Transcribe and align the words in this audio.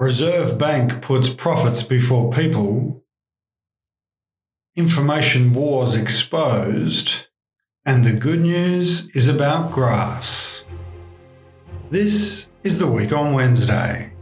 Reserve 0.00 0.56
Bank 0.56 1.02
puts 1.02 1.28
profits 1.28 1.82
before 1.82 2.32
people, 2.32 3.04
information 4.74 5.52
wars 5.52 5.94
exposed, 5.94 7.26
and 7.84 8.02
the 8.02 8.18
good 8.18 8.40
news 8.40 9.10
is 9.10 9.28
about 9.28 9.70
grass. 9.70 10.64
This 11.90 12.48
is 12.64 12.78
the 12.78 12.86
week 12.86 13.12
on 13.12 13.34
Wednesday. 13.34 14.14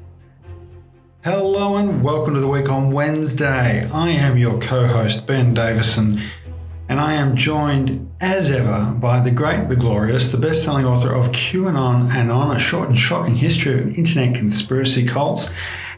Hello 1.23 1.77
and 1.77 2.03
welcome 2.03 2.35
to 2.35 2.41
the 2.41 2.49
week 2.49 2.69
on 2.69 2.91
Wednesday. 2.91 3.89
I 3.93 4.11
am 4.11 4.37
your 4.37 4.61
co 4.61 4.85
host, 4.85 5.29
Ben 5.29 5.55
Davison, 5.55 6.21
and 6.89 7.01
I 7.01 7.15
am 7.15 7.37
joined 7.37 8.11
as 8.21 8.51
ever 8.51 8.95
by 8.99 9.21
the 9.21 9.31
great, 9.31 9.69
the 9.69 9.77
glorious, 9.77 10.29
the 10.29 10.39
best 10.39 10.65
selling 10.65 10.87
author 10.87 11.13
of 11.13 11.33
QAnon 11.33 12.11
and 12.11 12.33
On, 12.33 12.55
a 12.55 12.59
short 12.59 12.89
and 12.89 12.99
shocking 12.99 13.37
history 13.37 13.81
of 13.81 13.99
internet 13.99 14.35
conspiracy 14.35 15.05
cults, 15.05 15.51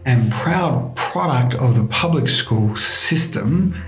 and 0.05 0.33
proud 0.33 0.97
product 0.97 1.55
of 1.55 1.77
the 1.77 1.85
public 1.85 2.29
school 2.29 2.75
system, 2.75 3.81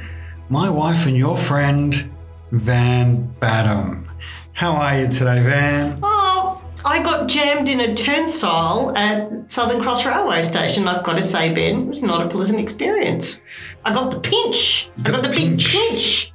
my 0.48 0.70
wife 0.70 1.06
and 1.06 1.16
your 1.16 1.36
friend, 1.36 2.10
Van 2.52 3.34
Badham. 3.40 4.08
How 4.52 4.72
are 4.72 5.00
you 5.00 5.08
today, 5.08 5.42
Van? 5.42 5.98
Oh, 6.02 6.62
I 6.84 7.02
got 7.02 7.28
jammed 7.28 7.68
in 7.68 7.80
a 7.80 7.94
turnstile 7.94 8.92
at 8.96 9.50
Southern 9.50 9.82
Cross 9.82 10.04
Railway 10.04 10.42
Station. 10.42 10.86
I've 10.86 11.02
got 11.02 11.14
to 11.14 11.22
say, 11.22 11.52
Ben, 11.52 11.82
it 11.82 11.86
was 11.86 12.02
not 12.02 12.26
a 12.26 12.28
pleasant 12.28 12.60
experience. 12.60 13.40
I 13.84 13.94
got 13.94 14.10
the 14.10 14.20
pinch. 14.20 14.90
I 14.98 15.02
got 15.02 15.22
the 15.22 15.30
big 15.30 15.58
pinch. 15.60 16.26
The 16.26 16.31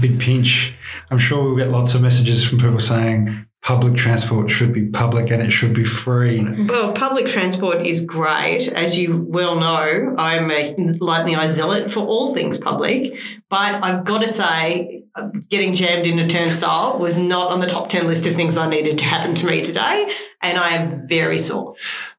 big 0.00 0.20
pinch. 0.20 0.78
I'm 1.10 1.18
sure 1.18 1.44
we'll 1.44 1.56
get 1.56 1.70
lots 1.70 1.94
of 1.94 2.02
messages 2.02 2.44
from 2.44 2.58
people 2.58 2.80
saying 2.80 3.46
public 3.62 3.96
transport 3.96 4.50
should 4.50 4.72
be 4.72 4.86
public 4.86 5.30
and 5.30 5.42
it 5.42 5.50
should 5.50 5.74
be 5.74 5.84
free. 5.84 6.42
Well, 6.66 6.92
public 6.92 7.26
transport 7.26 7.86
is 7.86 8.04
great. 8.04 8.68
As 8.68 8.98
you 8.98 9.26
well 9.28 9.58
know, 9.58 10.14
I'm 10.16 10.50
a 10.50 10.74
lightning 11.00 11.36
eye 11.36 11.48
zealot 11.48 11.90
for 11.90 12.00
all 12.00 12.34
things 12.34 12.58
public. 12.58 13.12
But 13.50 13.82
I've 13.84 14.04
got 14.04 14.18
to 14.18 14.28
say, 14.28 15.02
getting 15.48 15.74
jammed 15.74 16.06
in 16.06 16.18
a 16.18 16.28
turnstile 16.28 16.98
was 16.98 17.18
not 17.18 17.50
on 17.50 17.60
the 17.60 17.66
top 17.66 17.88
10 17.88 18.06
list 18.06 18.26
of 18.26 18.34
things 18.34 18.56
I 18.56 18.68
needed 18.68 18.98
to 18.98 19.04
happen 19.04 19.34
to 19.34 19.46
me 19.46 19.62
today. 19.62 20.12
And 20.42 20.58
I 20.58 20.70
am 20.70 21.08
very 21.08 21.38
sore. 21.38 21.74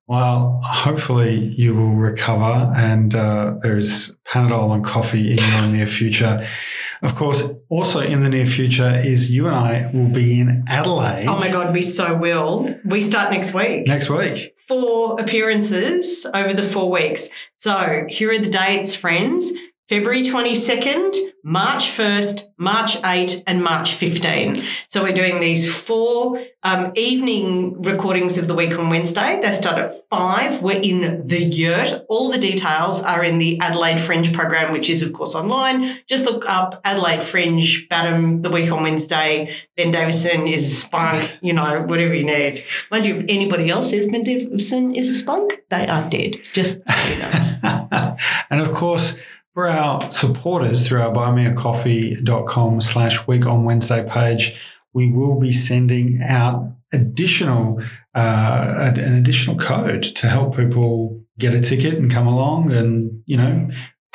Well, 0.10 0.60
hopefully 0.64 1.36
you 1.36 1.76
will 1.76 1.96
recover 1.96 2.74
and 2.76 3.14
uh, 3.14 3.56
there's 3.62 4.16
Panadol 4.28 4.74
and 4.74 4.84
coffee 4.84 5.34
in 5.34 5.38
your 5.38 5.68
near 5.68 5.86
future. 5.86 6.48
Of 7.02 7.16
course, 7.16 7.50
also 7.70 8.02
in 8.02 8.22
the 8.22 8.30
near 8.30 8.46
future 8.46 9.02
is 9.04 9.32
you 9.32 9.48
and 9.48 9.56
I 9.56 9.90
will 9.94 10.10
be 10.10 10.42
in 10.42 10.66
Adelaide. 10.68 11.28
Oh 11.28 11.38
my 11.38 11.50
God, 11.50 11.74
we 11.74 11.82
so 11.82 12.14
will. 12.16 12.76
We 12.84 13.02
start 13.02 13.32
next 13.32 13.54
week. 13.54 13.88
Next 13.88 14.10
week. 14.10 14.54
Four 14.68 15.20
appearances 15.20 16.26
over 16.34 16.54
the 16.54 16.64
four 16.64 16.92
weeks. 16.92 17.30
So 17.56 18.06
here 18.10 18.32
are 18.34 18.40
the 18.40 18.50
dates, 18.50 18.96
friends. 18.96 19.52
February 19.90 20.22
22nd, 20.22 21.16
March 21.44 21.86
1st, 21.86 22.50
March 22.58 23.04
8, 23.04 23.44
and 23.48 23.64
March 23.64 23.96
15. 23.96 24.54
So 24.88 25.02
we're 25.02 25.14
doing 25.14 25.40
these 25.40 25.74
four 25.74 26.46
um, 26.62 26.92
evening 26.96 27.82
recordings 27.82 28.38
of 28.38 28.48
the 28.48 28.54
week 28.54 28.78
on 28.78 28.92
Wednesday. 28.92 29.40
They 29.42 29.52
start 29.52 29.80
at 29.80 29.92
5. 30.12 30.62
We're 30.62 30.80
in 30.80 31.26
the 31.26 31.42
yurt. 31.42 32.06
All 32.08 32.32
the 32.32 32.38
details 32.38 33.02
are 33.02 33.24
in 33.24 33.40
the 33.40 33.60
Adelaide 33.62 34.00
Fringe 34.00 34.32
program, 34.32 34.72
which 34.72 34.92
is, 34.92 35.02
of 35.02 35.12
course, 35.12 35.34
online. 35.34 35.98
Just 36.06 36.26
look 36.26 36.48
up 36.48 36.80
Adelaide 36.86 37.24
Fringe, 37.24 37.88
Badham, 37.90 38.44
the 38.44 38.52
week 38.52 38.72
on 38.72 38.84
Wednesday. 38.84 39.56
Ben 39.76 39.90
Davison 39.90 40.48
is 40.48 40.72
a 40.72 40.76
spunk, 40.76 41.40
you 41.42 41.54
know, 41.54 41.82
whatever 41.82 42.14
you 42.14 42.26
need. 42.26 42.64
Mind 42.92 43.08
you, 43.08 43.16
if 43.16 43.26
anybody 43.28 43.72
else 43.72 43.90
says 43.90 44.08
Ben 44.08 44.22
Davison 44.22 44.94
is 44.94 45.10
a 45.10 45.16
spunk, 45.16 45.64
they 45.72 45.88
are 45.88 46.08
dead. 46.12 46.36
Just 46.54 46.88
so 46.88 47.10
you 47.10 47.18
know. 47.18 48.18
and 48.52 48.62
of 48.62 48.72
course, 48.72 49.18
for 49.60 49.68
our 49.68 50.00
supporters 50.10 50.88
through 50.88 51.02
our 51.02 51.12
buymeacoffee.com 51.12 52.80
slash 52.80 53.28
week 53.28 53.46
on 53.46 53.66
Wednesday 53.66 54.08
page, 54.08 54.58
we 54.94 55.12
will 55.12 55.38
be 55.38 55.52
sending 55.52 56.22
out 56.26 56.72
additional 56.94 57.84
uh, 58.16 58.94
an 58.96 59.18
additional 59.18 59.58
code 59.58 60.04
to 60.04 60.28
help 60.30 60.56
people 60.56 61.22
get 61.38 61.54
a 61.54 61.60
ticket 61.60 61.96
and 61.96 62.10
come 62.10 62.26
along 62.26 62.72
and 62.72 63.22
you 63.26 63.36
know 63.36 63.70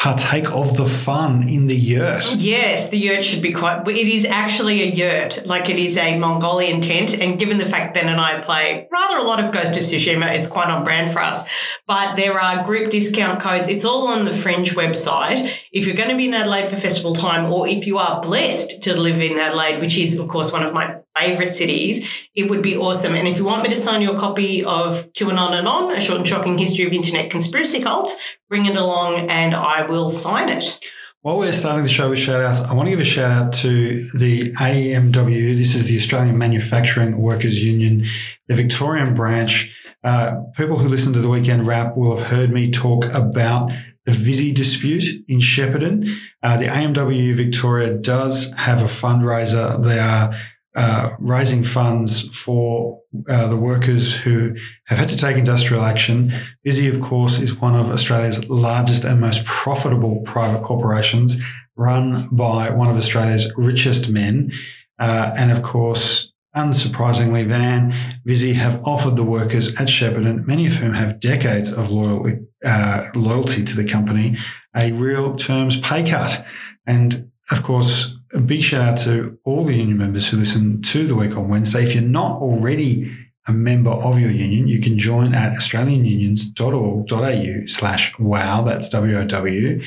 partake 0.05 0.53
of 0.53 0.77
the 0.77 0.85
fun 0.85 1.49
in 1.49 1.67
the 1.67 1.75
yurt. 1.75 2.37
Yes, 2.37 2.91
the 2.91 2.99
yurt 2.99 3.25
should 3.25 3.41
be 3.41 3.53
quite. 3.53 3.89
It 3.89 4.07
is 4.07 4.27
actually 4.27 4.83
a 4.83 4.87
yurt, 4.95 5.47
like 5.47 5.71
it 5.71 5.79
is 5.79 5.97
a 5.97 6.19
Mongolian 6.19 6.83
tent. 6.83 7.19
And 7.19 7.39
given 7.39 7.57
the 7.57 7.65
fact 7.65 7.95
Ben 7.95 8.11
and 8.11 8.21
I 8.21 8.43
play 8.43 8.87
rather 8.93 9.17
a 9.17 9.23
lot 9.23 9.43
of 9.43 9.51
Ghost 9.51 9.79
of 9.79 9.83
Tsushima, 9.83 10.31
it's 10.35 10.47
quite 10.47 10.69
on 10.69 10.85
brand 10.85 11.11
for 11.11 11.21
us. 11.21 11.49
But 11.87 12.17
there 12.17 12.39
are 12.39 12.63
group 12.65 12.91
discount 12.91 13.41
codes. 13.41 13.67
It's 13.67 13.87
all 13.87 14.09
on 14.09 14.27
the 14.27 14.35
Fringe 14.35 14.75
website. 14.75 15.51
If 15.73 15.87
you're 15.87 15.97
going 15.97 16.11
to 16.11 16.17
be 16.17 16.27
in 16.27 16.35
Adelaide 16.35 16.69
for 16.69 16.77
festival 16.77 17.15
time, 17.15 17.51
or 17.51 17.67
if 17.67 17.87
you 17.87 17.97
are 17.97 18.21
blessed 18.21 18.83
to 18.83 19.01
live 19.01 19.19
in 19.19 19.39
Adelaide, 19.39 19.81
which 19.81 19.97
is 19.97 20.19
of 20.19 20.29
course 20.29 20.53
one 20.53 20.67
of 20.67 20.75
my 20.75 20.97
favorite 21.19 21.53
cities, 21.53 22.27
it 22.35 22.51
would 22.51 22.63
be 22.63 22.77
awesome. 22.77 23.15
And 23.15 23.29
if 23.29 23.39
you 23.39 23.45
want 23.45 23.63
me 23.63 23.69
to 23.71 23.77
sign 23.77 24.03
you 24.03 24.13
a 24.13 24.19
copy 24.19 24.65
of 24.65 25.13
QAnon 25.13 25.53
and 25.53 25.69
On, 25.69 25.95
a 25.95 26.01
short 26.01 26.19
and 26.19 26.29
shocking 26.29 26.59
history 26.59 26.87
of 26.87 26.93
internet 26.93 27.31
conspiracy 27.31 27.81
cult, 27.81 28.11
bring 28.49 28.67
it 28.67 28.77
along 28.77 29.29
and 29.31 29.55
I 29.55 29.87
will 29.87 30.09
sign 30.09 30.49
it. 30.49 30.79
While 31.23 31.39
we're 31.39 31.53
starting 31.53 31.85
the 31.85 31.89
show 31.89 32.11
with 32.11 32.19
shout 32.19 32.43
outs, 32.43 32.61
I 32.61 32.75
want 32.75 32.87
to 32.87 32.91
give 32.91 33.01
a 33.01 33.05
shout 33.05 33.31
out 33.31 33.55
to 33.55 34.11
the 34.13 34.53
AMW. 34.53 35.57
This 35.57 35.75
is 35.75 35.89
the 35.89 35.97
Australian 35.97 36.37
Manufacturing 36.37 37.17
Workers 37.17 37.65
Union, 37.65 38.07
the 38.47 38.55
Victorian 38.55 39.15
branch. 39.15 39.73
Uh, 40.03 40.43
people 40.55 40.79
who 40.79 40.87
listen 40.87 41.15
to 41.15 41.21
the 41.21 41.31
weekend 41.31 41.67
wrap 41.67 41.97
will 41.97 42.15
have 42.15 42.27
heard 42.27 42.51
me 42.51 42.71
talk 42.71 43.07
about 43.07 43.71
the 44.05 44.13
Visy 44.13 44.53
dispute 44.53 45.25
in 45.27 45.39
Shepparton. 45.39 46.15
Uh, 46.43 46.59
the 46.59 46.67
AMW 46.67 47.35
Victoria 47.35 47.95
does 47.95 48.53
have 48.59 48.83
a 48.83 48.85
fundraiser. 48.85 49.83
They 49.83 49.99
are 49.99 50.39
uh, 50.77 51.11
raising 51.19 51.63
funds 51.63 52.29
for 52.37 53.01
uh, 53.29 53.47
the 53.47 53.57
workers 53.57 54.15
who 54.15 54.57
have 54.87 54.99
had 54.99 55.09
to 55.09 55.17
take 55.17 55.37
industrial 55.37 55.85
action. 55.85 56.33
Visy, 56.65 56.89
of 56.89 57.01
course, 57.01 57.39
is 57.39 57.61
one 57.61 57.77
of 57.77 57.91
Australia's 57.91 58.49
largest 58.49 59.05
and 59.05 59.21
most 59.21 59.45
profitable 59.45 60.21
private 60.23 60.63
corporations, 60.63 61.41
run 61.77 62.29
by 62.33 62.71
one 62.71 62.91
of 62.91 62.97
Australia's 62.97 63.53
richest 63.57 64.09
men. 64.09 64.53
Uh, 64.99 65.33
and 65.37 65.53
of 65.53 65.63
course, 65.63 66.33
unsurprisingly, 66.57 67.45
Van 67.45 67.95
Visy 68.25 68.55
have 68.55 68.83
offered 68.85 69.17
the 69.17 69.25
workers 69.25 69.75
at 69.77 69.89
Shepparton, 69.89 70.47
many 70.47 70.67
of 70.67 70.75
whom 70.75 70.95
have 70.95 71.21
decades 71.21 71.73
of 71.73 71.91
loyalty, 71.91 72.39
uh, 72.65 73.11
loyalty 73.15 73.65
to 73.65 73.77
the 73.77 73.89
company, 73.89 74.39
a 74.77 74.93
real 74.93 75.37
terms 75.37 75.81
pay 75.81 76.05
cut. 76.05 76.45
And 76.87 77.31
of 77.51 77.63
course, 77.63 78.17
a 78.35 78.41
big 78.41 78.63
shout 78.63 78.83
out 78.83 78.99
to 78.99 79.39
all 79.45 79.65
the 79.65 79.75
union 79.75 79.97
members 79.97 80.29
who 80.29 80.37
listen 80.37 80.83
to 80.83 81.07
the 81.07 81.15
week 81.15 81.37
on 81.37 81.49
Wednesday. 81.49 81.85
If 81.85 81.95
you're 81.95 82.03
not 82.03 82.43
already 82.43 83.17
a 83.47 83.53
member 83.53 83.91
of 83.91 84.19
your 84.19 84.31
union, 84.31 84.67
you 84.67 84.81
can 84.81 84.99
join 84.99 85.35
at 85.35 85.53
australianunions.org.au 85.53 87.67
slash 87.67 88.19
wow. 88.19 88.63
That's 88.63 88.89
W-O-W. 88.89 89.83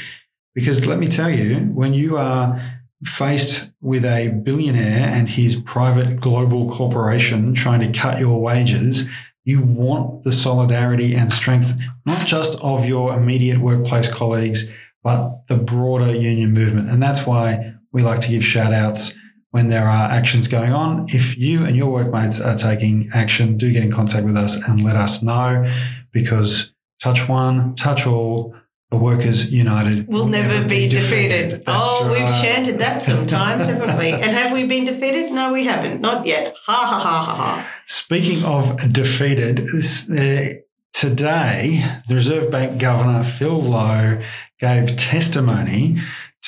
Because 0.55 0.85
let 0.85 0.97
me 0.97 1.07
tell 1.07 1.29
you, 1.29 1.55
when 1.73 1.93
you 1.93 2.15
are 2.17 2.75
faced 3.03 3.71
with 3.81 4.05
a 4.05 4.29
billionaire 4.29 5.07
and 5.07 5.27
his 5.27 5.57
private 5.57 6.19
global 6.19 6.69
corporation 6.69 7.53
trying 7.53 7.81
to 7.81 7.99
cut 7.99 8.19
your 8.19 8.41
wages, 8.41 9.07
you 9.43 9.61
want 9.61 10.23
the 10.23 10.31
solidarity 10.31 11.15
and 11.15 11.31
strength, 11.31 11.79
not 12.05 12.25
just 12.25 12.59
of 12.61 12.85
your 12.85 13.13
immediate 13.13 13.59
workplace 13.59 14.11
colleagues, 14.11 14.71
but 15.03 15.47
the 15.47 15.57
broader 15.57 16.13
union 16.13 16.53
movement. 16.53 16.89
And 16.89 17.03
that's 17.03 17.25
why 17.25 17.76
we 17.97 18.03
like 18.03 18.21
to 18.21 18.29
give 18.29 18.45
shout 18.45 18.73
outs 18.73 19.15
when 19.49 19.69
there 19.69 19.87
are 19.87 20.11
actions 20.11 20.47
going 20.47 20.71
on. 20.71 21.07
If 21.09 21.35
you 21.35 21.65
and 21.65 21.75
your 21.75 21.91
workmates 21.91 22.39
are 22.39 22.55
taking 22.55 23.09
action, 23.11 23.57
do 23.57 23.73
get 23.73 23.83
in 23.83 23.91
contact 23.91 24.23
with 24.23 24.37
us 24.37 24.55
and 24.55 24.83
let 24.83 24.95
us 24.95 25.23
know 25.23 25.67
because 26.11 26.73
touch 27.01 27.27
one, 27.27 27.73
touch 27.73 28.05
all, 28.05 28.53
the 28.91 28.97
workers 28.97 29.49
united 29.49 30.07
will, 30.07 30.27
never, 30.27 30.47
never, 30.47 30.63
be, 30.63 30.85
be 30.85 30.87
defeated. 30.87 31.49
defeated. 31.49 31.63
Oh, 31.65 32.07
right. 32.07 32.23
we've 32.23 32.41
chanted 32.41 32.77
that 32.79 33.01
sometimes, 33.11 33.65
haven't 33.65 33.97
we? 33.97 34.11
And 34.11 34.31
have 34.31 34.53
we 34.53 34.65
been 34.65 34.85
defeated? 34.85 35.31
No, 35.31 35.51
we 35.51 35.65
haven't. 35.65 35.99
Not 35.99 36.27
yet. 36.27 36.55
Ha 36.67 36.73
ha 36.73 36.99
ha 36.99 37.23
ha 37.25 37.35
ha. 37.35 37.73
Speaking 37.87 38.45
of 38.45 38.77
defeated, 38.93 39.57
this, 39.73 40.07
uh, 40.09 40.53
today 40.93 41.83
the 42.07 42.13
Reserve 42.13 42.51
Bank 42.51 42.79
Governor 42.79 43.23
Phil 43.23 43.59
Lowe 43.59 44.21
gave 44.59 44.95
testimony 44.95 45.99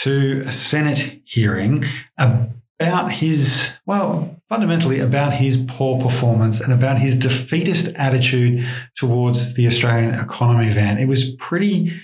to 0.04 0.44
a 0.46 0.52
Senate 0.52 1.22
hearing 1.26 1.86
about 2.18 3.12
his, 3.12 3.78
well, 3.86 4.42
fundamentally 4.48 5.00
about 5.00 5.34
his 5.34 5.58
poor 5.68 6.02
performance 6.02 6.62
and 6.62 6.72
about 6.72 6.98
his 6.98 7.18
defeatist 7.18 7.94
attitude 7.96 8.66
towards 8.96 9.56
the 9.56 9.68
Australian 9.68 10.14
economy 10.14 10.72
van. 10.72 10.98
It 10.98 11.08
was 11.08 11.36
pretty, 11.36 12.00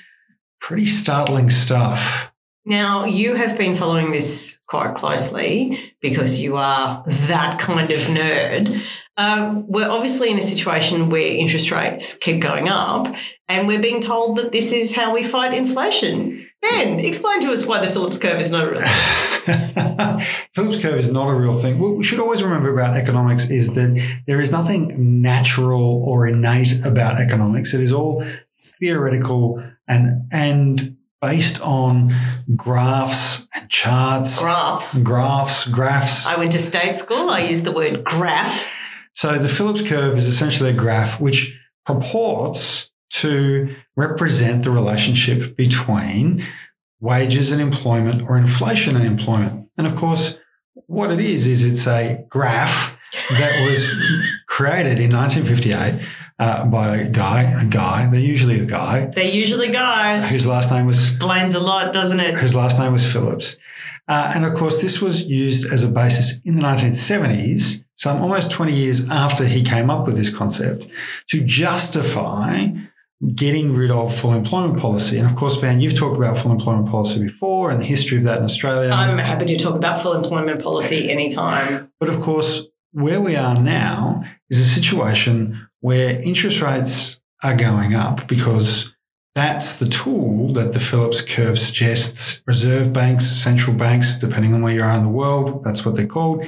pretty 0.59 0.86
startling 0.86 1.50
stuff. 1.50 2.33
Now, 2.65 3.06
you 3.06 3.36
have 3.36 3.57
been 3.57 3.75
following 3.75 4.12
this 4.12 4.59
quite 4.68 4.95
closely 4.95 5.94
because 6.01 6.42
you 6.42 6.57
are 6.57 7.03
that 7.06 7.59
kind 7.59 7.92
of 7.92 8.00
nerd. 8.00 8.83
Um, 9.18 9.65
we're 9.68 9.89
obviously 9.89 10.30
in 10.30 10.39
a 10.39 10.42
situation 10.42 11.09
where 11.09 11.21
interest 11.21 11.71
rates 11.71 12.18
keep 12.18 12.42
going 12.42 12.68
up, 12.68 13.07
and 13.47 13.68
we're 13.68 13.81
being 13.81 14.01
told 14.01 14.38
that 14.38 14.51
this 14.51 14.74
is 14.74 14.95
how 14.95 15.13
we 15.13 15.24
fight 15.24 15.53
inflation. 15.53 16.50
Ben, 16.69 17.00
explain 17.00 17.41
to 17.41 17.51
us 17.51 17.65
why 17.65 17.83
the 17.83 17.91
Phillips 17.91 18.17
curve 18.17 18.39
is 18.39 18.51
not 18.51 18.67
a 18.67 18.71
real 18.71 18.81
thing. 18.81 20.19
Phillips 20.53 20.81
curve 20.81 20.97
is 20.97 21.12
not 21.12 21.29
a 21.29 21.33
real 21.33 21.53
thing. 21.53 21.79
What 21.79 21.95
we 21.95 22.03
should 22.03 22.19
always 22.19 22.41
remember 22.41 22.73
about 22.73 22.97
economics 22.97 23.50
is 23.50 23.73
that 23.75 24.21
there 24.25 24.41
is 24.41 24.51
nothing 24.51 25.21
natural 25.21 26.03
or 26.06 26.27
innate 26.27 26.83
about 26.83 27.21
economics. 27.21 27.73
It 27.73 27.81
is 27.81 27.94
all 27.94 28.25
theoretical 28.56 29.63
and 29.88 30.27
and 30.31 30.97
based 31.21 31.62
on 31.62 32.13
graphs 32.56 33.47
and 33.56 33.69
charts. 33.69 34.41
Graphs. 34.41 35.00
Graphs, 35.00 35.68
graphs. 35.68 36.27
I 36.27 36.38
went 36.38 36.51
to 36.51 36.59
state 36.59 36.97
school. 36.97 37.29
I 37.29 37.39
used 37.39 37.63
the 37.63 37.71
word 37.71 38.03
graph. 38.03 38.71
So 39.13 39.38
the 39.38 39.50
Phillips 39.50 39.88
curve 39.88 40.18
is 40.18 40.27
essentially 40.27 40.71
a 40.71 40.73
graph 40.73 41.21
which 41.21 41.57
purports 41.85 42.75
to 43.21 43.75
represent 43.95 44.63
the 44.63 44.71
relationship 44.71 45.56
between 45.56 46.45
wages 47.00 47.51
and 47.51 47.62
employment 47.62 48.21
or 48.23 48.38
inflation 48.38 48.95
and 48.95 49.06
employment. 49.06 49.69
And 49.77 49.85
of 49.88 49.95
course, 49.95 50.39
what 50.88 51.12
it 51.12 51.19
is, 51.19 51.47
is 51.47 51.63
it's 51.63 51.88
a 51.88 52.25
graph 52.29 52.97
that 53.31 53.67
was 53.67 53.89
created 54.47 55.00
in 55.00 55.12
1958 55.12 56.07
uh, 56.38 56.65
by 56.65 56.97
a 56.97 57.09
guy, 57.09 57.44
a 57.62 57.65
guy, 57.65 58.09
they're 58.09 58.19
usually 58.19 58.59
a 58.59 58.65
guy, 58.65 59.06
They're 59.15 59.23
usually 59.25 59.69
guys. 59.71 60.29
whose 60.29 60.45
last 60.45 60.71
name 60.71 60.85
was 60.85 61.15
Explains 61.15 61.56
a 61.56 61.59
lot, 61.61 61.94
doesn't 61.94 62.19
it? 62.19 62.35
whose 62.35 62.56
last 62.56 62.77
name 62.79 62.91
was 62.91 63.09
Phillips. 63.09 63.57
Uh, 64.07 64.33
and 64.35 64.44
of 64.45 64.53
course, 64.53 64.81
this 64.81 65.01
was 65.01 65.23
used 65.23 65.65
as 65.71 65.83
a 65.83 65.89
basis 65.89 66.41
in 66.44 66.56
the 66.57 66.61
1970s, 66.61 67.83
some 67.95 68.21
almost 68.21 68.51
20 68.51 68.73
years 68.73 69.07
after 69.09 69.45
he 69.45 69.63
came 69.63 69.89
up 69.89 70.06
with 70.06 70.15
this 70.18 70.35
concept, 70.35 70.83
to 71.29 71.41
justify 71.44 72.68
getting 73.33 73.73
rid 73.73 73.91
of 73.91 74.13
full 74.13 74.33
employment 74.33 74.79
policy. 74.79 75.17
And 75.17 75.29
of 75.29 75.35
course, 75.35 75.59
Van, 75.59 75.79
you've 75.79 75.97
talked 75.97 76.17
about 76.17 76.38
full 76.38 76.51
employment 76.51 76.89
policy 76.89 77.23
before 77.23 77.71
and 77.71 77.81
the 77.81 77.85
history 77.85 78.17
of 78.17 78.25
that 78.25 78.39
in 78.39 78.44
Australia. 78.44 78.91
I'm 78.91 79.17
happy 79.17 79.45
to 79.45 79.57
talk 79.57 79.75
about 79.75 80.01
full 80.01 80.13
employment 80.13 80.62
policy 80.62 81.09
anytime. 81.09 81.91
But 82.00 82.09
of 82.09 82.19
course, 82.19 82.67
where 82.91 83.21
we 83.21 83.35
are 83.35 83.59
now 83.59 84.23
is 84.50 84.59
a 84.59 84.65
situation 84.65 85.67
where 85.79 86.21
interest 86.21 86.62
rates 86.62 87.21
are 87.41 87.56
going 87.56 87.94
up 87.94 88.27
because 88.27 88.94
that's 89.33 89.77
the 89.79 89.88
tool 89.88 90.53
that 90.53 90.73
the 90.73 90.79
Phillips 90.79 91.21
curve 91.21 91.59
suggests 91.59 92.41
reserve 92.47 92.94
banks, 92.94 93.25
central 93.25 93.75
banks, 93.75 94.18
depending 94.18 94.53
on 94.53 94.61
where 94.61 94.73
you 94.73 94.81
are 94.81 94.95
in 94.95 95.03
the 95.03 95.09
world, 95.09 95.63
that's 95.63 95.85
what 95.85 95.95
they're 95.95 96.07
called, 96.07 96.45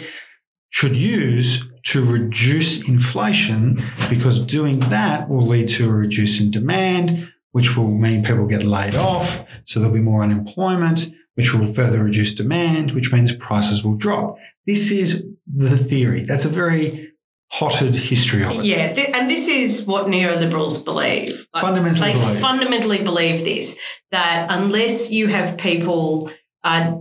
should 0.69 0.95
use 0.95 1.63
to 1.87 2.03
reduce 2.03 2.87
inflation 2.89 3.81
because 4.09 4.39
doing 4.41 4.79
that 4.79 5.29
will 5.29 5.45
lead 5.45 5.69
to 5.69 5.89
a 5.89 5.91
reduce 5.91 6.41
in 6.41 6.51
demand, 6.51 7.31
which 7.53 7.77
will 7.77 7.91
mean 7.91 8.23
people 8.23 8.45
get 8.45 8.63
laid 8.63 8.93
off. 8.95 9.45
So 9.63 9.79
there'll 9.79 9.95
be 9.95 10.01
more 10.01 10.21
unemployment, 10.21 11.09
which 11.35 11.53
will 11.53 11.65
further 11.65 12.03
reduce 12.03 12.35
demand, 12.35 12.91
which 12.91 13.13
means 13.13 13.33
prices 13.33 13.85
will 13.85 13.97
drop. 13.97 14.37
This 14.65 14.91
is 14.91 15.27
the 15.45 15.77
theory. 15.77 16.23
That's 16.23 16.43
a 16.43 16.49
very 16.49 17.13
potted 17.53 17.95
history 17.95 18.43
of 18.43 18.59
it. 18.59 18.65
Yeah, 18.65 18.93
th- 18.93 19.09
and 19.13 19.29
this 19.29 19.47
is 19.47 19.85
what 19.85 20.07
neoliberals 20.07 20.83
believe. 20.83 21.47
Like, 21.53 21.63
Fundamentally 21.63 22.11
they 22.11 22.19
believe. 22.19 22.39
fundamentally 22.39 23.03
believe 23.03 23.45
this 23.45 23.79
that 24.11 24.47
unless 24.49 25.09
you 25.09 25.27
have 25.27 25.57
people 25.57 26.29
uh, 26.65 26.95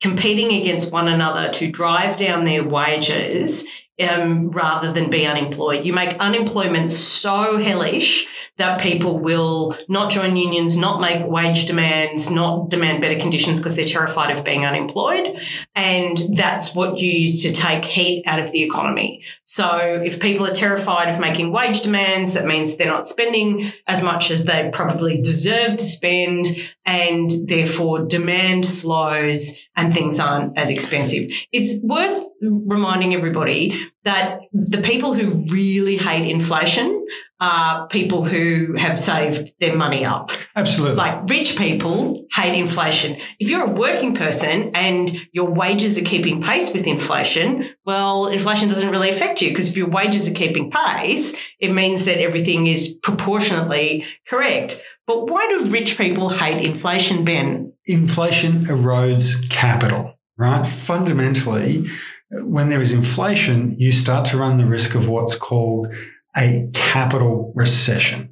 competing 0.00 0.52
against 0.60 0.90
one 0.90 1.06
another 1.06 1.48
to 1.52 1.70
drive 1.70 2.16
down 2.16 2.42
their 2.42 2.64
wages 2.64 3.68
um, 4.00 4.50
rather 4.50 4.92
than 4.92 5.10
be 5.10 5.26
unemployed, 5.26 5.84
you 5.84 5.92
make 5.92 6.14
unemployment 6.18 6.92
so 6.92 7.58
hellish 7.58 8.26
that 8.58 8.80
people 8.80 9.18
will 9.18 9.76
not 9.88 10.10
join 10.10 10.36
unions, 10.36 10.76
not 10.76 11.00
make 11.00 11.26
wage 11.26 11.66
demands, 11.66 12.30
not 12.30 12.68
demand 12.68 13.00
better 13.00 13.18
conditions 13.18 13.58
because 13.58 13.76
they're 13.76 13.84
terrified 13.84 14.36
of 14.36 14.44
being 14.44 14.66
unemployed. 14.66 15.38
And 15.74 16.18
that's 16.36 16.74
what 16.74 16.98
you 16.98 17.10
use 17.10 17.42
to 17.42 17.52
take 17.52 17.84
heat 17.84 18.22
out 18.26 18.40
of 18.40 18.52
the 18.52 18.62
economy. 18.62 19.24
So 19.44 20.02
if 20.04 20.20
people 20.20 20.46
are 20.46 20.52
terrified 20.52 21.08
of 21.08 21.18
making 21.18 21.50
wage 21.50 21.82
demands, 21.82 22.34
that 22.34 22.44
means 22.44 22.76
they're 22.76 22.86
not 22.86 23.08
spending 23.08 23.72
as 23.86 24.02
much 24.02 24.30
as 24.30 24.44
they 24.44 24.70
probably 24.72 25.20
deserve 25.22 25.78
to 25.78 25.84
spend. 25.84 26.46
And 26.84 27.30
therefore 27.46 28.04
demand 28.06 28.66
slows 28.66 29.60
and 29.76 29.94
things 29.94 30.20
aren't 30.20 30.58
as 30.58 30.68
expensive. 30.68 31.30
It's 31.52 31.82
worth 31.82 32.22
reminding 32.42 33.14
everybody 33.14 33.88
that 34.04 34.40
the 34.52 34.82
people 34.82 35.14
who 35.14 35.44
really 35.48 35.96
hate 35.96 36.28
inflation 36.28 37.01
are 37.40 37.88
people 37.88 38.24
who 38.24 38.74
have 38.76 38.98
saved 38.98 39.52
their 39.58 39.74
money 39.74 40.04
up. 40.04 40.30
Absolutely. 40.54 40.96
Like 40.96 41.28
rich 41.28 41.56
people 41.56 42.26
hate 42.32 42.58
inflation. 42.58 43.16
If 43.40 43.50
you're 43.50 43.66
a 43.66 43.72
working 43.72 44.14
person 44.14 44.70
and 44.74 45.16
your 45.32 45.50
wages 45.50 45.98
are 45.98 46.04
keeping 46.04 46.42
pace 46.42 46.72
with 46.72 46.86
inflation, 46.86 47.70
well, 47.84 48.28
inflation 48.28 48.68
doesn't 48.68 48.90
really 48.90 49.10
affect 49.10 49.42
you 49.42 49.48
because 49.50 49.70
if 49.70 49.76
your 49.76 49.88
wages 49.88 50.28
are 50.28 50.34
keeping 50.34 50.70
pace, 50.70 51.36
it 51.58 51.72
means 51.72 52.04
that 52.04 52.20
everything 52.20 52.68
is 52.68 52.96
proportionately 53.02 54.06
correct. 54.28 54.82
But 55.06 55.28
why 55.28 55.48
do 55.48 55.68
rich 55.68 55.98
people 55.98 56.28
hate 56.28 56.64
inflation, 56.64 57.24
Ben? 57.24 57.72
inflation 57.86 58.66
erodes 58.66 59.48
capital, 59.50 60.18
right? 60.36 60.66
Fundamentally, 60.66 61.88
when 62.30 62.68
there 62.68 62.80
is 62.80 62.92
inflation, 62.92 63.76
you 63.78 63.92
start 63.92 64.24
to 64.26 64.38
run 64.38 64.56
the 64.56 64.66
risk 64.66 64.94
of 64.94 65.08
what's 65.08 65.36
called 65.36 65.88
a 66.36 66.68
capital 66.72 67.52
recession. 67.54 68.30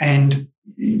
And 0.00 0.48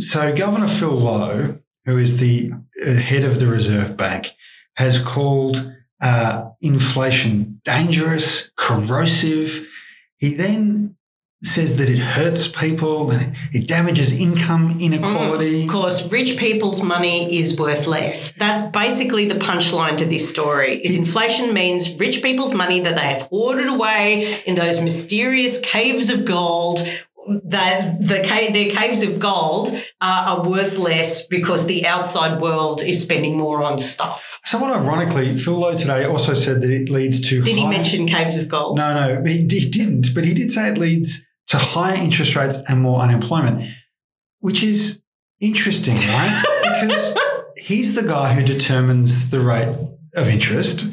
so 0.00 0.34
Governor 0.34 0.68
Phil 0.68 0.90
Lowe, 0.90 1.58
who 1.84 1.98
is 1.98 2.18
the 2.18 2.52
uh, 2.84 2.94
head 2.94 3.24
of 3.24 3.38
the 3.38 3.46
Reserve 3.46 3.96
Bank, 3.96 4.28
has 4.76 5.00
called 5.00 5.72
uh, 6.00 6.50
inflation 6.60 7.60
dangerous, 7.64 8.50
corrosive. 8.56 9.66
He 10.16 10.34
then 10.34 10.83
says 11.46 11.76
that 11.76 11.88
it 11.88 11.98
hurts 11.98 12.48
people 12.48 13.10
and 13.10 13.36
it 13.52 13.66
damages 13.66 14.18
income 14.18 14.78
inequality. 14.80 15.62
Mm. 15.62 15.64
Of 15.64 15.70
course, 15.70 16.10
rich 16.10 16.36
people's 16.38 16.82
money 16.82 17.38
is 17.38 17.58
worth 17.58 17.86
less. 17.86 18.32
That's 18.32 18.62
basically 18.70 19.26
the 19.26 19.34
punchline 19.36 19.96
to 19.98 20.06
this 20.06 20.28
story. 20.28 20.80
Is 20.84 20.96
inflation 20.96 21.52
means 21.52 21.94
rich 21.96 22.22
people's 22.22 22.54
money 22.54 22.80
that 22.80 22.96
they 22.96 23.02
have 23.02 23.22
hoarded 23.22 23.68
away 23.68 24.42
in 24.46 24.54
those 24.54 24.80
mysterious 24.80 25.60
caves 25.60 26.10
of 26.10 26.24
gold 26.24 26.86
that 27.44 27.98
the 28.00 28.14
their 28.52 28.70
caves 28.70 29.02
of 29.02 29.18
gold 29.18 29.70
are, 30.00 30.28
are 30.28 30.48
worth 30.48 30.76
less 30.76 31.26
because 31.26 31.66
the 31.66 31.86
outside 31.86 32.40
world 32.40 32.82
is 32.82 33.02
spending 33.02 33.36
more 33.36 33.62
on 33.62 33.78
stuff. 33.78 34.40
Somewhat 34.44 34.70
ironically, 34.70 35.36
Phil 35.38 35.58
Lowe 35.58 35.74
today 35.74 36.04
also 36.04 36.34
said 36.34 36.60
that 36.60 36.70
it 36.70 36.90
leads 36.90 37.20
to 37.28 37.42
Did 37.42 37.56
he 37.56 37.66
mention 37.66 38.06
caves 38.06 38.36
of 38.38 38.48
gold? 38.48 38.76
No, 38.76 38.94
no, 38.94 39.22
he, 39.24 39.38
he 39.38 39.70
didn't. 39.70 40.14
But 40.14 40.24
he 40.24 40.34
did 40.34 40.50
say 40.50 40.70
it 40.70 40.78
leads 40.78 41.24
to 41.54 41.60
higher 41.60 41.94
interest 41.94 42.34
rates 42.34 42.64
and 42.68 42.80
more 42.80 43.00
unemployment, 43.00 43.62
which 44.40 44.64
is 44.64 45.00
interesting, 45.40 45.94
right? 45.94 46.42
because 46.80 47.16
he's 47.56 47.94
the 47.94 48.06
guy 48.06 48.34
who 48.34 48.42
determines 48.42 49.30
the 49.30 49.38
rate 49.38 49.72
of 50.16 50.28
interest, 50.28 50.92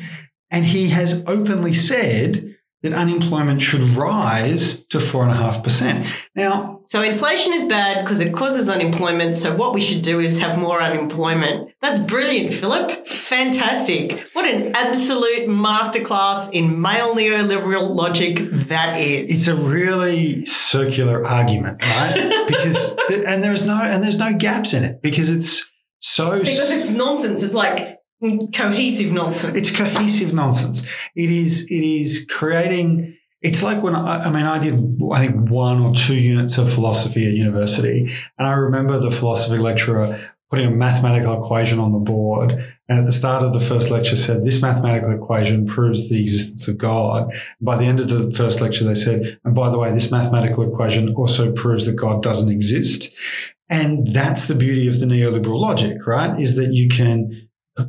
and 0.51 0.65
he 0.65 0.89
has 0.89 1.23
openly 1.25 1.73
said 1.73 2.55
that 2.83 2.93
unemployment 2.93 3.59
should 3.59 3.81
rise 3.95 4.85
to 4.85 4.99
four 4.99 5.23
and 5.23 5.31
a 5.31 5.35
half 5.35 5.63
percent. 5.63 6.05
Now, 6.35 6.80
So 6.91 7.01
inflation 7.01 7.53
is 7.53 7.63
bad 7.63 8.03
because 8.03 8.19
it 8.19 8.33
causes 8.33 8.67
unemployment. 8.67 9.37
So 9.37 9.55
what 9.55 9.73
we 9.73 9.79
should 9.79 10.01
do 10.01 10.19
is 10.19 10.41
have 10.41 10.59
more 10.59 10.81
unemployment. 10.81 11.71
That's 11.81 11.99
brilliant, 11.99 12.51
Philip. 12.51 13.07
Fantastic. 13.07 14.27
What 14.33 14.43
an 14.43 14.75
absolute 14.75 15.47
masterclass 15.47 16.51
in 16.51 16.81
male 16.81 17.15
neoliberal 17.15 17.95
logic 17.95 18.39
that 18.67 18.99
is. 18.99 19.33
it's 19.33 19.47
a 19.47 19.55
really 19.55 20.45
circular 20.45 21.25
argument, 21.25 21.81
right? 21.81 22.45
because 22.49 22.93
and 23.09 23.41
there's 23.41 23.65
no 23.65 23.81
and 23.81 24.03
there's 24.03 24.19
no 24.19 24.33
gaps 24.33 24.73
in 24.73 24.83
it 24.83 25.01
because 25.01 25.29
it's 25.29 25.71
so 25.99 26.39
because 26.39 26.71
it's 26.71 26.93
nonsense. 26.93 27.41
It's 27.41 27.55
like 27.55 27.99
cohesive 28.53 29.13
nonsense. 29.13 29.55
it's 29.55 29.73
cohesive 29.73 30.33
nonsense. 30.33 30.85
It 31.15 31.29
is 31.29 31.71
it 31.71 31.85
is 31.85 32.27
creating. 32.29 33.15
It's 33.41 33.63
like 33.63 33.81
when 33.81 33.95
I, 33.95 34.25
I 34.25 34.31
mean 34.31 34.45
I 34.45 34.59
did 34.59 34.79
I 35.11 35.25
think 35.25 35.49
one 35.49 35.81
or 35.81 35.93
two 35.93 36.15
units 36.15 36.57
of 36.57 36.71
philosophy 36.71 37.27
at 37.27 37.33
university, 37.33 38.11
and 38.37 38.47
I 38.47 38.51
remember 38.51 38.99
the 38.99 39.11
philosophy 39.11 39.57
lecturer 39.57 40.29
putting 40.51 40.67
a 40.67 40.71
mathematical 40.71 41.41
equation 41.41 41.79
on 41.79 41.93
the 41.93 41.97
board, 41.97 42.51
and 42.89 42.99
at 42.99 43.05
the 43.05 43.11
start 43.11 43.41
of 43.41 43.53
the 43.53 43.59
first 43.59 43.89
lecture 43.89 44.17
said 44.17 44.43
this 44.43 44.61
mathematical 44.61 45.11
equation 45.11 45.65
proves 45.65 46.09
the 46.09 46.21
existence 46.21 46.67
of 46.67 46.77
God. 46.77 47.31
By 47.61 47.77
the 47.77 47.85
end 47.85 48.01
of 48.01 48.09
the 48.09 48.29
first 48.31 48.59
lecture, 48.59 48.83
they 48.83 48.95
said, 48.95 49.39
and 49.45 49.55
by 49.55 49.69
the 49.69 49.79
way, 49.79 49.91
this 49.91 50.11
mathematical 50.11 50.69
equation 50.69 51.15
also 51.15 51.53
proves 51.53 51.85
that 51.85 51.95
God 51.95 52.21
doesn't 52.21 52.51
exist. 52.51 53.15
And 53.69 54.11
that's 54.11 54.49
the 54.49 54.55
beauty 54.55 54.89
of 54.89 54.99
the 54.99 55.05
neoliberal 55.05 55.61
logic, 55.61 56.05
right? 56.05 56.37
Is 56.37 56.57
that 56.57 56.73
you 56.73 56.89
can 56.89 57.40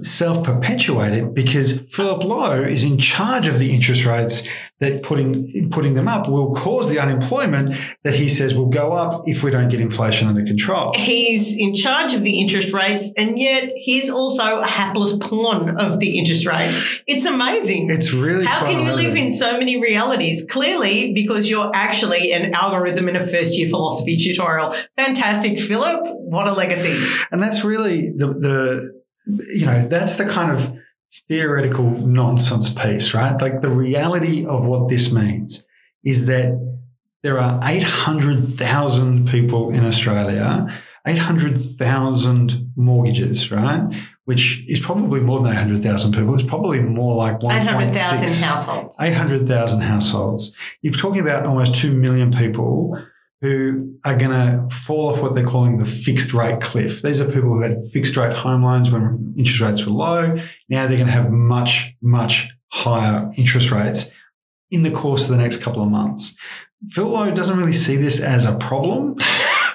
self 0.02 0.44
perpetuated 0.44 1.34
because 1.34 1.80
Philip 1.90 2.24
Lowe 2.24 2.62
is 2.62 2.84
in 2.84 2.98
charge 2.98 3.46
of 3.46 3.58
the 3.58 3.74
interest 3.74 4.04
rates 4.06 4.46
that 4.82 5.02
putting 5.02 5.70
putting 5.70 5.94
them 5.94 6.08
up 6.08 6.28
will 6.28 6.52
cause 6.54 6.90
the 6.90 6.98
unemployment 6.98 7.70
that 8.02 8.14
he 8.14 8.28
says 8.28 8.52
will 8.52 8.68
go 8.68 8.92
up 8.92 9.22
if 9.26 9.44
we 9.44 9.50
don't 9.50 9.68
get 9.68 9.80
inflation 9.80 10.26
under 10.26 10.44
control. 10.44 10.92
He's 10.96 11.56
in 11.56 11.74
charge 11.76 12.14
of 12.14 12.22
the 12.22 12.40
interest 12.40 12.72
rates, 12.72 13.12
and 13.16 13.38
yet 13.38 13.70
he's 13.76 14.10
also 14.10 14.60
a 14.60 14.66
hapless 14.66 15.16
pawn 15.18 15.80
of 15.80 16.00
the 16.00 16.18
interest 16.18 16.46
rates. 16.46 17.00
It's 17.06 17.24
amazing. 17.24 17.90
It's 17.90 18.12
really 18.12 18.44
How 18.44 18.66
can 18.66 18.84
you 18.84 18.92
live 18.92 19.14
in 19.14 19.30
so 19.30 19.56
many 19.56 19.80
realities? 19.80 20.44
Clearly, 20.50 21.12
because 21.12 21.48
you're 21.48 21.70
actually 21.74 22.32
an 22.32 22.52
algorithm 22.52 23.08
in 23.08 23.14
a 23.14 23.24
first 23.24 23.56
year 23.56 23.68
philosophy 23.68 24.16
tutorial. 24.16 24.74
Fantastic, 24.96 25.60
Philip. 25.60 26.00
What 26.06 26.48
a 26.48 26.52
legacy. 26.52 27.00
And 27.30 27.40
that's 27.40 27.64
really 27.64 28.10
the, 28.16 28.26
the, 28.26 29.01
you 29.26 29.66
know, 29.66 29.86
that's 29.86 30.16
the 30.16 30.26
kind 30.26 30.50
of 30.50 30.76
theoretical 31.28 31.90
nonsense 31.90 32.72
piece, 32.72 33.14
right? 33.14 33.40
Like 33.40 33.60
the 33.60 33.70
reality 33.70 34.46
of 34.46 34.66
what 34.66 34.88
this 34.88 35.12
means 35.12 35.64
is 36.04 36.26
that 36.26 36.58
there 37.22 37.38
are 37.38 37.60
800,000 37.62 39.28
people 39.28 39.70
in 39.70 39.84
Australia, 39.84 40.66
800,000 41.06 42.72
mortgages, 42.76 43.50
right? 43.50 43.82
Which 44.24 44.64
is 44.68 44.80
probably 44.80 45.20
more 45.20 45.40
than 45.40 45.52
800,000 45.52 46.12
people. 46.12 46.34
It's 46.34 46.42
probably 46.42 46.80
more 46.80 47.14
like 47.16 47.40
1.6. 47.40 47.60
800,000 47.60 48.48
households. 48.48 48.96
800,000 49.00 49.80
households. 49.82 50.52
You're 50.80 50.94
talking 50.94 51.20
about 51.20 51.46
almost 51.46 51.74
2 51.76 51.94
million 51.94 52.32
people 52.32 52.96
who 53.42 53.98
are 54.04 54.16
going 54.16 54.30
to 54.30 54.74
fall 54.74 55.10
off 55.10 55.20
what 55.20 55.34
they're 55.34 55.44
calling 55.44 55.76
the 55.76 55.84
fixed 55.84 56.32
rate 56.32 56.60
cliff. 56.60 57.02
These 57.02 57.20
are 57.20 57.26
people 57.26 57.50
who 57.50 57.60
had 57.60 57.76
fixed 57.92 58.16
rate 58.16 58.36
home 58.36 58.62
loans 58.62 58.90
when 58.90 59.34
interest 59.36 59.60
rates 59.60 59.84
were 59.84 59.92
low. 59.92 60.36
Now 60.68 60.86
they're 60.86 60.96
going 60.96 61.06
to 61.06 61.12
have 61.12 61.30
much, 61.30 61.92
much 62.00 62.50
higher 62.68 63.30
interest 63.36 63.72
rates 63.72 64.12
in 64.70 64.84
the 64.84 64.92
course 64.92 65.24
of 65.24 65.36
the 65.36 65.42
next 65.42 65.58
couple 65.58 65.82
of 65.82 65.90
months. 65.90 66.36
Phil 66.88 67.08
Lowe 67.08 67.32
doesn't 67.32 67.58
really 67.58 67.72
see 67.72 67.96
this 67.96 68.22
as 68.22 68.46
a 68.46 68.56
problem. 68.56 69.16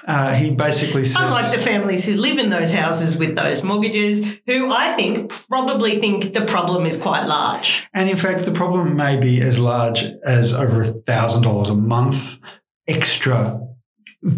Uh, 0.08 0.32
he 0.32 0.50
basically 0.50 1.04
says, 1.04 1.18
Unlike 1.18 1.52
the 1.52 1.58
families 1.58 2.02
who 2.02 2.16
live 2.16 2.38
in 2.38 2.48
those 2.48 2.72
houses 2.72 3.18
with 3.18 3.36
those 3.36 3.62
mortgages, 3.62 4.24
who 4.46 4.72
I 4.72 4.94
think 4.94 5.30
probably 5.50 5.98
think 5.98 6.32
the 6.32 6.46
problem 6.46 6.86
is 6.86 6.98
quite 6.98 7.26
large. 7.26 7.86
And 7.92 8.08
in 8.08 8.16
fact, 8.16 8.46
the 8.46 8.52
problem 8.52 8.96
may 8.96 9.20
be 9.20 9.42
as 9.42 9.58
large 9.58 10.06
as 10.24 10.54
over 10.54 10.82
$1,000 10.82 11.70
a 11.70 11.74
month 11.74 12.38
extra 12.88 13.60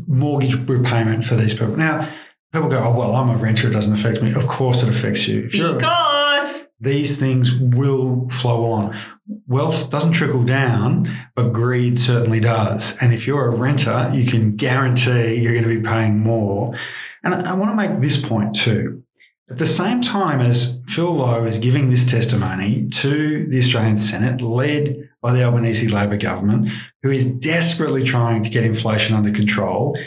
mortgage 0.06 0.56
repayment 0.68 1.24
for 1.24 1.36
these 1.36 1.54
people. 1.54 1.76
Now, 1.76 2.12
people 2.52 2.68
go, 2.68 2.78
oh, 2.78 2.96
well, 2.96 3.14
I'm 3.14 3.30
a 3.30 3.36
renter. 3.36 3.68
It 3.68 3.72
doesn't 3.72 3.94
affect 3.94 4.22
me. 4.22 4.34
Of 4.34 4.46
course 4.46 4.82
it 4.82 4.88
affects 4.88 5.26
you. 5.28 5.44
If 5.44 5.54
you're, 5.54 5.74
Because 5.74 6.68
these 6.80 7.18
things 7.18 7.54
will 7.54 8.28
flow 8.28 8.72
on. 8.72 8.98
Wealth 9.46 9.90
doesn't 9.90 10.12
trickle 10.12 10.44
down, 10.44 11.08
but 11.36 11.52
greed 11.52 11.98
certainly 11.98 12.40
does. 12.40 12.96
And 13.00 13.12
if 13.12 13.26
you're 13.26 13.46
a 13.46 13.56
renter, 13.56 14.10
you 14.14 14.28
can 14.28 14.56
guarantee 14.56 15.36
you're 15.36 15.52
going 15.52 15.68
to 15.68 15.80
be 15.80 15.86
paying 15.86 16.18
more. 16.18 16.78
And 17.22 17.34
I, 17.34 17.52
I 17.52 17.54
want 17.54 17.70
to 17.70 17.76
make 17.76 18.00
this 18.00 18.20
point 18.20 18.54
too. 18.54 19.04
At 19.50 19.58
the 19.58 19.66
same 19.66 20.00
time 20.00 20.40
as 20.40 20.80
Phil 20.86 21.12
Lowe 21.12 21.44
is 21.44 21.58
giving 21.58 21.90
this 21.90 22.08
testimony 22.08 22.88
to 22.88 23.46
the 23.48 23.58
Australian 23.58 23.96
Senate, 23.96 24.40
led 24.40 25.09
by 25.22 25.32
the 25.32 25.42
Albanese 25.42 25.88
Labor 25.88 26.16
government, 26.16 26.70
who 27.02 27.10
is 27.10 27.32
desperately 27.32 28.02
trying 28.02 28.42
to 28.42 28.50
get 28.50 28.64
inflation 28.64 29.16
under 29.16 29.30
control, 29.30 29.98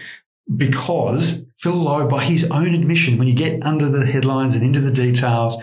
because 0.56 1.46
Phil 1.58 1.76
Lowe, 1.76 2.08
by 2.08 2.24
his 2.24 2.50
own 2.52 2.74
admission, 2.74 3.18
when 3.18 3.28
you 3.28 3.36
get 3.36 3.62
under 3.64 3.90
the 3.90 4.06
headlines 4.06 4.56
and 4.56 4.64
into 4.66 4.80
the 4.80 4.94
details, 4.94 5.62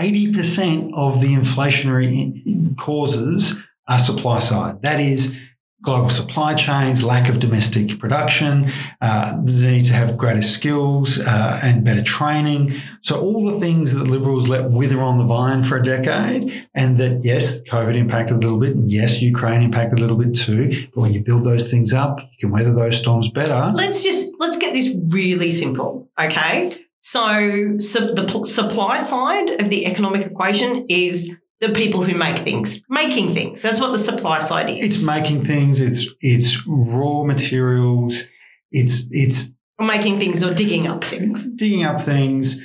80% 0.00 0.92
of 0.94 1.20
the 1.20 1.34
inflationary 1.34 2.76
causes 2.76 3.60
are 3.88 3.98
supply 3.98 4.38
side. 4.38 4.82
That 4.82 5.00
is 5.00 5.38
global 5.82 6.08
supply 6.08 6.54
chains, 6.54 7.02
lack 7.02 7.28
of 7.28 7.40
domestic 7.40 7.98
production, 7.98 8.70
uh, 9.00 9.36
the 9.42 9.52
need 9.52 9.84
to 9.84 9.92
have 9.92 10.16
greater 10.16 10.42
skills 10.42 11.18
uh, 11.20 11.60
and 11.62 11.84
better 11.84 12.02
training. 12.02 12.74
So 13.02 13.20
all 13.20 13.44
the 13.44 13.58
things 13.58 13.92
that 13.94 14.04
liberals 14.04 14.48
let 14.48 14.70
wither 14.70 15.02
on 15.02 15.18
the 15.18 15.24
vine 15.24 15.62
for 15.64 15.76
a 15.76 15.84
decade, 15.84 16.68
and 16.74 16.98
that 16.98 17.24
yes, 17.24 17.62
COVID 17.62 17.96
impacted 17.96 18.36
a 18.36 18.40
little 18.40 18.60
bit, 18.60 18.76
and 18.76 18.90
yes, 18.90 19.20
Ukraine 19.20 19.62
impacted 19.62 19.98
a 19.98 20.02
little 20.02 20.16
bit 20.16 20.34
too. 20.34 20.86
But 20.94 21.00
when 21.00 21.12
you 21.12 21.22
build 21.22 21.44
those 21.44 21.70
things 21.70 21.92
up, 21.92 22.18
you 22.18 22.38
can 22.38 22.50
weather 22.50 22.72
those 22.72 22.98
storms 22.98 23.28
better. 23.28 23.72
let's 23.74 24.04
just 24.04 24.32
let's 24.38 24.58
get 24.58 24.72
this 24.72 24.96
really 25.08 25.50
simple, 25.50 26.08
okay? 26.18 26.70
So, 27.00 27.78
so 27.80 28.14
the 28.14 28.24
pl- 28.24 28.44
supply 28.44 28.98
side 28.98 29.60
of 29.60 29.68
the 29.70 29.86
economic 29.86 30.24
equation 30.24 30.86
is 30.88 31.36
the 31.62 31.70
people 31.70 32.02
who 32.02 32.14
make 32.16 32.38
things, 32.38 32.82
making 32.90 33.34
things. 33.34 33.62
That's 33.62 33.80
what 33.80 33.92
the 33.92 33.98
supply 33.98 34.40
side 34.40 34.68
is. 34.68 34.84
It's 34.84 35.06
making 35.06 35.44
things. 35.44 35.80
It's 35.80 36.08
it's 36.20 36.66
raw 36.66 37.22
materials. 37.22 38.24
It's 38.72 39.06
it's 39.12 39.54
making 39.78 40.18
things 40.18 40.42
or 40.42 40.52
digging 40.52 40.88
up 40.88 41.04
things. 41.04 41.48
digging 41.52 41.84
up 41.84 42.00
things. 42.00 42.60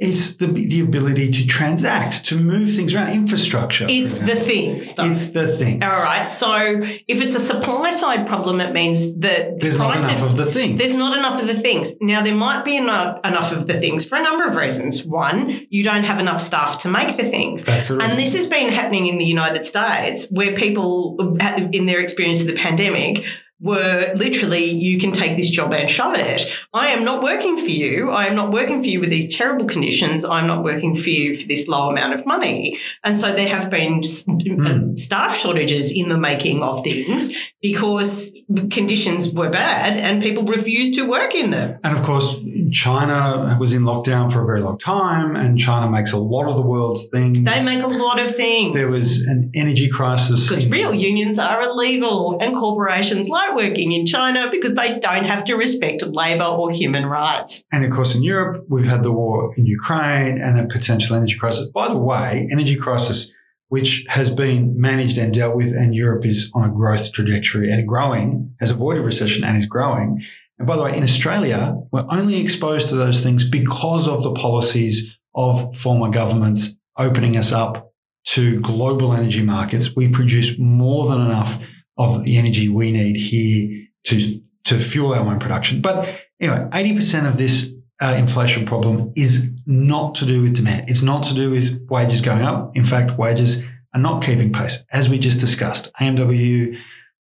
It's 0.00 0.36
the 0.36 0.46
the 0.46 0.80
ability 0.80 1.30
to 1.30 1.46
transact, 1.46 2.24
to 2.26 2.36
move 2.38 2.72
things 2.74 2.94
around, 2.94 3.10
infrastructure. 3.10 3.86
It's 3.88 4.18
the 4.18 4.34
things, 4.34 4.94
though. 4.94 5.04
it's 5.04 5.28
the 5.28 5.46
thing. 5.46 5.82
All 5.82 5.90
right. 5.90 6.30
So 6.30 6.80
if 7.06 7.20
it's 7.20 7.36
a 7.36 7.40
supply 7.40 7.90
side 7.90 8.26
problem, 8.26 8.62
it 8.62 8.72
means 8.72 9.16
that 9.18 9.58
the 9.58 9.66
There's 9.66 9.78
not 9.78 9.96
enough 9.96 10.22
of 10.22 10.38
the 10.38 10.46
thing. 10.46 10.78
There's 10.78 10.96
not 10.96 11.18
enough 11.18 11.40
of 11.40 11.46
the 11.46 11.54
things. 11.54 12.00
Now, 12.00 12.22
there 12.22 12.34
might 12.34 12.64
be 12.64 12.76
enough, 12.76 13.20
enough 13.24 13.52
of 13.52 13.66
the 13.66 13.78
things 13.78 14.06
for 14.06 14.16
a 14.16 14.22
number 14.22 14.46
of 14.46 14.56
reasons. 14.56 15.04
One, 15.04 15.66
you 15.68 15.84
don't 15.84 16.04
have 16.04 16.18
enough 16.18 16.40
staff 16.40 16.80
to 16.82 16.88
make 16.88 17.18
the 17.18 17.24
things. 17.24 17.66
That's 17.66 17.90
a 17.90 17.98
And 17.98 18.14
this 18.14 18.34
has 18.36 18.48
been 18.48 18.72
happening 18.72 19.06
in 19.06 19.18
the 19.18 19.26
United 19.26 19.66
States 19.66 20.28
where 20.30 20.54
people, 20.54 21.36
in 21.72 21.84
their 21.84 22.00
experience 22.00 22.40
of 22.40 22.46
the 22.46 22.56
pandemic, 22.56 23.24
were 23.60 24.12
literally, 24.16 24.64
you 24.70 24.98
can 24.98 25.12
take 25.12 25.36
this 25.36 25.50
job 25.50 25.72
and 25.74 25.90
shove 25.90 26.14
it. 26.16 26.50
I 26.72 26.88
am 26.88 27.04
not 27.04 27.22
working 27.22 27.58
for 27.58 27.68
you. 27.70 28.10
I 28.10 28.26
am 28.26 28.34
not 28.34 28.50
working 28.52 28.82
for 28.82 28.88
you 28.88 29.00
with 29.00 29.10
these 29.10 29.34
terrible 29.36 29.66
conditions. 29.66 30.24
I'm 30.24 30.46
not 30.46 30.64
working 30.64 30.96
for 30.96 31.10
you 31.10 31.36
for 31.36 31.46
this 31.46 31.68
low 31.68 31.90
amount 31.90 32.14
of 32.14 32.24
money. 32.24 32.78
And 33.04 33.18
so 33.20 33.32
there 33.32 33.48
have 33.48 33.70
been 33.70 34.02
Hmm. 34.26 34.94
staff 34.96 35.36
shortages 35.36 35.92
in 35.92 36.08
the 36.08 36.16
making 36.18 36.62
of 36.62 36.82
things 36.82 37.34
because 37.60 38.36
conditions 38.70 39.32
were 39.34 39.50
bad 39.50 39.98
and 39.98 40.22
people 40.22 40.44
refused 40.44 40.94
to 40.94 41.06
work 41.08 41.34
in 41.34 41.50
them. 41.50 41.78
And 41.84 41.96
of 41.96 42.02
course, 42.02 42.36
China 42.72 43.56
was 43.60 43.72
in 43.72 43.82
lockdown 43.82 44.32
for 44.32 44.42
a 44.42 44.46
very 44.46 44.62
long 44.62 44.78
time, 44.78 45.36
and 45.36 45.58
China 45.58 45.90
makes 45.90 46.12
a 46.12 46.18
lot 46.18 46.48
of 46.48 46.54
the 46.56 46.62
world's 46.62 47.08
things. 47.08 47.42
They 47.42 47.64
make 47.64 47.82
a 47.82 47.86
lot 47.88 48.18
of 48.18 48.34
things. 48.34 48.74
there 48.74 48.88
was 48.88 49.22
an 49.22 49.50
energy 49.54 49.88
crisis. 49.88 50.48
Because 50.48 50.68
real 50.68 50.94
unions 50.94 51.38
are 51.38 51.62
illegal 51.62 52.38
and 52.40 52.56
corporations 52.56 53.28
working 53.54 53.92
in 53.92 54.06
China 54.06 54.48
because 54.50 54.74
they 54.74 54.98
don't 54.98 55.24
have 55.24 55.44
to 55.46 55.54
respect 55.54 56.02
labour 56.02 56.44
or 56.44 56.70
human 56.70 57.06
rights. 57.06 57.64
And 57.72 57.84
of 57.84 57.90
course, 57.90 58.14
in 58.14 58.22
Europe, 58.22 58.64
we've 58.68 58.86
had 58.86 59.02
the 59.02 59.12
war 59.12 59.54
in 59.56 59.66
Ukraine 59.66 60.40
and 60.40 60.58
a 60.58 60.66
potential 60.66 61.16
energy 61.16 61.36
crisis. 61.36 61.68
By 61.70 61.88
the 61.88 61.98
way, 61.98 62.48
energy 62.50 62.76
crisis, 62.76 63.32
which 63.68 64.04
has 64.08 64.34
been 64.34 64.80
managed 64.80 65.18
and 65.18 65.32
dealt 65.32 65.56
with, 65.56 65.72
and 65.72 65.94
Europe 65.94 66.24
is 66.24 66.50
on 66.54 66.68
a 66.68 66.72
growth 66.72 67.12
trajectory 67.12 67.70
and 67.70 67.86
growing, 67.86 68.54
has 68.60 68.70
avoided 68.70 69.04
recession 69.04 69.44
and 69.44 69.56
is 69.56 69.66
growing. 69.66 70.22
And 70.58 70.66
by 70.66 70.76
the 70.76 70.82
way, 70.82 70.96
in 70.96 71.02
Australia, 71.02 71.76
we're 71.90 72.06
only 72.10 72.40
exposed 72.40 72.88
to 72.90 72.96
those 72.96 73.22
things 73.22 73.48
because 73.48 74.06
of 74.06 74.22
the 74.22 74.32
policies 74.32 75.16
of 75.34 75.74
former 75.74 76.10
governments 76.10 76.76
opening 76.98 77.36
us 77.36 77.52
up 77.52 77.92
to 78.24 78.60
global 78.60 79.12
energy 79.12 79.42
markets. 79.42 79.96
We 79.96 80.08
produce 80.08 80.58
more 80.58 81.08
than 81.08 81.20
enough 81.20 81.64
of 82.00 82.24
the 82.24 82.38
energy 82.38 82.68
we 82.68 82.90
need 82.90 83.16
here 83.16 83.86
to, 84.04 84.40
to 84.64 84.78
fuel 84.78 85.12
our 85.12 85.20
own 85.20 85.38
production. 85.38 85.82
But 85.82 86.22
anyway, 86.40 86.66
80% 86.72 87.28
of 87.28 87.36
this 87.36 87.74
uh, 88.00 88.16
inflation 88.18 88.64
problem 88.64 89.12
is 89.14 89.52
not 89.66 90.14
to 90.16 90.24
do 90.24 90.42
with 90.42 90.56
demand. 90.56 90.88
It's 90.88 91.02
not 91.02 91.22
to 91.24 91.34
do 91.34 91.50
with 91.50 91.86
wages 91.90 92.22
going 92.22 92.40
up. 92.40 92.74
In 92.74 92.84
fact, 92.84 93.18
wages 93.18 93.62
are 93.94 94.00
not 94.00 94.24
keeping 94.24 94.50
pace. 94.50 94.82
As 94.90 95.10
we 95.10 95.18
just 95.18 95.40
discussed, 95.40 95.92
AMW 96.00 96.78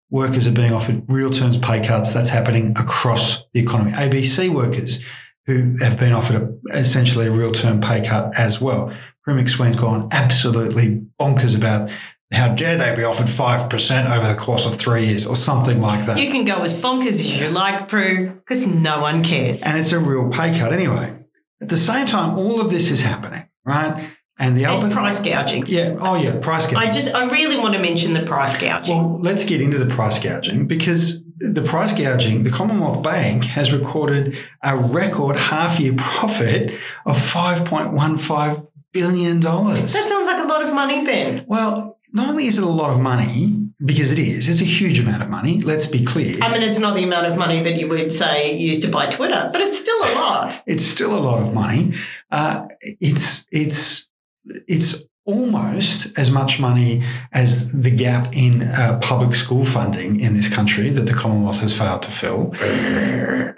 workers 0.09 0.45
are 0.45 0.51
being 0.51 0.73
offered 0.73 1.03
real 1.07 1.29
terms 1.29 1.57
pay 1.57 1.81
cuts. 1.81 2.13
That's 2.13 2.29
happening 2.29 2.75
across 2.77 3.45
the 3.53 3.61
economy. 3.61 3.93
ABC 3.93 4.49
workers 4.49 5.01
who 5.45 5.77
have 5.79 5.97
been 5.97 6.11
offered 6.11 6.35
a, 6.35 6.77
essentially 6.77 7.27
a 7.27 7.31
real 7.31 7.53
term 7.53 7.79
pay 7.79 8.05
cut 8.05 8.37
as 8.37 8.59
well. 8.59 8.93
Prue 9.23 9.41
MacSween's 9.41 9.77
gone 9.77 10.09
absolutely 10.11 11.03
bonkers 11.19 11.55
about 11.55 11.89
how 12.31 12.53
dare 12.53 12.77
they 12.77 12.95
be 12.95 13.03
offered 13.03 13.27
5% 13.27 14.11
over 14.11 14.27
the 14.33 14.39
course 14.39 14.65
of 14.65 14.75
three 14.75 15.07
years 15.07 15.25
or 15.27 15.35
something 15.35 15.79
like 15.79 16.05
that. 16.07 16.17
You 16.19 16.31
can 16.31 16.43
go 16.45 16.55
as 16.63 16.73
bonkers 16.73 17.07
as 17.09 17.39
you 17.39 17.47
like, 17.49 17.87
Prue, 17.87 18.31
because 18.35 18.65
no 18.67 18.99
one 18.99 19.23
cares. 19.23 19.61
and 19.61 19.77
it's 19.77 19.91
a 19.91 19.99
real 19.99 20.29
pay 20.29 20.57
cut 20.57 20.73
anyway. 20.73 21.15
At 21.61 21.69
the 21.69 21.77
same 21.77 22.05
time, 22.05 22.37
all 22.37 22.59
of 22.59 22.71
this 22.71 22.91
is 22.91 23.03
happening, 23.03 23.45
right? 23.63 24.11
And 24.37 24.57
the 24.57 24.65
open 24.65 24.91
price 24.91 25.21
gouging. 25.21 25.65
yeah, 25.67 25.95
oh 25.99 26.15
yeah, 26.21 26.37
price 26.39 26.65
gouging. 26.65 26.89
I 26.89 26.91
just, 26.91 27.15
I 27.15 27.27
really 27.27 27.57
want 27.57 27.73
to 27.75 27.79
mention 27.79 28.13
the 28.13 28.23
price 28.23 28.59
gouging. 28.59 28.97
well, 28.97 29.19
let's 29.21 29.45
get 29.45 29.61
into 29.61 29.77
the 29.77 29.85
price 29.85 30.19
gouging 30.19 30.67
because 30.67 31.23
the 31.37 31.61
price 31.61 31.93
gouging, 31.97 32.43
the 32.43 32.49
Commonwealth 32.49 33.01
Bank 33.01 33.45
has 33.45 33.71
recorded 33.71 34.37
a 34.61 34.75
record 34.75 35.37
half 35.37 35.79
year 35.79 35.93
profit 35.97 36.77
of 37.05 37.15
$5.15 37.15 38.67
billion 38.95 39.41
dollars. 39.41 39.91
That 39.91 40.07
sounds 40.07 40.25
like 40.25 40.41
a 40.41 40.47
lot 40.47 40.63
of 40.63 40.73
money, 40.73 41.03
Ben. 41.03 41.43
Well, 41.47 41.99
not 42.13 42.29
only 42.29 42.47
is 42.47 42.57
it 42.57 42.63
a 42.63 42.67
lot 42.67 42.91
of 42.91 42.99
money, 43.01 43.67
because 43.83 44.13
it 44.13 44.19
is, 44.19 44.47
it's 44.47 44.61
a 44.61 44.71
huge 44.79 45.01
amount 45.01 45.21
of 45.21 45.29
money. 45.29 45.59
Let's 45.59 45.85
be 45.85 46.05
clear. 46.05 46.37
I 46.41 46.49
mean, 46.53 46.63
it's 46.63 46.79
not 46.79 46.95
the 46.95 47.03
amount 47.03 47.27
of 47.27 47.37
money 47.37 47.61
that 47.61 47.75
you 47.77 47.89
would 47.89 48.13
say 48.13 48.57
used 48.57 48.83
to 48.85 48.89
buy 48.89 49.07
Twitter, 49.07 49.49
but 49.51 49.59
it's 49.59 49.77
still 49.77 49.99
a 49.99 50.11
lot. 50.15 50.63
it's 50.67 50.85
still 50.85 51.13
a 51.13 51.19
lot 51.19 51.43
of 51.43 51.53
money. 51.53 51.93
Uh, 52.31 52.67
it's 52.81 53.45
it's 53.51 54.09
it's 54.45 55.03
almost 55.25 56.17
as 56.17 56.31
much 56.31 56.59
money 56.59 57.03
as 57.33 57.71
the 57.73 57.91
gap 57.91 58.27
in 58.31 58.61
uh, 58.61 58.97
public 59.01 59.35
school 59.35 59.65
funding 59.65 60.21
in 60.21 60.35
this 60.35 60.47
country 60.53 60.89
that 60.91 61.01
the 61.01 61.13
Commonwealth 61.13 61.59
has 61.59 61.77
failed 61.77 62.03
to 62.03 62.11
fill. 62.11 62.53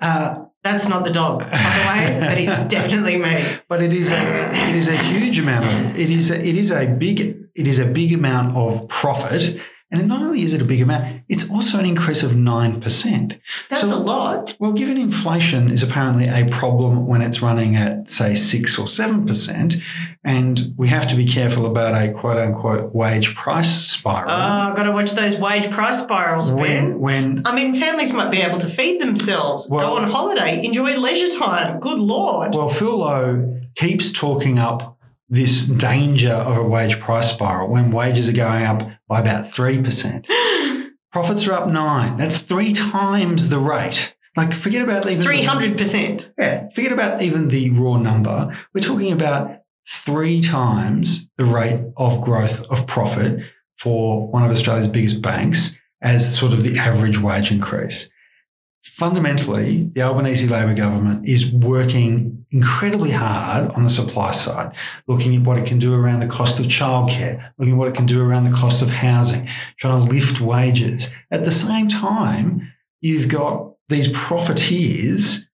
Uh, 0.01 0.45
That's 0.63 0.89
not 0.89 1.05
the 1.05 1.11
dog, 1.11 1.39
by 1.39 1.45
the 1.47 1.87
way. 1.87 2.19
that 2.19 2.37
is 2.37 2.49
definitely 2.69 3.17
me. 3.17 3.43
but 3.69 3.81
it 3.81 3.93
is 3.93 4.11
a 4.11 4.51
it 4.69 4.75
is 4.75 4.87
a 4.87 4.97
huge 4.97 5.39
amount 5.39 5.65
of 5.65 5.97
it 5.97 6.09
is 6.09 6.29
a, 6.31 6.35
it 6.35 6.55
is 6.55 6.71
a 6.71 6.87
big 6.87 7.19
it 7.55 7.67
is 7.67 7.79
a 7.79 7.85
big 7.85 8.13
amount 8.13 8.55
of 8.55 8.87
profit. 8.89 9.59
And 9.89 10.05
not 10.09 10.21
only 10.21 10.41
is 10.41 10.53
it 10.53 10.61
a 10.61 10.65
big 10.65 10.81
amount, 10.81 11.21
it's 11.29 11.49
also 11.49 11.79
an 11.79 11.85
increase 11.85 12.21
of 12.21 12.31
9%. 12.33 13.37
That's 13.69 13.81
So- 13.83 13.95
a 13.95 13.95
lot. 13.95 14.55
Well, 14.59 14.73
given 14.73 14.97
inflation 14.97 15.69
is 15.69 15.81
apparently 15.81 16.27
a 16.27 16.45
problem 16.49 17.07
when 17.07 17.21
it's 17.21 17.41
running 17.41 17.77
at, 17.77 18.09
say, 18.09 18.35
six 18.35 18.77
or 18.77 18.85
7%, 18.85 19.77
and 20.25 20.73
we 20.75 20.89
have 20.89 21.07
to 21.07 21.15
be 21.15 21.25
careful 21.25 21.65
about 21.65 21.93
a 21.95 22.11
quote 22.11 22.35
unquote 22.37 22.93
wage 22.93 23.33
price 23.33 23.69
spiral. 23.87 24.25
Ah, 24.29 24.71
oh, 24.71 24.75
got 24.75 24.83
to 24.83 24.91
watch 24.91 25.13
those 25.13 25.37
wage 25.39 25.71
price 25.71 26.01
spirals, 26.03 26.49
Ben. 26.49 26.59
when, 26.59 26.99
when, 26.99 27.41
I 27.45 27.55
mean, 27.55 27.73
families 27.73 28.11
might 28.11 28.29
be 28.29 28.41
able 28.41 28.59
to 28.59 28.67
feed 28.67 29.01
themselves, 29.01 29.69
Well- 29.69 29.87
go 29.87 29.95
on 29.95 30.09
holiday, 30.09 30.65
enjoy 30.65 30.97
leisure 30.97 31.29
time. 31.37 31.79
Good 31.79 31.99
Lord. 31.99 32.53
well, 32.53 32.67
Phil 32.67 32.99
Lowe 32.99 33.57
keeps 33.75 34.11
talking 34.11 34.59
up 34.59 34.96
this 35.29 35.65
danger 35.65 36.31
of 36.31 36.57
a 36.57 36.63
wage 36.63 36.99
price 36.99 37.31
spiral 37.31 37.69
when 37.69 37.91
wages 37.91 38.29
are 38.29 38.33
going 38.33 38.63
up 38.63 38.91
by 39.07 39.19
about 39.19 39.45
3%. 39.45 40.25
Profits 41.11 41.47
are 41.47 41.53
up 41.53 41.69
nine. 41.69 42.17
That's 42.17 42.37
three 42.37 42.73
times 42.73 43.49
the 43.49 43.59
rate. 43.59 44.15
Like, 44.35 44.53
forget 44.53 44.83
about 44.83 45.09
even 45.09 45.25
300%. 45.25 46.33
Yeah, 46.37 46.69
forget 46.69 46.91
about 46.91 47.21
even 47.21 47.47
the 47.47 47.71
raw 47.71 47.97
number. 47.97 48.55
We're 48.73 48.81
talking 48.81 49.11
about 49.11 49.61
three 49.87 50.41
times 50.41 51.27
the 51.37 51.45
rate 51.45 51.81
of 51.97 52.21
growth 52.21 52.63
of 52.69 52.85
profit 52.85 53.39
for 53.75 54.29
one 54.29 54.43
of 54.43 54.51
Australia's 54.51 54.87
biggest 54.87 55.21
banks 55.21 55.77
as 56.01 56.37
sort 56.37 56.53
of 56.53 56.63
the 56.63 56.77
average 56.77 57.19
wage 57.19 57.51
increase. 57.51 58.11
Fundamentally, 58.87 59.89
the 59.93 60.01
Albanese 60.01 60.47
Labor 60.47 60.73
government 60.73 61.27
is 61.27 61.51
working 61.51 62.45
incredibly 62.51 63.11
hard 63.11 63.69
on 63.71 63.83
the 63.83 63.89
supply 63.89 64.31
side, 64.31 64.73
looking 65.07 65.35
at 65.35 65.41
what 65.43 65.59
it 65.59 65.67
can 65.67 65.77
do 65.77 65.93
around 65.93 66.21
the 66.21 66.27
cost 66.27 66.59
of 66.59 66.65
childcare, 66.65 67.51
looking 67.59 67.73
at 67.73 67.77
what 67.77 67.89
it 67.89 67.93
can 67.93 68.05
do 68.05 68.21
around 68.21 68.45
the 68.45 68.57
cost 68.57 68.81
of 68.81 68.89
housing, 68.89 69.47
trying 69.77 70.01
to 70.01 70.11
lift 70.11 70.41
wages. 70.41 71.13
At 71.29 71.45
the 71.45 71.51
same 71.51 71.89
time, 71.89 72.73
you've 73.01 73.29
got 73.29 73.73
these 73.89 74.11
profiteers 74.11 75.47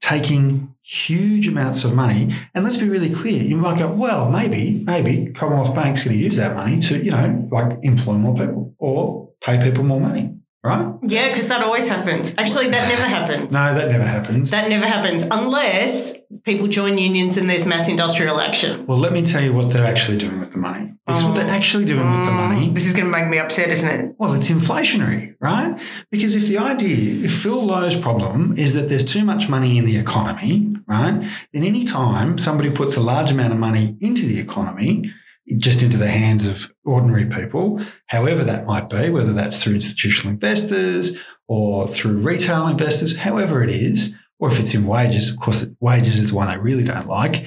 taking 0.00 0.74
huge 0.82 1.48
amounts 1.48 1.84
of 1.84 1.94
money. 1.94 2.34
And 2.54 2.64
let's 2.64 2.78
be 2.78 2.88
really 2.88 3.12
clear. 3.12 3.42
You 3.42 3.56
might 3.56 3.78
go, 3.78 3.92
well, 3.92 4.30
maybe, 4.30 4.82
maybe 4.86 5.32
Commonwealth 5.32 5.74
Bank's 5.74 6.04
going 6.04 6.16
to 6.16 6.22
use 6.22 6.36
that 6.36 6.56
money 6.56 6.80
to, 6.80 7.04
you 7.04 7.10
know, 7.10 7.48
like 7.50 7.78
employ 7.82 8.14
more 8.14 8.34
people 8.34 8.74
or 8.78 9.30
pay 9.42 9.62
people 9.62 9.84
more 9.84 10.00
money, 10.00 10.39
right? 10.62 10.94
Yeah, 11.02 11.28
because 11.28 11.48
that 11.48 11.62
always 11.62 11.88
happens. 11.88 12.34
Actually, 12.36 12.68
that 12.68 12.88
never 12.88 13.02
happens. 13.02 13.52
No, 13.52 13.74
that 13.74 13.88
never 13.88 14.04
happens. 14.04 14.50
That 14.50 14.68
never 14.68 14.86
happens 14.86 15.24
unless 15.30 16.18
people 16.44 16.68
join 16.68 16.98
unions 16.98 17.36
and 17.36 17.48
there's 17.48 17.66
mass 17.66 17.88
industrial 17.88 18.40
action. 18.40 18.86
Well, 18.86 18.98
let 18.98 19.12
me 19.12 19.22
tell 19.22 19.42
you 19.42 19.52
what 19.52 19.72
they're 19.72 19.86
actually 19.86 20.18
doing 20.18 20.38
with 20.38 20.52
the 20.52 20.58
money. 20.58 20.94
Because 21.06 21.24
what 21.24 21.34
they're 21.34 21.46
oh. 21.46 21.50
actually 21.50 21.86
doing 21.86 22.08
with 22.18 22.26
the 22.26 22.32
money, 22.32 22.68
mm. 22.68 22.74
This 22.74 22.86
is 22.86 22.92
going 22.92 23.06
to 23.06 23.10
make 23.10 23.28
me 23.28 23.38
upset, 23.38 23.68
isn't 23.68 23.88
it? 23.88 24.14
well, 24.18 24.34
it's 24.34 24.50
inflationary, 24.50 25.34
right? 25.40 25.80
Because 26.10 26.36
if 26.36 26.46
the 26.46 26.58
idea, 26.58 27.24
if 27.24 27.42
Phil 27.42 27.64
Lowe's 27.64 27.96
problem 27.96 28.56
is 28.56 28.74
that 28.74 28.88
there's 28.88 29.04
too 29.04 29.24
much 29.24 29.48
money 29.48 29.78
in 29.78 29.86
the 29.86 29.96
economy, 29.96 30.70
right? 30.86 31.28
Then 31.52 31.64
any 31.64 31.84
time 31.84 32.38
somebody 32.38 32.70
puts 32.70 32.96
a 32.96 33.00
large 33.00 33.30
amount 33.30 33.52
of 33.52 33.58
money 33.58 33.96
into 34.00 34.26
the 34.26 34.38
economy, 34.38 35.12
just 35.58 35.82
into 35.82 35.96
the 35.96 36.08
hands 36.08 36.46
of 36.46 36.72
ordinary 36.84 37.26
people, 37.26 37.80
however 38.06 38.44
that 38.44 38.66
might 38.66 38.88
be, 38.88 39.10
whether 39.10 39.32
that's 39.32 39.62
through 39.62 39.74
institutional 39.74 40.32
investors 40.32 41.16
or 41.48 41.88
through 41.88 42.18
retail 42.22 42.66
investors, 42.68 43.16
however 43.18 43.62
it 43.62 43.70
is, 43.70 44.14
or 44.38 44.48
if 44.50 44.58
it's 44.60 44.74
in 44.74 44.86
wages, 44.86 45.30
of 45.30 45.38
course, 45.38 45.66
wages 45.80 46.18
is 46.18 46.30
the 46.30 46.36
one 46.36 46.48
they 46.48 46.56
really 46.58 46.84
don't 46.84 47.06
like. 47.06 47.46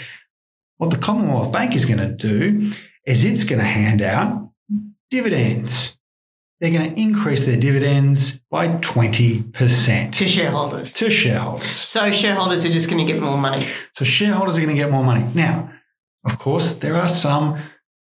What 0.78 0.92
the 0.92 0.98
Commonwealth 1.00 1.52
Bank 1.52 1.76
is 1.76 1.86
going 1.86 2.00
to 2.00 2.13
do 2.13 2.72
is 3.06 3.24
it's 3.26 3.44
going 3.46 3.60
to 3.60 3.66
hand 3.66 4.02
out 4.02 4.50
dividends. 5.10 5.98
They're 6.60 6.72
going 6.72 6.94
to 6.96 7.02
increase 7.02 7.46
their 7.46 7.60
dividends 7.60 8.39
by 8.50 8.68
20% 8.68 10.13
To 10.13 10.28
shareholders. 10.28 10.92
to 10.94 11.10
shareholders. 11.10 11.78
So 11.78 12.12
shareholders 12.12 12.66
are 12.66 12.70
just 12.70 12.89
going 12.89 13.06
to 13.06 13.12
get 13.12 13.22
more 13.22 13.38
money. 13.38 13.68
So 13.96 14.06
shareholders 14.06 14.58
are 14.58 14.62
going 14.62 14.76
to 14.76 14.82
get 14.82 14.92
more 14.92 15.04
money. 15.04 15.30
Now, 15.34 15.72
of 16.26 16.39
course, 16.39 16.74
there 16.74 16.96
are 16.96 17.10
some 17.10 17.60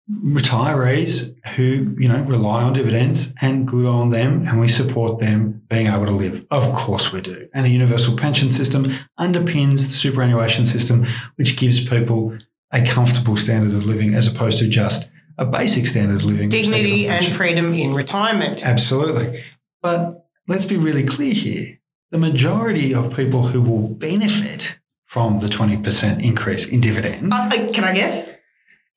retirees 0.10 1.36
who, 1.56 1.96
you 1.98 2.08
know, 2.08 2.22
rely 2.24 2.64
on 2.64 2.74
dividends 2.74 3.34
and 3.42 3.68
good 3.68 3.86
on 3.86 4.10
them 4.12 4.48
and 4.48 4.60
we 4.60 4.68
support 4.68 5.20
them 5.20 5.62
being 5.70 5.88
able 5.88 6.06
to 6.06 6.12
live. 6.12 6.46
Of 6.50 6.74
course 6.74 7.12
we 7.12 7.22
do. 7.22 7.48
And 7.54 7.66
a 7.66 7.70
universal 7.70 8.16
pension 8.16 8.50
system 8.50 8.94
underpins 9.20 9.84
the 9.86 9.92
superannuation 9.92 10.66
system, 10.66 11.06
which 11.36 11.58
gives 11.58 11.84
people 11.88 12.38
a 12.72 12.86
comfortable 12.86 13.36
standard 13.38 13.74
of 13.74 13.86
living 13.86 14.14
as 14.14 14.28
opposed 14.28 14.60
to 14.60 14.68
just 14.70 15.12
a 15.38 15.46
basic 15.46 15.88
standard 15.88 16.16
of 16.18 16.26
living. 16.26 16.50
which 16.50 16.54
they 16.54 16.62
get 16.62 16.68
on 16.68 16.82
Dignity 16.82 17.08
and 17.08 17.26
freedom 17.28 17.74
in 17.74 17.94
retirement. 17.94 18.66
Absolutely. 18.66 19.44
But 19.82 20.26
let's 20.48 20.66
be 20.66 20.78
really 20.78 21.04
clear 21.06 21.34
here. 21.34 21.80
The 22.12 22.18
majority 22.18 22.94
of 22.94 23.16
people 23.16 23.48
who 23.48 23.62
will 23.62 23.90
benefit 23.90 24.80
from 25.04 25.40
the 25.40 25.48
20% 25.48 26.24
increase 26.24 26.68
in 26.68 26.80
dividend, 26.82 27.34
Uh, 27.34 27.50
uh, 27.52 27.72
can 27.72 27.84
I 27.84 27.94
guess? 27.94 28.30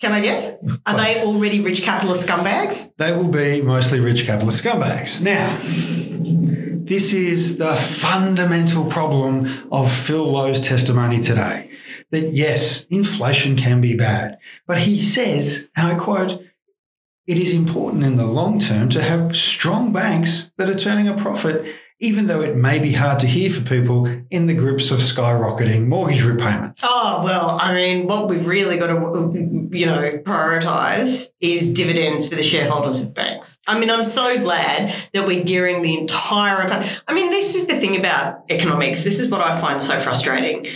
Can 0.01 0.13
I 0.13 0.21
guess? 0.21 0.55
Are 0.87 0.97
they 0.97 1.23
already 1.23 1.61
rich 1.61 1.83
capitalist 1.83 2.27
scumbags? 2.27 2.95
they 2.97 3.13
will 3.13 3.29
be 3.29 3.61
mostly 3.61 4.01
rich 4.01 4.25
capitalist 4.25 4.65
scumbags. 4.65 5.23
Now, 5.23 5.55
this 6.85 7.13
is 7.13 7.59
the 7.59 7.77
fundamental 7.77 8.87
problem 8.87 9.69
of 9.71 9.93
Phil 9.93 10.25
Lowe's 10.25 10.61
testimony 10.61 11.21
today. 11.21 11.71
That 12.11 12.33
yes, 12.33 12.87
inflation 12.87 13.57
can 13.57 13.81
be 13.81 13.95
bad. 13.95 14.39
But 14.67 14.79
he 14.79 15.03
says, 15.03 15.71
and 15.77 15.87
I 15.93 15.95
quote, 15.97 16.43
it 17.27 17.37
is 17.37 17.55
important 17.55 18.03
in 18.03 18.17
the 18.17 18.27
long 18.27 18.59
term 18.59 18.89
to 18.89 19.03
have 19.03 19.37
strong 19.37 19.93
banks 19.93 20.51
that 20.57 20.71
are 20.71 20.75
turning 20.75 21.09
a 21.09 21.17
profit, 21.17 21.77
even 22.01 22.27
though 22.27 22.41
it 22.41 22.57
may 22.57 22.79
be 22.79 22.93
hard 22.93 23.19
to 23.21 23.27
hear 23.27 23.51
for 23.51 23.61
people 23.63 24.07
in 24.31 24.47
the 24.47 24.55
grips 24.55 24.91
of 24.91 24.99
skyrocketing 24.99 25.87
mortgage 25.87 26.25
repayments. 26.25 26.83
Oh, 26.85 27.21
well, 27.23 27.59
I 27.61 27.75
mean, 27.75 28.07
what 28.07 28.29
we've 28.29 28.47
really 28.47 28.79
got 28.79 28.87
to, 28.87 29.69
you 29.71 29.87
know, 29.87 30.19
prioritize 30.25 31.29
is 31.41 31.73
dividends 31.73 32.29
for 32.29 32.37
the 32.37 32.43
shareholders 32.43 33.03
of 33.03 33.13
banks. 33.13 33.59
I 33.67 33.79
mean, 33.79 33.91
I'm 33.91 34.05
so 34.05 34.39
glad 34.39 34.95
that 35.13 35.27
we're 35.27 35.45
gearing 35.45 35.83
the 35.83 35.97
entire 35.99 36.67
economy. 36.67 36.91
I 37.07 37.13
mean, 37.13 37.31
this 37.31 37.55
is 37.55 37.67
the 37.67 37.79
thing 37.79 37.97
about 37.97 38.45
economics. 38.49 39.05
This 39.05 39.21
is 39.21 39.31
what 39.31 39.43
I 39.43 39.61
find 39.61 39.81
so 39.81 39.99
frustrating. 40.01 40.67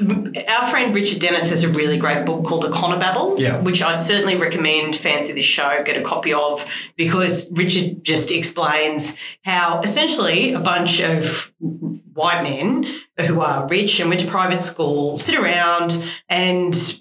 Our 0.00 0.66
friend 0.66 0.94
Richard 0.94 1.20
Denniss 1.20 1.50
has 1.50 1.64
a 1.64 1.68
really 1.70 1.98
great 1.98 2.24
book 2.24 2.44
called 2.44 2.64
Econobabble, 2.64 3.38
Yeah. 3.40 3.58
which 3.60 3.82
I 3.82 3.92
certainly 3.92 4.36
recommend 4.36 4.96
fancy 4.96 5.32
this 5.32 5.44
show, 5.44 5.82
get 5.84 5.96
a 5.96 6.02
copy 6.02 6.32
of, 6.32 6.64
because 6.96 7.52
Richard 7.56 8.04
just 8.04 8.30
explains 8.30 9.18
how 9.44 9.80
essentially 9.82 10.52
a 10.52 10.60
bunch 10.60 11.00
of 11.02 11.52
white 12.14 12.42
men 12.42 12.86
who 13.26 13.40
are 13.40 13.66
rich 13.68 13.98
and 13.98 14.08
went 14.08 14.20
to 14.20 14.26
private 14.28 14.60
school 14.62 15.18
sit 15.18 15.34
around 15.38 16.04
and 16.28 17.00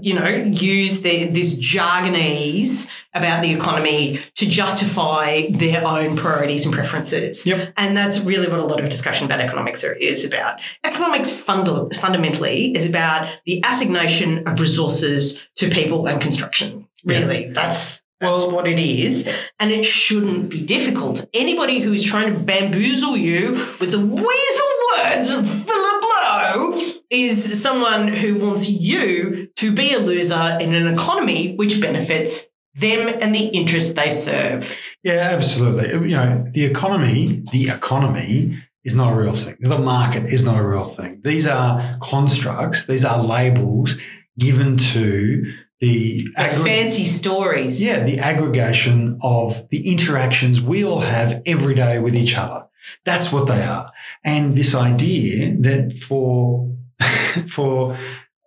you 0.00 0.12
know 0.14 0.28
use 0.28 1.00
their, 1.02 1.28
this 1.28 1.58
jargonese 1.58 2.90
about 3.14 3.42
the 3.42 3.52
economy 3.52 4.20
to 4.34 4.46
justify 4.48 5.46
their 5.50 5.84
own 5.86 6.16
priorities 6.16 6.66
and 6.66 6.74
preferences 6.74 7.46
Yep. 7.46 7.72
and 7.76 7.96
that's 7.96 8.20
really 8.20 8.48
what 8.48 8.60
a 8.60 8.64
lot 8.66 8.82
of 8.82 8.88
discussion 8.90 9.24
about 9.26 9.40
economics 9.40 9.82
are, 9.82 9.94
is 9.94 10.24
about 10.26 10.60
economics 10.84 11.30
funda- 11.30 11.88
fundamentally 11.94 12.72
is 12.76 12.84
about 12.84 13.32
the 13.46 13.62
assignation 13.64 14.46
of 14.46 14.60
resources 14.60 15.42
to 15.56 15.68
people 15.70 16.06
and 16.06 16.20
construction 16.20 16.86
really 17.04 17.46
that's 17.48 18.02
that's 18.20 18.42
Well- 18.42 18.50
what 18.50 18.66
it 18.66 18.80
is. 18.80 19.32
And 19.60 19.70
it 19.70 19.84
shouldn't 19.84 20.50
be 20.50 20.66
difficult. 20.66 21.24
Anybody 21.32 21.78
who's 21.78 22.02
trying 22.02 22.34
to 22.34 22.40
bamboozle 22.40 23.16
you 23.16 23.52
with 23.78 23.92
the 23.92 24.04
weasel 24.04 24.70
words 24.96 25.30
of 25.30 25.48
Philip 25.48 26.02
Lowe 26.02 26.76
is 27.10 27.62
someone 27.62 28.08
who 28.08 28.34
wants 28.44 28.68
you 28.68 29.46
to 29.54 29.72
be 29.72 29.92
a 29.94 30.00
loser 30.00 30.58
in 30.60 30.74
an 30.74 30.88
economy 30.92 31.54
which 31.54 31.80
benefits 31.80 32.47
them 32.78 33.08
and 33.20 33.34
the 33.34 33.46
interest 33.48 33.96
they 33.96 34.10
serve. 34.10 34.78
Yeah, 35.02 35.30
absolutely. 35.32 35.88
You 36.10 36.16
know, 36.16 36.44
the 36.52 36.64
economy, 36.64 37.42
the 37.52 37.68
economy 37.70 38.58
is 38.84 38.94
not 38.94 39.12
a 39.12 39.16
real 39.16 39.32
thing. 39.32 39.56
The 39.60 39.78
market 39.78 40.26
is 40.26 40.44
not 40.44 40.56
a 40.58 40.66
real 40.66 40.84
thing. 40.84 41.20
These 41.24 41.46
are 41.46 41.98
constructs, 42.02 42.86
these 42.86 43.04
are 43.04 43.22
labels 43.22 43.96
given 44.38 44.76
to 44.76 45.52
the, 45.80 46.24
The 46.36 46.62
fancy 46.64 47.04
stories. 47.04 47.82
yeah, 47.82 48.02
the 48.02 48.18
aggregation 48.18 49.18
of 49.22 49.68
the 49.70 49.90
interactions 49.90 50.60
we 50.60 50.84
all 50.84 51.00
have 51.00 51.42
every 51.46 51.74
day 51.74 51.98
with 51.98 52.16
each 52.16 52.36
other. 52.36 52.66
That's 53.04 53.32
what 53.32 53.46
they 53.48 53.62
are. 53.62 53.86
And 54.24 54.56
this 54.56 54.74
idea 54.74 55.54
that 55.60 55.92
for, 55.92 56.74
for, 57.48 57.98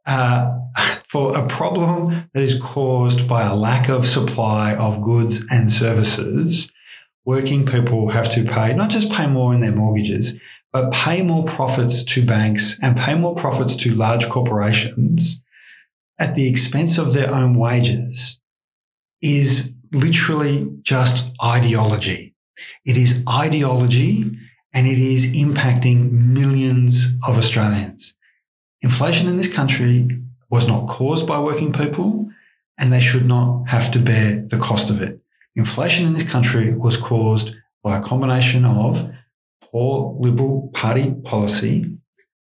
uh, 0.06 0.58
for 1.08 1.38
a 1.38 1.48
problem 1.48 2.30
that 2.34 2.44
is 2.44 2.60
caused 2.60 3.28
by 3.28 3.44
a 3.44 3.56
lack 3.56 3.90
of 3.90 4.06
supply 4.06 4.76
of 4.76 5.02
goods 5.02 5.46
and 5.52 5.72
services, 5.72 6.72
working 7.26 7.66
people 7.66 8.10
have 8.10 8.32
to 8.32 8.44
pay, 8.44 8.74
not 8.74 8.90
just 8.90 9.12
pay 9.12 9.28
more 9.28 9.54
in 9.54 9.62
their 9.62 9.76
mortgages, 9.76 10.40
but 10.72 10.94
pay 10.94 11.22
more 11.22 11.44
profits 11.44 12.04
to 12.04 12.26
banks 12.26 12.80
and 12.82 12.98
pay 12.98 13.14
more 13.16 13.36
profits 13.36 13.76
to 13.76 13.94
large 13.94 14.30
corporations 14.30 15.44
at 16.22 16.36
the 16.36 16.48
expense 16.48 16.98
of 16.98 17.14
their 17.14 17.34
own 17.34 17.56
wages 17.56 18.40
is 19.22 19.76
literally 19.92 20.72
just 20.84 21.34
ideology. 21.44 22.36
It 22.86 22.96
is 22.96 23.24
ideology 23.28 24.38
and 24.74 24.88
it 24.88 25.00
is 25.00 25.34
impacting 25.34 26.12
millions 26.12 27.08
of 27.28 27.38
Australians. 27.38 28.16
Inflation 28.82 29.28
in 29.28 29.38
this 29.38 29.54
country 29.54 30.21
was 30.52 30.68
not 30.68 30.88
caused 30.88 31.26
by 31.26 31.40
working 31.40 31.72
people 31.74 32.30
and 32.78 32.92
they 32.92 33.00
should 33.00 33.26
not 33.26 33.70
have 33.70 33.90
to 33.92 34.00
bear 34.00 34.42
the 34.42 34.58
cost 34.58 34.90
of 34.90 35.02
it. 35.02 35.20
Inflation 35.56 36.06
in 36.06 36.14
this 36.14 36.30
country 36.30 36.74
was 36.74 36.98
caused 36.98 37.56
by 37.84 37.98
a 37.98 38.02
combination 38.02 38.66
of 38.66 39.12
poor 39.62 40.16
Liberal 40.20 40.70
Party 40.74 41.14
policy, 41.24 41.98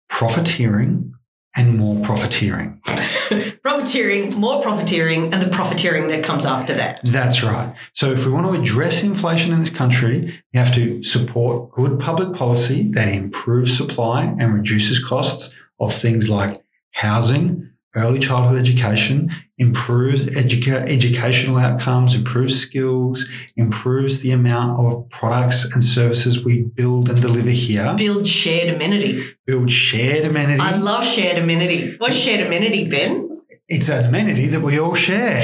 profiteering, 0.09 1.15
and 1.57 1.79
more 1.79 2.03
profiteering. 2.05 2.81
profiteering, 3.63 4.35
more 4.35 4.63
profiteering, 4.63 5.33
and 5.33 5.43
the 5.43 5.49
profiteering 5.49 6.09
that 6.09 6.23
comes 6.23 6.45
after 6.45 6.75
that. 6.75 7.01
That's 7.03 7.43
right. 7.43 7.75
So 7.93 8.13
if 8.13 8.27
we 8.27 8.33
want 8.33 8.47
to 8.47 8.61
address 8.61 9.03
inflation 9.03 9.53
in 9.53 9.61
this 9.61 9.71
country, 9.71 10.43
we 10.53 10.59
have 10.59 10.75
to 10.75 11.03
support 11.03 11.73
good 11.73 11.99
public 11.99 12.37
policy 12.37 12.91
that 12.93 13.09
improves 13.09 13.77
supply 13.77 14.25
and 14.25 14.55
reduces 14.55 15.03
costs 15.03 15.57
of 15.81 15.93
things 15.93 16.29
like 16.29 16.63
housing, 16.93 17.71
early 17.97 18.19
childhood 18.19 18.59
education, 18.59 19.31
improves 19.59 20.21
educa- 20.27 20.89
educational 20.89 21.57
outcomes, 21.57 22.15
improves 22.15 22.61
skills, 22.61 23.27
improves 23.57 24.21
the 24.21 24.31
amount 24.31 24.79
of 24.79 25.09
products 25.11 25.65
and 25.73 25.83
services 25.83 26.45
we 26.45 26.63
build 26.63 27.09
and 27.09 27.21
deliver 27.21 27.51
here, 27.51 27.95
Build 27.97 28.29
shared 28.29 28.75
amenity. 28.75 29.27
build 29.47 29.71
shared 29.71 30.25
amenity. 30.27 30.61
I 30.61 30.77
love 30.77 31.05
shared 31.05 31.39
amenity. 31.43 31.97
What's 31.99 32.17
shared 32.17 32.47
amenity, 32.47 32.89
Ben? 32.89 33.23
it's 33.69 33.89
an 33.89 34.05
amenity 34.05 34.47
that 34.47 34.61
we 34.61 34.79
all 34.79 34.95
share. 34.95 35.43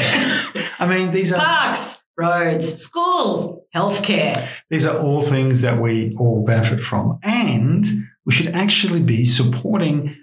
I 0.79 0.87
mean, 0.87 1.11
these 1.11 1.33
are 1.33 1.41
Parks, 1.41 2.05
roads, 2.17 2.73
schools, 2.81 3.59
healthcare. 3.75 4.47
These 4.71 4.87
are 4.87 4.97
all 4.97 5.23
things 5.23 5.63
that 5.63 5.81
we 5.81 6.15
all 6.21 6.45
benefit 6.45 6.81
from. 6.81 7.19
And 7.25 7.85
we 8.25 8.33
should 8.33 8.49
actually 8.55 9.03
be 9.03 9.25
supporting 9.25 10.17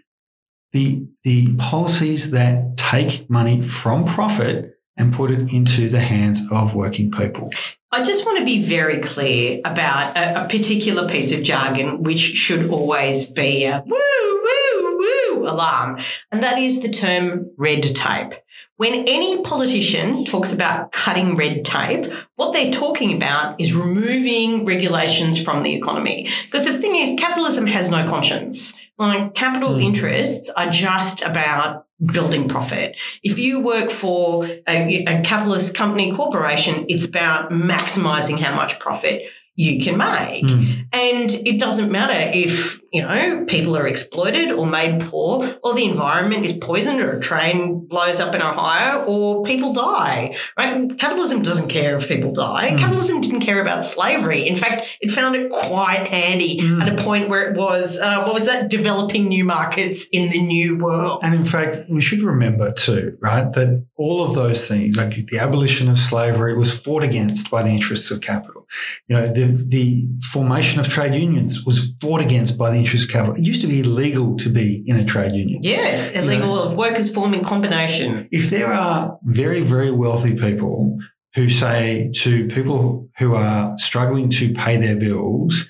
the, 0.71 1.07
the 1.23 1.55
policies 1.57 2.31
that 2.31 2.77
take 2.77 3.29
money 3.29 3.61
from 3.61 4.05
profit 4.05 4.79
and 4.97 5.13
put 5.13 5.31
it 5.31 5.53
into 5.53 5.89
the 5.89 6.01
hands 6.01 6.41
of 6.51 6.75
working 6.75 7.09
people. 7.09 7.49
I 7.91 8.03
just 8.03 8.25
want 8.25 8.37
to 8.37 8.45
be 8.45 8.61
very 8.61 8.99
clear 8.99 9.61
about 9.65 10.15
a, 10.15 10.45
a 10.45 10.47
particular 10.47 11.07
piece 11.07 11.33
of 11.33 11.41
jargon 11.41 12.03
which 12.03 12.19
should 12.19 12.69
always 12.69 13.29
be 13.31 13.65
a 13.65 13.83
woo, 13.83 14.43
woo, 14.43 14.97
woo 14.99 15.47
alarm, 15.47 15.99
and 16.31 16.43
that 16.43 16.59
is 16.59 16.81
the 16.81 16.89
term 16.89 17.49
red 17.57 17.81
tape. 17.81 18.33
When 18.75 19.07
any 19.07 19.41
politician 19.41 20.23
talks 20.23 20.53
about 20.53 20.91
cutting 20.91 21.35
red 21.35 21.65
tape, 21.65 22.13
what 22.35 22.53
they're 22.53 22.71
talking 22.71 23.13
about 23.13 23.59
is 23.59 23.75
removing 23.75 24.65
regulations 24.65 25.41
from 25.41 25.63
the 25.63 25.73
economy. 25.73 26.29
Because 26.45 26.65
the 26.65 26.77
thing 26.77 26.95
is, 26.95 27.19
capitalism 27.19 27.67
has 27.67 27.89
no 27.89 28.07
conscience. 28.07 28.79
Like 28.99 29.33
capital 29.33 29.75
Mm. 29.75 29.83
interests 29.83 30.49
are 30.57 30.69
just 30.69 31.21
about 31.23 31.85
building 32.05 32.47
profit. 32.47 32.95
If 33.23 33.39
you 33.39 33.59
work 33.61 33.89
for 33.89 34.45
a, 34.67 35.03
a 35.05 35.21
capitalist 35.21 35.73
company 35.75 36.13
corporation, 36.13 36.85
it's 36.89 37.05
about 37.07 37.49
maximizing 37.49 38.39
how 38.39 38.53
much 38.55 38.77
profit 38.79 39.23
you 39.55 39.83
can 39.83 39.97
make. 39.97 40.45
Mm. 40.45 40.85
And 40.93 41.29
it 41.45 41.59
doesn't 41.59 41.91
matter 41.91 42.13
if, 42.33 42.79
you 42.93 43.01
know, 43.01 43.45
people 43.47 43.75
are 43.77 43.87
exploited 43.87 44.51
or 44.51 44.65
made 44.65 45.01
poor 45.01 45.57
or 45.63 45.73
the 45.73 45.83
environment 45.83 46.45
is 46.45 46.53
poisoned 46.53 47.01
or 47.01 47.17
a 47.17 47.19
train 47.19 47.85
blows 47.87 48.19
up 48.19 48.33
in 48.33 48.41
Ohio 48.41 49.03
or 49.05 49.43
people 49.43 49.73
die, 49.73 50.37
right? 50.57 50.97
Capitalism 50.97 51.41
doesn't 51.41 51.67
care 51.67 51.95
if 51.97 52.07
people 52.07 52.31
die. 52.31 52.71
Mm. 52.71 52.79
Capitalism 52.79 53.21
didn't 53.21 53.41
care 53.41 53.61
about 53.61 53.83
slavery. 53.83 54.47
In 54.47 54.55
fact, 54.55 54.83
it 55.01 55.11
found 55.11 55.35
it 55.35 55.51
quite 55.51 56.07
handy 56.07 56.59
Mm. 56.59 56.81
at 56.81 56.99
a 56.99 57.03
point 57.03 57.29
where 57.29 57.51
it 57.51 57.57
was, 57.57 57.99
uh, 57.99 58.23
what 58.23 58.33
was 58.33 58.45
that? 58.45 58.69
Developing 58.69 59.27
new 59.27 59.43
markets 59.43 60.07
in 60.11 60.29
the 60.29 60.41
new 60.41 60.77
world. 60.77 61.19
And 61.23 61.33
in 61.35 61.45
fact, 61.45 61.79
we 61.89 62.01
should 62.01 62.21
remember 62.21 62.71
too, 62.71 63.17
right, 63.21 63.51
that 63.53 63.85
all 63.97 64.23
of 64.23 64.35
those 64.35 64.67
things, 64.67 64.95
like 64.97 65.27
the 65.27 65.39
abolition 65.39 65.89
of 65.89 65.99
slavery, 65.99 66.55
was 66.55 66.77
fought 66.77 67.03
against 67.03 67.51
by 67.51 67.63
the 67.63 67.69
interests 67.69 68.09
of 68.11 68.21
capital. 68.21 68.58
You 69.07 69.15
know, 69.15 69.27
the, 69.27 69.63
the 69.67 70.07
formation 70.31 70.79
of 70.79 70.87
trade 70.87 71.15
unions 71.15 71.65
was 71.65 71.91
fought 72.01 72.21
against 72.21 72.57
by 72.57 72.69
the 72.71 72.77
interests 72.77 73.05
of 73.07 73.11
capital. 73.11 73.35
It 73.35 73.43
used 73.43 73.61
to 73.61 73.67
be 73.67 73.79
illegal 73.81 74.37
to 74.37 74.49
be 74.49 74.83
in 74.85 74.97
a 74.97 75.05
trade 75.05 75.31
union. 75.31 75.59
Yes, 75.61 76.13
You 76.13 76.21
illegal 76.21 76.55
know. 76.55 76.63
of 76.63 76.75
workers 76.75 77.13
forming 77.13 77.43
combination. 77.43 78.27
if 78.31 78.49
there 78.49 78.71
are 78.73 79.17
very, 79.23 79.61
very 79.61 79.91
wealthy 79.91 80.35
people 80.35 80.97
who 81.35 81.49
say 81.49 82.11
to 82.15 82.47
people 82.47 83.07
who 83.19 83.35
are 83.35 83.69
struggling 83.77 84.29
to 84.29 84.53
pay 84.53 84.77
their 84.77 84.95
bills 84.95 85.67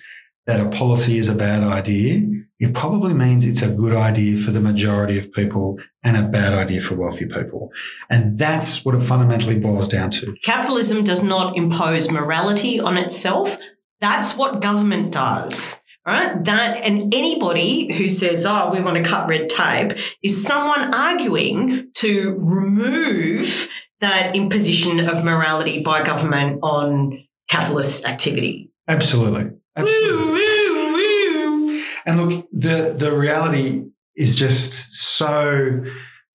that 0.49 0.65
a 0.65 0.69
policy 0.75 1.17
is 1.17 1.29
a 1.29 1.35
bad 1.35 1.62
idea, 1.62 2.27
it 2.57 2.73
probably 2.73 3.13
means 3.13 3.45
it's 3.45 3.62
a 3.62 3.71
good 3.71 3.95
idea 3.95 4.35
for 4.35 4.49
the 4.49 4.59
majority 4.59 5.19
of 5.19 5.31
people 5.31 5.77
and 6.03 6.17
a 6.17 6.27
bad 6.27 6.53
idea 6.53 6.81
for 6.81 6.95
wealthy 6.95 7.27
people. 7.27 7.69
And 8.09 8.35
that's 8.39 8.83
what 8.83 8.95
it 8.95 9.01
fundamentally 9.01 9.59
boils 9.59 9.88
down 9.88 10.09
to. 10.09 10.35
Capitalism 10.43 11.03
does 11.03 11.23
not 11.23 11.55
impose 11.55 12.09
morality 12.09 12.79
on 12.79 12.97
itself. 12.97 13.59
That's 14.01 14.35
what 14.35 14.59
government 14.59 15.12
does. 15.12 15.85
Right? 16.03 16.43
That 16.45 16.77
and 16.77 17.13
anybody 17.13 17.93
who 17.93 18.09
says, 18.09 18.43
"Oh, 18.43 18.71
we 18.73 18.81
want 18.81 18.97
to 18.97 19.07
cut 19.07 19.29
red 19.29 19.51
tape," 19.51 19.91
is 20.23 20.43
someone 20.43 20.91
arguing 20.91 21.91
to 21.97 22.35
remove 22.39 23.69
that 24.01 24.35
imposition 24.35 25.07
of 25.07 25.23
morality 25.23 25.83
by 25.83 26.03
government 26.03 26.59
on 26.63 27.19
capitalist 27.47 28.05
activity. 28.05 28.71
Absolutely. 28.88 29.58
Absolutely. 29.79 30.25
Woo, 30.25 30.73
woo, 30.73 31.67
woo. 31.67 31.83
And 32.05 32.21
look, 32.21 32.47
the 32.51 32.95
the 32.97 33.11
reality 33.11 33.85
is 34.15 34.35
just 34.35 34.93
so 34.93 35.83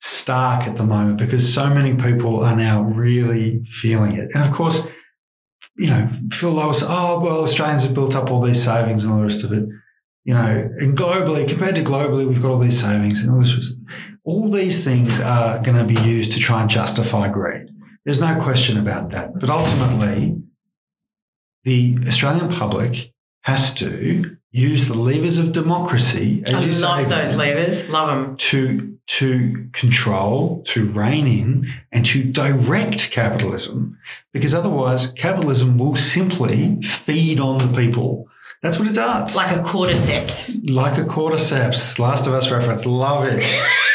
stark 0.00 0.66
at 0.66 0.76
the 0.76 0.84
moment 0.84 1.18
because 1.18 1.52
so 1.52 1.68
many 1.68 1.94
people 1.96 2.44
are 2.44 2.56
now 2.56 2.82
really 2.82 3.64
feeling 3.64 4.16
it. 4.16 4.30
And 4.34 4.44
of 4.44 4.50
course, 4.50 4.86
you 5.76 5.88
know, 5.88 6.10
Phil 6.30 6.52
Lowe 6.52 6.72
said, 6.72 6.88
oh, 6.90 7.20
well, 7.20 7.42
Australians 7.42 7.84
have 7.84 7.94
built 7.94 8.14
up 8.14 8.30
all 8.30 8.40
these 8.40 8.62
savings 8.62 9.02
and 9.02 9.12
all 9.12 9.18
the 9.18 9.24
rest 9.24 9.44
of 9.44 9.52
it. 9.52 9.66
You 10.24 10.34
know, 10.34 10.70
and 10.78 10.96
globally, 10.96 11.48
compared 11.48 11.74
to 11.76 11.82
globally, 11.82 12.26
we've 12.26 12.40
got 12.40 12.50
all 12.50 12.58
these 12.58 12.80
savings 12.80 13.22
and 13.22 13.32
all 13.32 13.40
this. 13.40 13.76
All 14.24 14.48
these 14.50 14.82
things 14.82 15.20
are 15.20 15.60
going 15.62 15.76
to 15.76 15.84
be 15.84 16.00
used 16.00 16.32
to 16.32 16.38
try 16.38 16.62
and 16.62 16.70
justify 16.70 17.28
greed. 17.28 17.68
There's 18.04 18.20
no 18.20 18.40
question 18.40 18.78
about 18.78 19.10
that. 19.10 19.32
But 19.38 19.50
ultimately, 19.50 20.42
the 21.64 21.98
Australian 22.06 22.48
public 22.48 23.13
has 23.44 23.74
to 23.74 24.36
use 24.52 24.88
the 24.88 24.96
levers 24.96 25.36
of 25.38 25.52
democracy, 25.52 26.42
as 26.46 26.54
I 26.54 26.60
you 26.60 26.72
say, 26.72 26.86
love 26.86 27.08
those 27.08 27.36
levers. 27.36 27.88
Love 27.88 28.08
them. 28.08 28.36
to 28.36 28.98
to 29.06 29.68
control, 29.72 30.62
to 30.62 30.86
rein 30.86 31.26
in, 31.26 31.72
and 31.92 32.06
to 32.06 32.24
direct 32.24 33.10
capitalism, 33.10 33.98
because 34.32 34.54
otherwise, 34.54 35.12
capitalism 35.12 35.76
will 35.76 35.94
simply 35.94 36.80
feed 36.82 37.38
on 37.38 37.58
the 37.58 37.80
people. 37.80 38.28
That's 38.62 38.78
what 38.78 38.88
it 38.88 38.94
does. 38.94 39.36
Like 39.36 39.54
a 39.54 39.60
cordyceps. 39.60 40.70
like 40.70 40.96
a 40.96 41.04
cordyceps. 41.04 41.98
Last 41.98 42.26
of 42.26 42.32
Us 42.32 42.50
reference. 42.50 42.86
Love 42.86 43.26
it. 43.26 43.44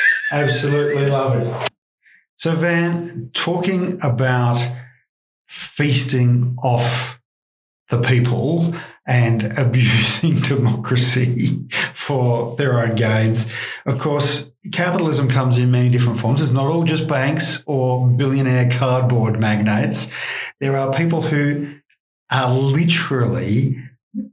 Absolutely 0.31 1.07
love 1.07 1.41
it. 1.41 1.71
So, 2.35 2.55
Van, 2.55 3.31
talking 3.33 3.99
about 4.03 4.63
feasting 5.47 6.55
off 6.61 7.19
the 7.89 7.99
people 8.01 8.75
and 9.09 9.43
abusing 9.57 10.35
democracy 10.35 11.67
for 11.93 12.55
their 12.55 12.79
own 12.79 12.95
gains. 12.95 13.51
Of 13.85 13.97
course, 13.97 14.51
capitalism 14.71 15.27
comes 15.27 15.57
in 15.57 15.71
many 15.71 15.89
different 15.89 16.19
forms. 16.19 16.41
It's 16.41 16.53
not 16.53 16.67
all 16.67 16.83
just 16.83 17.07
banks 17.07 17.63
or 17.65 18.07
billionaire 18.07 18.69
cardboard 18.71 19.39
magnates. 19.39 20.11
There 20.61 20.77
are 20.77 20.93
people 20.93 21.23
who 21.23 21.75
are 22.31 22.53
literally, 22.53 23.75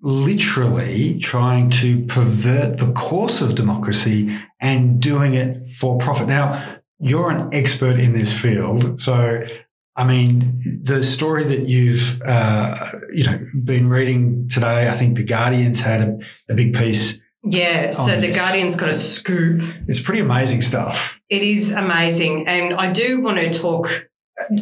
literally 0.03 1.19
trying 1.19 1.71
to 1.71 2.05
pervert 2.05 2.79
the 2.79 2.93
course 2.93 3.41
of 3.41 3.55
democracy 3.55 4.37
and 4.61 5.01
doing 5.01 5.35
it 5.35 5.65
for 5.65 5.99
profit. 5.99 6.29
Now, 6.29 6.77
you're 6.99 7.31
an 7.31 7.51
expert 7.53 7.99
in 7.99 8.13
this 8.13 8.39
field. 8.39 9.01
So, 9.01 9.47
I 9.97 10.05
mean, 10.07 10.59
the 10.83 11.03
story 11.03 11.45
that 11.45 11.69
you've, 11.69 12.21
uh, 12.23 12.93
you 13.13 13.25
know, 13.25 13.47
been 13.65 13.89
reading 13.89 14.47
today, 14.49 14.89
I 14.89 14.93
think 14.93 15.17
the 15.17 15.25
Guardian's 15.25 15.81
had 15.81 16.01
a, 16.03 16.19
a 16.51 16.55
big 16.55 16.75
piece. 16.75 17.21
Yeah, 17.43 17.91
so 17.93 18.15
the 18.17 18.27
this. 18.27 18.37
Guardian's 18.37 18.77
got 18.77 18.91
a 18.91 18.95
scoop. 18.95 19.63
It's 19.87 20.01
pretty 20.01 20.21
amazing 20.21 20.63
stuff. 20.63 21.19
It 21.31 21.43
is 21.43 21.73
amazing. 21.73 22.47
And 22.47 22.75
I 22.75 22.93
do 22.93 23.23
want 23.23 23.39
to 23.39 23.59
talk. 23.59 24.09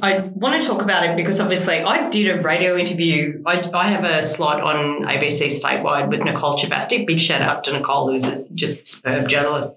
I 0.02 0.18
want 0.18 0.62
to 0.62 0.68
talk 0.68 0.82
about 0.82 1.04
it 1.04 1.16
because 1.16 1.40
obviously 1.40 1.80
I 1.80 2.08
did 2.10 2.28
a 2.28 2.40
radio 2.40 2.76
interview. 2.76 3.42
I, 3.44 3.60
I 3.74 3.88
have 3.88 4.04
a 4.04 4.22
slot 4.22 4.60
on 4.60 5.04
ABC 5.04 5.46
statewide 5.46 6.10
with 6.10 6.22
Nicole 6.22 6.56
Chvastek. 6.56 7.06
Big 7.06 7.20
shout 7.20 7.42
out 7.42 7.64
to 7.64 7.72
Nicole, 7.72 8.08
who's 8.12 8.48
a 8.50 8.54
just 8.54 8.86
superb 8.86 9.28
journalist. 9.28 9.74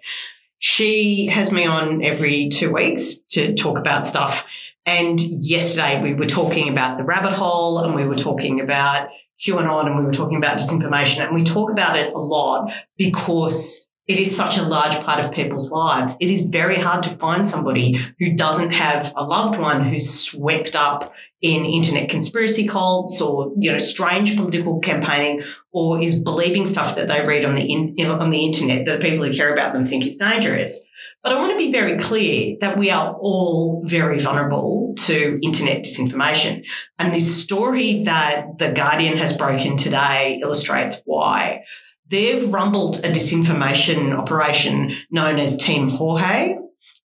She 0.59 1.27
has 1.27 1.51
me 1.51 1.65
on 1.65 2.03
every 2.03 2.49
two 2.49 2.71
weeks 2.71 3.17
to 3.29 3.55
talk 3.55 3.77
about 3.77 4.05
stuff. 4.05 4.45
And 4.87 5.19
yesterday 5.19 6.01
we 6.01 6.13
were 6.13 6.25
talking 6.25 6.69
about 6.69 6.97
the 6.97 7.03
rabbit 7.03 7.33
hole 7.33 7.79
and 7.79 7.93
we 7.93 8.05
were 8.05 8.15
talking 8.15 8.61
about 8.61 9.09
QAnon 9.37 9.85
and 9.85 9.97
we 9.97 10.05
were 10.05 10.13
talking 10.13 10.37
about 10.37 10.57
disinformation. 10.57 11.25
And 11.25 11.35
we 11.35 11.43
talk 11.43 11.69
about 11.69 11.99
it 11.99 12.13
a 12.13 12.19
lot 12.19 12.71
because 12.97 13.89
it 14.07 14.17
is 14.17 14.33
such 14.33 14.57
a 14.57 14.63
large 14.63 14.97
part 15.01 15.23
of 15.23 15.33
people's 15.33 15.73
lives. 15.73 16.15
It 16.21 16.29
is 16.29 16.49
very 16.49 16.79
hard 16.79 17.03
to 17.03 17.09
find 17.09 17.45
somebody 17.45 17.99
who 18.17 18.33
doesn't 18.37 18.71
have 18.71 19.11
a 19.17 19.25
loved 19.25 19.59
one 19.59 19.89
who's 19.89 20.09
swept 20.09 20.77
up 20.77 21.13
in 21.41 21.65
internet 21.65 22.09
conspiracy 22.09 22.67
cults 22.67 23.21
or 23.21 23.53
you 23.57 23.71
know 23.71 23.77
strange 23.77 24.35
political 24.35 24.79
campaigning 24.79 25.43
or 25.71 26.01
is 26.01 26.21
believing 26.23 26.65
stuff 26.65 26.95
that 26.95 27.07
they 27.07 27.25
read 27.25 27.45
on 27.45 27.55
the 27.55 27.61
in, 27.61 27.95
on 28.07 28.31
the 28.31 28.45
internet 28.45 28.85
that 28.85 28.99
the 28.99 29.09
people 29.09 29.23
who 29.23 29.31
care 29.31 29.53
about 29.53 29.73
them 29.73 29.85
think 29.85 30.05
is 30.05 30.17
dangerous. 30.17 30.83
But 31.23 31.33
I 31.33 31.39
want 31.39 31.51
to 31.51 31.57
be 31.57 31.71
very 31.71 31.97
clear 31.99 32.55
that 32.61 32.77
we 32.77 32.89
are 32.89 33.13
all 33.19 33.83
very 33.85 34.19
vulnerable 34.19 34.93
to 34.99 35.39
internet 35.43 35.83
disinformation. 35.83 36.63
And 36.99 37.13
this 37.13 37.43
story 37.43 38.03
that 38.03 38.59
The 38.59 38.71
Guardian 38.71 39.17
has 39.17 39.35
broken 39.35 39.77
today 39.77 40.39
illustrates 40.41 41.01
why. 41.05 41.63
They've 42.07 42.47
rumbled 42.53 42.99
a 43.03 43.11
disinformation 43.11 44.17
operation 44.17 44.95
known 45.11 45.39
as 45.39 45.57
Team 45.57 45.89
Jorge. 45.89 46.55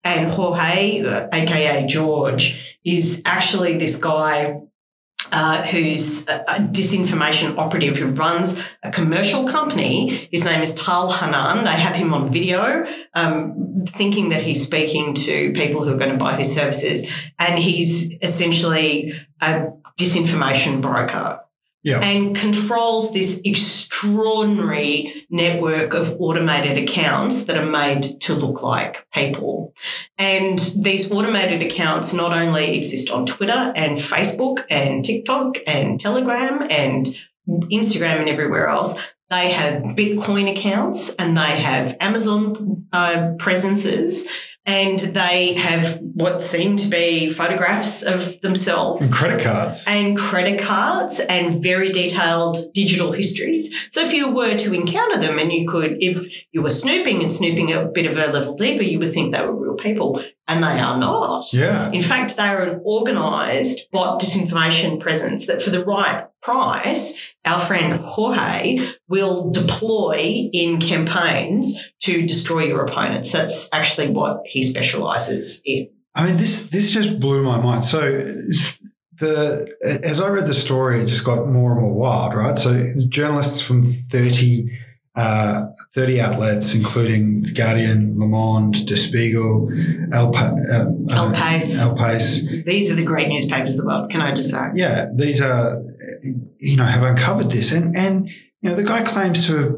And 0.04 0.30
Jorge, 0.30 1.04
uh, 1.04 1.28
aka 1.32 1.86
George, 1.86 2.71
is 2.84 3.22
actually 3.26 3.78
this 3.78 3.98
guy 3.98 4.62
uh, 5.32 5.64
who's 5.64 6.28
a, 6.28 6.42
a 6.42 6.56
disinformation 6.60 7.58
operative 7.58 7.98
who 7.98 8.08
runs 8.08 8.62
a 8.84 8.92
commercial 8.92 9.48
company. 9.48 10.28
His 10.32 10.44
name 10.46 10.62
is 10.62 10.74
Tal 10.74 11.12
Hanan. 11.12 11.64
They 11.64 11.72
have 11.72 11.96
him 11.96 12.14
on 12.14 12.32
video, 12.32 12.86
um, 13.14 13.76
thinking 13.88 14.30
that 14.30 14.42
he's 14.42 14.64
speaking 14.64 15.14
to 15.14 15.54
people 15.54 15.84
who 15.84 15.94
are 15.94 15.98
going 15.98 16.12
to 16.12 16.18
buy 16.18 16.36
his 16.36 16.54
services. 16.54 17.10
And 17.40 17.60
he's 17.60 18.18
essentially 18.22 19.14
a 19.40 19.72
disinformation 19.98 20.82
broker 20.82 21.40
Yeah. 21.84 22.00
and 22.00 22.36
controls 22.36 23.12
this 23.12 23.42
extraordinary 23.44 25.26
network 25.32 25.96
of 25.96 26.16
automated 26.20 26.78
accounts 26.78 27.46
that 27.46 27.58
are 27.58 27.70
made 27.70 28.22
to 28.22 28.36
look 28.36 28.62
like 28.62 29.08
people. 29.12 29.74
And 30.18 30.60
these 30.80 31.12
automated 31.12 31.64
accounts 31.64 32.14
not 32.14 32.34
only 32.34 32.78
exist 32.78 33.10
on 33.10 33.26
Twitter 33.26 33.74
and 33.76 33.98
Facebook 33.98 34.64
and 34.70 35.04
TikTok 35.04 35.58
and 35.66 36.00
Telegram 36.00 36.68
and 36.70 37.16
Instagram 37.48 38.20
and 38.20 38.30
everywhere 38.30 38.68
else. 38.68 39.14
They 39.30 39.52
have 39.52 39.82
Bitcoin 39.96 40.52
accounts 40.52 41.16
and 41.16 41.38
they 41.38 41.62
have 41.62 41.96
Amazon 42.00 42.86
uh, 42.92 43.32
presences 43.40 44.30
and 44.66 45.00
they 45.00 45.54
have 45.56 46.00
what 46.02 46.44
seem 46.44 46.78
to 46.78 46.88
be 46.88 47.30
photographs 47.30 48.04
of 48.04 48.40
themselves 48.42 49.08
And 49.08 49.16
credit 49.16 49.42
cards. 49.42 49.84
and 49.88 50.18
credit 50.18 50.60
cards 50.60 51.20
and 51.20 51.64
very 51.64 51.88
detailed 51.90 52.58
digital 52.74 53.12
histories. 53.12 53.74
So 53.90 54.02
if 54.02 54.14
you 54.14 54.30
were 54.30 54.56
to 54.58 54.74
encounter 54.74 55.20
them 55.20 55.40
and 55.40 55.52
you 55.52 55.68
could, 55.68 55.98
if 56.00 56.28
you 56.52 56.62
were 56.62 56.70
snooping 56.70 57.24
and 57.24 57.34
snooping 57.34 57.72
a 57.74 57.86
bit 57.86 58.06
of 58.06 58.18
a 58.18 58.32
level 58.32 58.56
deeper, 58.56 58.84
you 58.84 59.00
would 59.00 59.14
think 59.14 59.34
they 59.34 59.42
were 59.42 59.56
real 59.56 59.76
people 59.76 60.24
and 60.52 60.64
they 60.64 60.80
are 60.80 60.98
not. 60.98 61.46
Yeah. 61.54 61.90
In 61.92 62.02
fact, 62.02 62.36
they 62.36 62.48
are 62.48 62.64
an 62.64 62.82
organized 62.84 63.90
bot 63.92 64.22
disinformation 64.22 65.00
presence 65.00 65.48
that 65.48 65.62
for 65.62 65.70
the 65.70 65.86
right 65.86 66.26
price, 66.42 67.36
our 67.46 67.60
friend 67.60 67.94
Jorge 67.94 68.86
will 69.08 69.52
deploy 69.52 70.50
in 70.52 70.80
campaigns 70.80 71.80
to 72.02 72.22
destroy 72.24 72.66
your 72.66 72.86
opponents. 72.86 73.32
That's 73.32 73.70
actually 73.72 74.10
what 74.10 74.42
he 74.46 74.64
specializes 74.64 75.62
in. 75.66 75.90
I 76.14 76.26
mean, 76.26 76.38
this 76.38 76.70
this 76.70 76.92
just 76.92 77.20
blew 77.20 77.42
my 77.42 77.58
mind. 77.58 77.86
So 77.86 78.36
the 79.20 79.74
as 80.04 80.20
I 80.20 80.28
read 80.28 80.48
the 80.48 80.54
story, 80.54 81.02
it 81.02 81.06
just 81.06 81.24
got 81.24 81.48
more 81.48 81.72
and 81.72 81.82
more 81.82 81.94
wild, 81.94 82.34
right? 82.34 82.58
So 82.58 82.94
journalists 83.08 83.62
from 83.62 83.82
30, 83.82 84.70
uh, 85.16 85.66
30 85.94 86.22
outlets, 86.22 86.74
including 86.74 87.44
The 87.44 87.52
Guardian, 87.52 88.18
Le 88.18 88.26
Monde, 88.26 88.86
Der 88.86 88.96
Spiegel, 88.96 89.70
El, 90.14 90.32
pa- 90.32 90.56
uh, 90.72 90.86
El 91.10 91.32
País. 91.34 91.82
El 91.82 91.96
País. 91.96 92.66
These 92.66 92.92
are 92.92 92.96
the 92.96 93.04
great 93.04 93.28
newspapers 93.28 93.76
of 93.76 93.82
the 93.82 93.88
world, 93.88 94.10
can 94.10 94.22
I 94.22 94.34
just 94.34 94.50
say? 94.52 94.68
Yeah, 94.74 95.08
these 95.14 95.42
are, 95.42 95.82
you 96.60 96.78
know, 96.78 96.86
have 96.86 97.04
uncovered 97.04 97.52
this. 97.52 97.74
And, 97.74 97.96
and, 97.96 98.30
you 98.62 98.70
know, 98.70 98.76
the 98.76 98.84
guy 98.84 99.04
claims 99.04 99.46
to 99.48 99.56
have 99.58 99.76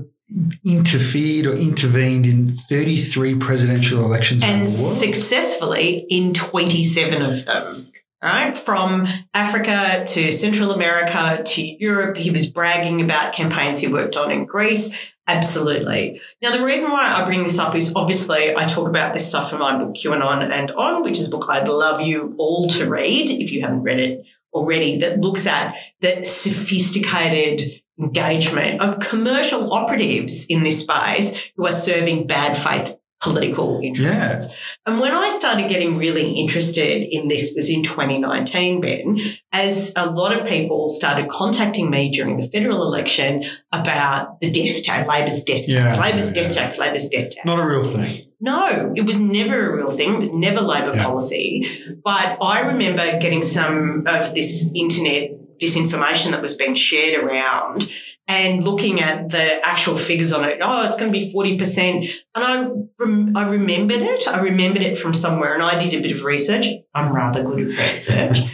interfered 0.65 1.45
or 1.45 1.55
intervened 1.55 2.25
in 2.25 2.53
33 2.53 3.35
presidential 3.35 4.03
elections 4.05 4.41
and 4.43 4.69
successfully 4.69 6.05
in 6.09 6.33
27 6.33 7.21
of 7.21 7.45
them. 7.45 7.87
Right? 8.23 8.55
From 8.55 9.05
Africa 9.33 10.05
to 10.05 10.31
Central 10.31 10.71
America 10.71 11.43
to 11.43 11.61
Europe, 11.61 12.15
he 12.15 12.31
was 12.31 12.49
bragging 12.49 13.01
about 13.01 13.33
campaigns 13.33 13.79
he 13.79 13.89
worked 13.89 14.15
on 14.15 14.31
in 14.31 14.45
Greece. 14.45 15.11
Absolutely. 15.27 16.21
Now, 16.41 16.55
the 16.55 16.63
reason 16.63 16.89
why 16.89 17.11
I 17.11 17.25
bring 17.25 17.43
this 17.43 17.59
up 17.59 17.75
is 17.75 17.93
obviously 17.95 18.55
I 18.55 18.63
talk 18.63 18.87
about 18.87 19.13
this 19.13 19.27
stuff 19.27 19.51
in 19.51 19.59
my 19.59 19.77
book, 19.77 19.95
QAnon 19.95 20.49
and 20.51 20.71
On, 20.71 21.03
which 21.03 21.19
is 21.19 21.27
a 21.27 21.31
book 21.31 21.47
I'd 21.49 21.67
love 21.67 21.99
you 21.99 22.33
all 22.37 22.69
to 22.69 22.89
read 22.89 23.29
if 23.29 23.51
you 23.51 23.59
haven't 23.61 23.83
read 23.83 23.99
it 23.99 24.25
already, 24.53 24.97
that 24.99 25.19
looks 25.19 25.45
at 25.45 25.75
the 25.99 26.23
sophisticated 26.23 27.81
engagement 27.99 28.81
of 28.81 28.99
commercial 28.99 29.73
operatives 29.73 30.45
in 30.47 30.63
this 30.63 30.81
space 30.81 31.51
who 31.57 31.65
are 31.65 31.71
serving 31.73 32.27
bad 32.27 32.55
faith 32.55 32.97
political 33.23 33.79
interests. 33.81 34.53
And 34.85 34.99
when 34.99 35.13
I 35.13 35.29
started 35.29 35.69
getting 35.69 35.97
really 35.97 36.33
interested 36.33 37.07
in 37.09 37.29
this 37.29 37.53
was 37.55 37.69
in 37.69 37.81
2019, 37.83 38.81
Ben, 38.81 39.17
as 39.53 39.93
a 39.95 40.09
lot 40.11 40.33
of 40.33 40.45
people 40.45 40.89
started 40.89 41.29
contacting 41.29 41.89
me 41.89 42.09
during 42.11 42.37
the 42.37 42.47
federal 42.47 42.83
election 42.83 43.43
about 43.71 44.39
the 44.41 44.51
death 44.51 44.83
tax, 44.83 45.07
Labor's 45.07 45.41
death 45.43 45.65
tax, 45.65 45.67
Yeah, 45.69 45.95
Labor's 45.99 46.27
yeah, 46.27 46.43
death 46.43 46.55
yeah. 46.55 46.61
tax, 46.61 46.77
Labor's 46.77 47.07
death 47.09 47.29
tax. 47.31 47.45
Not 47.45 47.59
a 47.59 47.65
real 47.67 47.83
thing. 47.83 48.25
No, 48.41 48.91
it 48.95 49.05
was 49.05 49.17
never 49.17 49.71
a 49.71 49.77
real 49.77 49.89
thing. 49.89 50.15
It 50.15 50.19
was 50.19 50.33
never 50.33 50.59
Labor 50.59 50.95
Yeah. 50.95 51.03
policy. 51.05 51.65
But 52.03 52.37
I 52.41 52.59
remember 52.59 53.17
getting 53.19 53.41
some 53.41 54.03
of 54.05 54.35
this 54.35 54.69
internet 54.75 55.29
disinformation 55.61 56.31
that 56.31 56.41
was 56.41 56.55
being 56.57 56.75
shared 56.75 57.23
around 57.23 57.89
and 58.27 58.63
looking 58.63 59.01
at 59.01 59.29
the 59.29 59.65
actual 59.65 59.97
figures 59.97 60.31
on 60.31 60.45
it. 60.45 60.59
Oh, 60.61 60.85
it's 60.85 60.97
going 60.97 61.11
to 61.11 61.17
be 61.17 61.31
40%. 61.33 62.09
And 62.35 62.43
I, 62.43 62.67
rem- 62.99 63.35
I 63.35 63.49
remembered 63.49 64.01
it. 64.01 64.27
I 64.27 64.39
remembered 64.39 64.81
it 64.81 64.97
from 64.97 65.13
somewhere 65.13 65.53
and 65.53 65.63
I 65.63 65.83
did 65.83 65.93
a 65.93 66.01
bit 66.01 66.15
of 66.15 66.23
research. 66.23 66.67
I'm 66.95 67.13
rather 67.13 67.43
good 67.43 67.59
at 67.59 67.67
research. 67.67 68.39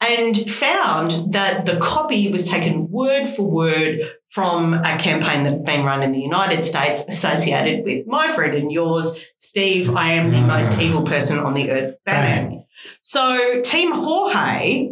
and 0.00 0.36
found 0.50 1.32
that 1.32 1.66
the 1.66 1.76
copy 1.76 2.32
was 2.32 2.48
taken 2.48 2.90
word 2.90 3.26
for 3.26 3.50
word 3.50 4.00
from 4.28 4.72
a 4.72 4.96
campaign 4.96 5.44
that 5.44 5.52
had 5.52 5.64
been 5.64 5.84
run 5.84 6.02
in 6.02 6.12
the 6.12 6.20
United 6.20 6.64
States 6.64 7.04
associated 7.06 7.84
with 7.84 8.06
my 8.06 8.28
friend 8.28 8.54
and 8.54 8.72
yours, 8.72 9.22
Steve. 9.36 9.94
I 9.94 10.12
am 10.12 10.30
the 10.30 10.40
most 10.40 10.78
evil 10.78 11.02
person 11.02 11.38
on 11.38 11.52
the 11.52 11.70
earth, 11.70 11.94
Bannon. 12.06 12.64
So, 13.02 13.60
Team 13.62 13.92
Jorge 13.92 14.88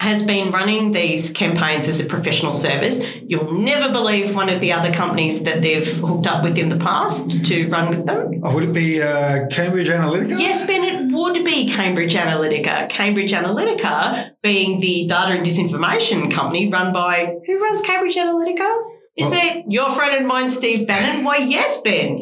has 0.00 0.24
been 0.24 0.50
running 0.50 0.92
these 0.92 1.32
campaigns 1.32 1.88
as 1.88 2.04
a 2.04 2.06
professional 2.06 2.52
service. 2.52 3.02
You'll 3.22 3.58
never 3.58 3.92
believe 3.92 4.34
one 4.34 4.48
of 4.48 4.60
the 4.60 4.72
other 4.72 4.92
companies 4.92 5.44
that 5.44 5.62
they've 5.62 5.86
hooked 6.00 6.26
up 6.26 6.44
with 6.44 6.58
in 6.58 6.68
the 6.68 6.76
past 6.76 7.44
to 7.46 7.68
run 7.68 7.88
with 7.88 8.06
them. 8.06 8.40
Oh, 8.42 8.54
would 8.54 8.64
it 8.64 8.72
be 8.72 9.02
uh, 9.02 9.46
Cambridge 9.48 9.88
Analytica? 9.88 10.38
Yes, 10.38 10.66
Ben, 10.66 10.84
it 10.84 11.14
would 11.14 11.44
be 11.44 11.68
Cambridge 11.70 12.14
Analytica. 12.14 12.90
Cambridge 12.90 13.32
Analytica 13.32 14.32
being 14.42 14.80
the 14.80 15.06
data 15.06 15.32
and 15.32 15.46
disinformation 15.46 16.30
company 16.30 16.68
run 16.70 16.92
by 16.92 17.36
who 17.46 17.62
runs 17.62 17.80
Cambridge 17.80 18.16
Analytica? 18.16 18.95
Is 19.16 19.30
Well- 19.30 19.40
it 19.42 19.64
your 19.68 19.90
friend 19.90 20.14
and 20.14 20.26
mine, 20.26 20.50
Steve 20.50 20.86
Bannon? 20.86 21.24
Why, 21.24 21.38
yes, 21.38 21.80
Ben. 21.82 22.20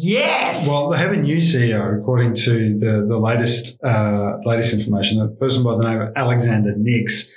Yes. 0.00 0.66
Well, 0.68 0.90
they 0.90 0.98
have 0.98 1.12
a 1.12 1.16
new 1.16 1.38
CEO, 1.38 1.98
according 1.98 2.34
to 2.46 2.78
the 2.78 3.04
the 3.08 3.18
latest 3.18 3.82
uh, 3.82 4.38
latest 4.44 4.72
information. 4.72 5.20
A 5.20 5.28
person 5.28 5.62
by 5.64 5.76
the 5.76 5.82
name 5.84 6.00
of 6.00 6.08
Alexander 6.14 6.74
Nix, 6.76 7.28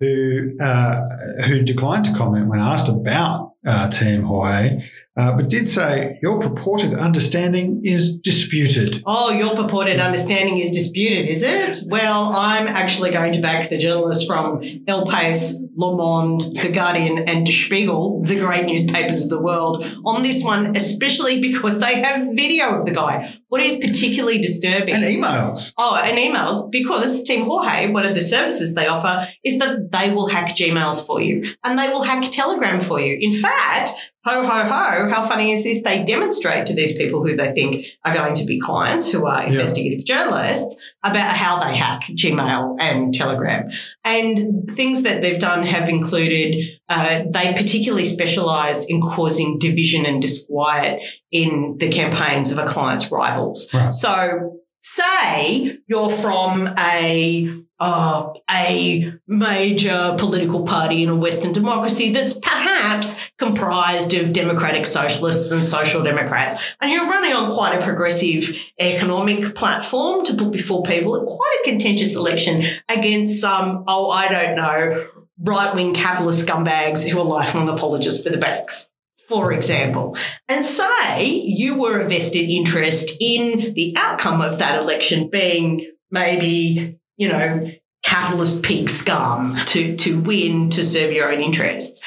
who 0.00 0.56
uh, 0.60 1.02
who 1.46 1.62
declined 1.62 2.04
to 2.06 2.12
comment 2.14 2.48
when 2.48 2.58
asked 2.60 2.88
about 2.88 3.52
uh, 3.66 3.88
Team 3.90 4.22
Jorge. 4.22 4.82
Uh, 5.18 5.36
but 5.36 5.48
did 5.48 5.66
say 5.66 6.18
your 6.22 6.40
purported 6.40 6.94
understanding 6.94 7.82
is 7.84 8.18
disputed. 8.18 9.02
Oh, 9.04 9.30
your 9.30 9.56
purported 9.56 9.98
understanding 10.00 10.58
is 10.58 10.70
disputed, 10.70 11.26
is 11.26 11.42
it? 11.42 11.82
Well, 11.86 12.36
I'm 12.36 12.68
actually 12.68 13.10
going 13.10 13.32
to 13.32 13.40
back 13.40 13.68
the 13.68 13.76
journalists 13.76 14.24
from 14.24 14.62
El 14.86 15.04
País, 15.04 15.54
Le 15.74 15.96
Monde, 15.96 16.40
The 16.40 16.70
Guardian, 16.72 17.28
and 17.28 17.44
Der 17.44 17.52
Spiegel, 17.52 18.22
the 18.22 18.38
great 18.38 18.66
newspapers 18.66 19.24
of 19.24 19.30
the 19.30 19.42
world, 19.42 19.84
on 20.04 20.22
this 20.22 20.44
one, 20.44 20.76
especially 20.76 21.40
because 21.40 21.80
they 21.80 22.00
have 22.00 22.36
video 22.36 22.78
of 22.78 22.86
the 22.86 22.92
guy. 22.92 23.34
What 23.48 23.62
is 23.62 23.78
particularly 23.78 24.40
disturbing. 24.40 24.94
And 24.94 25.04
emails. 25.04 25.72
Oh, 25.76 25.96
and 25.96 26.16
emails, 26.16 26.70
because 26.70 27.24
Team 27.24 27.44
Jorge, 27.44 27.90
one 27.90 28.06
of 28.06 28.14
the 28.14 28.22
services 28.22 28.74
they 28.74 28.86
offer, 28.86 29.28
is 29.44 29.58
that 29.58 29.90
they 29.90 30.12
will 30.12 30.28
hack 30.28 30.50
Gmails 30.50 31.04
for 31.04 31.20
you 31.20 31.54
and 31.64 31.76
they 31.76 31.88
will 31.88 32.02
hack 32.02 32.24
Telegram 32.30 32.80
for 32.80 33.00
you. 33.00 33.18
In 33.20 33.32
fact, 33.32 33.92
ho, 34.28 34.46
ho, 34.46 34.64
ho, 34.64 35.08
how 35.08 35.22
funny 35.22 35.52
is 35.52 35.64
this? 35.64 35.82
They 35.82 36.04
demonstrate 36.04 36.66
to 36.66 36.74
these 36.74 36.96
people 36.96 37.22
who 37.22 37.36
they 37.36 37.52
think 37.52 37.86
are 38.04 38.12
going 38.12 38.34
to 38.34 38.44
be 38.44 38.60
clients, 38.60 39.10
who 39.10 39.26
are 39.26 39.46
investigative 39.46 40.04
journalists, 40.04 40.76
about 41.02 41.36
how 41.36 41.58
they 41.64 41.76
hack 41.76 42.02
Gmail 42.10 42.76
and 42.80 43.14
Telegram. 43.14 43.70
And 44.04 44.68
things 44.70 45.02
that 45.04 45.22
they've 45.22 45.40
done 45.40 45.66
have 45.66 45.88
included, 45.88 46.56
uh, 46.88 47.24
they 47.30 47.52
particularly 47.54 48.04
specialize 48.04 48.86
in 48.86 49.00
causing 49.00 49.58
division 49.58 50.04
and 50.04 50.20
disquiet 50.20 51.00
in 51.30 51.76
the 51.78 51.88
campaigns 51.88 52.52
of 52.52 52.58
a 52.58 52.66
client's 52.66 53.10
rivals. 53.10 53.72
Right. 53.72 53.92
So 53.92 54.60
say 54.78 55.78
you're 55.86 56.10
from 56.10 56.74
a 56.78 57.62
uh, 57.80 58.32
a 58.50 59.12
major 59.26 60.16
political 60.18 60.64
party 60.64 61.02
in 61.02 61.08
a 61.08 61.16
Western 61.16 61.52
democracy 61.52 62.12
that's 62.12 62.32
perhaps 62.38 63.30
comprised 63.38 64.14
of 64.14 64.32
democratic 64.32 64.86
socialists 64.86 65.52
and 65.52 65.64
social 65.64 66.02
democrats, 66.02 66.56
and 66.80 66.90
you're 66.90 67.06
running 67.06 67.32
on 67.32 67.52
quite 67.54 67.76
a 67.80 67.84
progressive 67.84 68.56
economic 68.80 69.54
platform 69.54 70.24
to 70.24 70.34
put 70.34 70.50
before 70.50 70.82
people 70.82 71.16
at 71.16 71.26
quite 71.26 71.58
a 71.62 71.70
contentious 71.70 72.16
election 72.16 72.62
against 72.88 73.40
some, 73.40 73.84
oh, 73.86 74.10
I 74.10 74.28
don't 74.28 74.56
know, 74.56 75.06
right 75.40 75.74
wing 75.74 75.94
capitalist 75.94 76.46
scumbags 76.46 77.08
who 77.08 77.18
are 77.18 77.24
lifelong 77.24 77.68
apologists 77.68 78.24
for 78.24 78.30
the 78.30 78.38
banks 78.38 78.92
for 79.28 79.52
example, 79.52 80.16
and 80.48 80.64
say 80.64 81.26
you 81.26 81.78
were 81.78 82.00
a 82.00 82.08
vested 82.08 82.48
interest 82.48 83.14
in 83.20 83.74
the 83.74 83.94
outcome 83.98 84.40
of 84.40 84.58
that 84.58 84.80
election 84.80 85.28
being 85.28 85.86
maybe, 86.10 86.98
you 87.18 87.28
know, 87.28 87.70
capitalist 88.02 88.62
pig 88.62 88.88
scum 88.88 89.56
to, 89.66 89.96
to 89.96 90.20
win 90.20 90.70
to 90.70 90.82
serve 90.82 91.12
your 91.12 91.30
own 91.30 91.40
interests. 91.40 92.02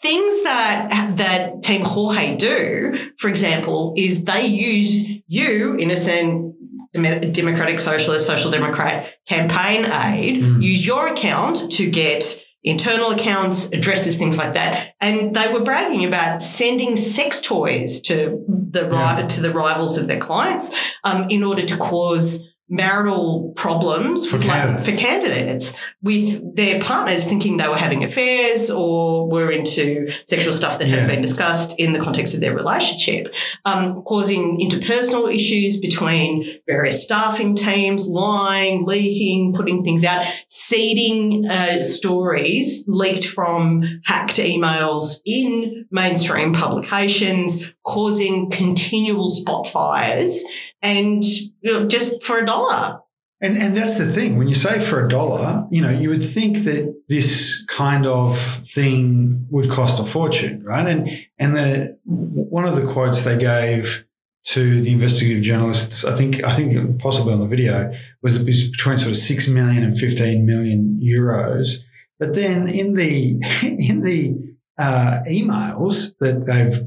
Things 0.00 0.42
that 0.42 1.16
that 1.16 1.62
Team 1.62 1.82
Jorge 1.82 2.36
do, 2.36 3.10
for 3.18 3.28
example, 3.28 3.94
is 3.96 4.24
they 4.24 4.46
use 4.46 5.22
you, 5.28 5.76
innocent 5.78 6.56
democratic 6.92 7.78
socialist, 7.78 8.26
social 8.26 8.50
democrat 8.50 9.12
campaign 9.26 9.84
aid, 9.84 10.42
mm. 10.42 10.62
use 10.62 10.84
your 10.84 11.08
account 11.08 11.70
to 11.72 11.90
get 11.90 12.44
internal 12.64 13.10
accounts, 13.10 13.72
addresses, 13.72 14.16
things 14.16 14.38
like 14.38 14.54
that. 14.54 14.94
And 15.00 15.34
they 15.34 15.48
were 15.52 15.62
bragging 15.62 16.04
about 16.04 16.42
sending 16.42 16.96
sex 16.96 17.40
toys 17.40 18.00
to 18.02 18.44
the 18.48 18.88
yeah. 18.90 19.26
to 19.26 19.40
the 19.40 19.50
rivals 19.50 19.98
of 19.98 20.06
their 20.06 20.20
clients 20.20 20.74
um, 21.04 21.28
in 21.28 21.42
order 21.42 21.62
to 21.62 21.76
cause 21.76 22.48
marital 22.68 23.52
problems 23.54 24.26
for 24.26 24.38
candidates. 24.38 24.88
for 24.88 24.96
candidates 24.96 25.76
with 26.00 26.56
their 26.56 26.80
partners 26.80 27.24
thinking 27.24 27.58
they 27.58 27.68
were 27.68 27.76
having 27.76 28.02
affairs 28.02 28.70
or 28.70 29.28
were 29.28 29.50
into 29.50 30.10
sexual 30.26 30.52
stuff 30.52 30.78
that 30.78 30.88
yeah. 30.88 31.00
had 31.00 31.08
been 31.08 31.20
discussed 31.20 31.78
in 31.78 31.92
the 31.92 31.98
context 31.98 32.34
of 32.34 32.40
their 32.40 32.54
relationship, 32.54 33.34
um, 33.66 34.02
causing 34.04 34.58
interpersonal 34.58 35.32
issues 35.32 35.78
between 35.80 36.60
various 36.66 37.04
staffing 37.04 37.54
teams, 37.54 38.06
lying, 38.06 38.86
leaking, 38.86 39.52
putting 39.54 39.82
things 39.84 40.04
out, 40.04 40.24
seeding 40.48 41.46
uh, 41.50 41.84
stories 41.84 42.84
leaked 42.88 43.26
from 43.26 44.00
hacked 44.04 44.36
emails 44.36 45.20
in 45.26 45.86
mainstream 45.90 46.54
publications, 46.54 47.74
causing 47.84 48.50
continual 48.50 49.28
spot 49.28 49.66
fires 49.66 50.42
and 50.82 51.24
you 51.24 51.72
know, 51.72 51.86
just 51.86 52.22
for 52.22 52.38
a 52.38 52.46
dollar. 52.46 53.00
And 53.40 53.56
and 53.56 53.76
that's 53.76 53.98
the 53.98 54.12
thing. 54.12 54.36
When 54.36 54.48
you 54.48 54.54
say 54.54 54.78
for 54.78 55.04
a 55.04 55.08
dollar, 55.08 55.66
you 55.70 55.82
know, 55.82 55.90
you 55.90 56.10
would 56.10 56.24
think 56.24 56.58
that 56.58 56.94
this 57.08 57.64
kind 57.66 58.06
of 58.06 58.38
thing 58.38 59.46
would 59.50 59.68
cost 59.68 60.00
a 60.00 60.04
fortune, 60.04 60.62
right? 60.62 60.86
And 60.86 61.08
and 61.38 61.56
the 61.56 61.98
one 62.04 62.66
of 62.66 62.76
the 62.76 62.86
quotes 62.86 63.24
they 63.24 63.36
gave 63.36 64.06
to 64.44 64.80
the 64.80 64.92
investigative 64.92 65.42
journalists, 65.42 66.04
I 66.04 66.16
think 66.16 66.44
I 66.44 66.54
think 66.54 67.00
possibly 67.00 67.32
on 67.32 67.40
the 67.40 67.46
video, 67.46 67.92
was 68.22 68.36
it 68.36 68.46
was 68.46 68.70
between 68.70 68.96
sort 68.96 69.10
of 69.10 69.16
six 69.16 69.48
million 69.48 69.82
and 69.82 69.96
fifteen 69.96 70.46
million 70.46 71.00
euros. 71.02 71.82
But 72.20 72.34
then 72.34 72.68
in 72.68 72.94
the 72.94 73.40
in 73.62 74.02
the 74.02 74.54
uh, 74.78 75.20
emails 75.28 76.16
that 76.20 76.46
they've 76.46 76.80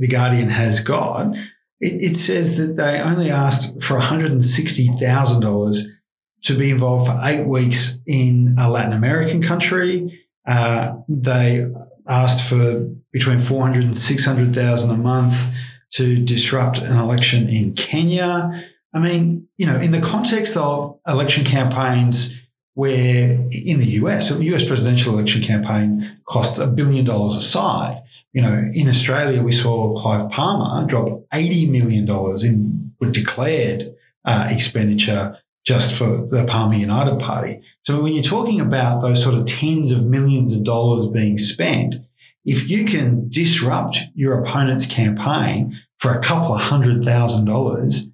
the 0.00 0.08
Guardian 0.08 0.50
has 0.50 0.80
got, 0.80 1.34
it, 1.84 2.12
it 2.12 2.16
says 2.16 2.56
that 2.56 2.76
they 2.76 2.98
only 3.00 3.30
asked 3.30 3.82
for 3.82 4.00
$160,000 4.00 5.76
to 6.44 6.58
be 6.58 6.70
involved 6.70 7.10
for 7.10 7.20
eight 7.22 7.46
weeks 7.46 8.00
in 8.06 8.56
a 8.58 8.70
Latin 8.70 8.94
American 8.94 9.42
country. 9.42 10.20
Uh, 10.46 10.94
they 11.08 11.66
asked 12.08 12.48
for 12.48 12.90
between 13.12 13.38
400 13.38 13.84
and 13.84 13.96
600,000 13.96 14.90
a 14.90 14.96
month 14.96 15.56
to 15.92 16.16
disrupt 16.24 16.78
an 16.78 16.96
election 16.98 17.48
in 17.48 17.74
Kenya. 17.74 18.64
I 18.92 18.98
mean, 18.98 19.48
you 19.56 19.66
know, 19.66 19.78
in 19.78 19.90
the 19.90 20.00
context 20.00 20.56
of 20.56 20.98
election 21.06 21.44
campaigns 21.44 22.40
where 22.74 23.32
in 23.52 23.78
the 23.78 23.90
US, 24.02 24.30
a 24.30 24.42
US 24.42 24.64
presidential 24.64 25.14
election 25.14 25.42
campaign 25.42 26.18
costs 26.26 26.58
a 26.58 26.66
billion 26.66 27.04
dollars 27.04 27.36
a 27.36 27.42
side 27.42 28.02
you 28.34 28.42
know, 28.42 28.68
in 28.74 28.88
Australia, 28.88 29.42
we 29.42 29.52
saw 29.52 29.94
Clive 29.96 30.28
Palmer 30.30 30.86
drop 30.86 31.06
$80 31.32 31.70
million 31.70 32.08
in 32.44 32.84
declared 33.12 33.94
uh, 34.24 34.48
expenditure 34.50 35.38
just 35.64 35.96
for 35.96 36.26
the 36.26 36.44
Palmer 36.46 36.74
United 36.74 37.18
Party. 37.18 37.62
So 37.82 38.02
when 38.02 38.12
you're 38.12 38.22
talking 38.22 38.60
about 38.60 39.00
those 39.00 39.22
sort 39.22 39.34
of 39.34 39.46
tens 39.46 39.92
of 39.92 40.04
millions 40.04 40.52
of 40.52 40.64
dollars 40.64 41.06
being 41.06 41.38
spent, 41.38 41.94
if 42.44 42.68
you 42.68 42.84
can 42.84 43.28
disrupt 43.28 43.98
your 44.14 44.42
opponent's 44.42 44.86
campaign 44.86 45.80
for 45.96 46.12
a 46.12 46.22
couple 46.22 46.54
of 46.54 46.60
hundred 46.60 47.04
thousand 47.04 47.46
dollars, 47.46 48.10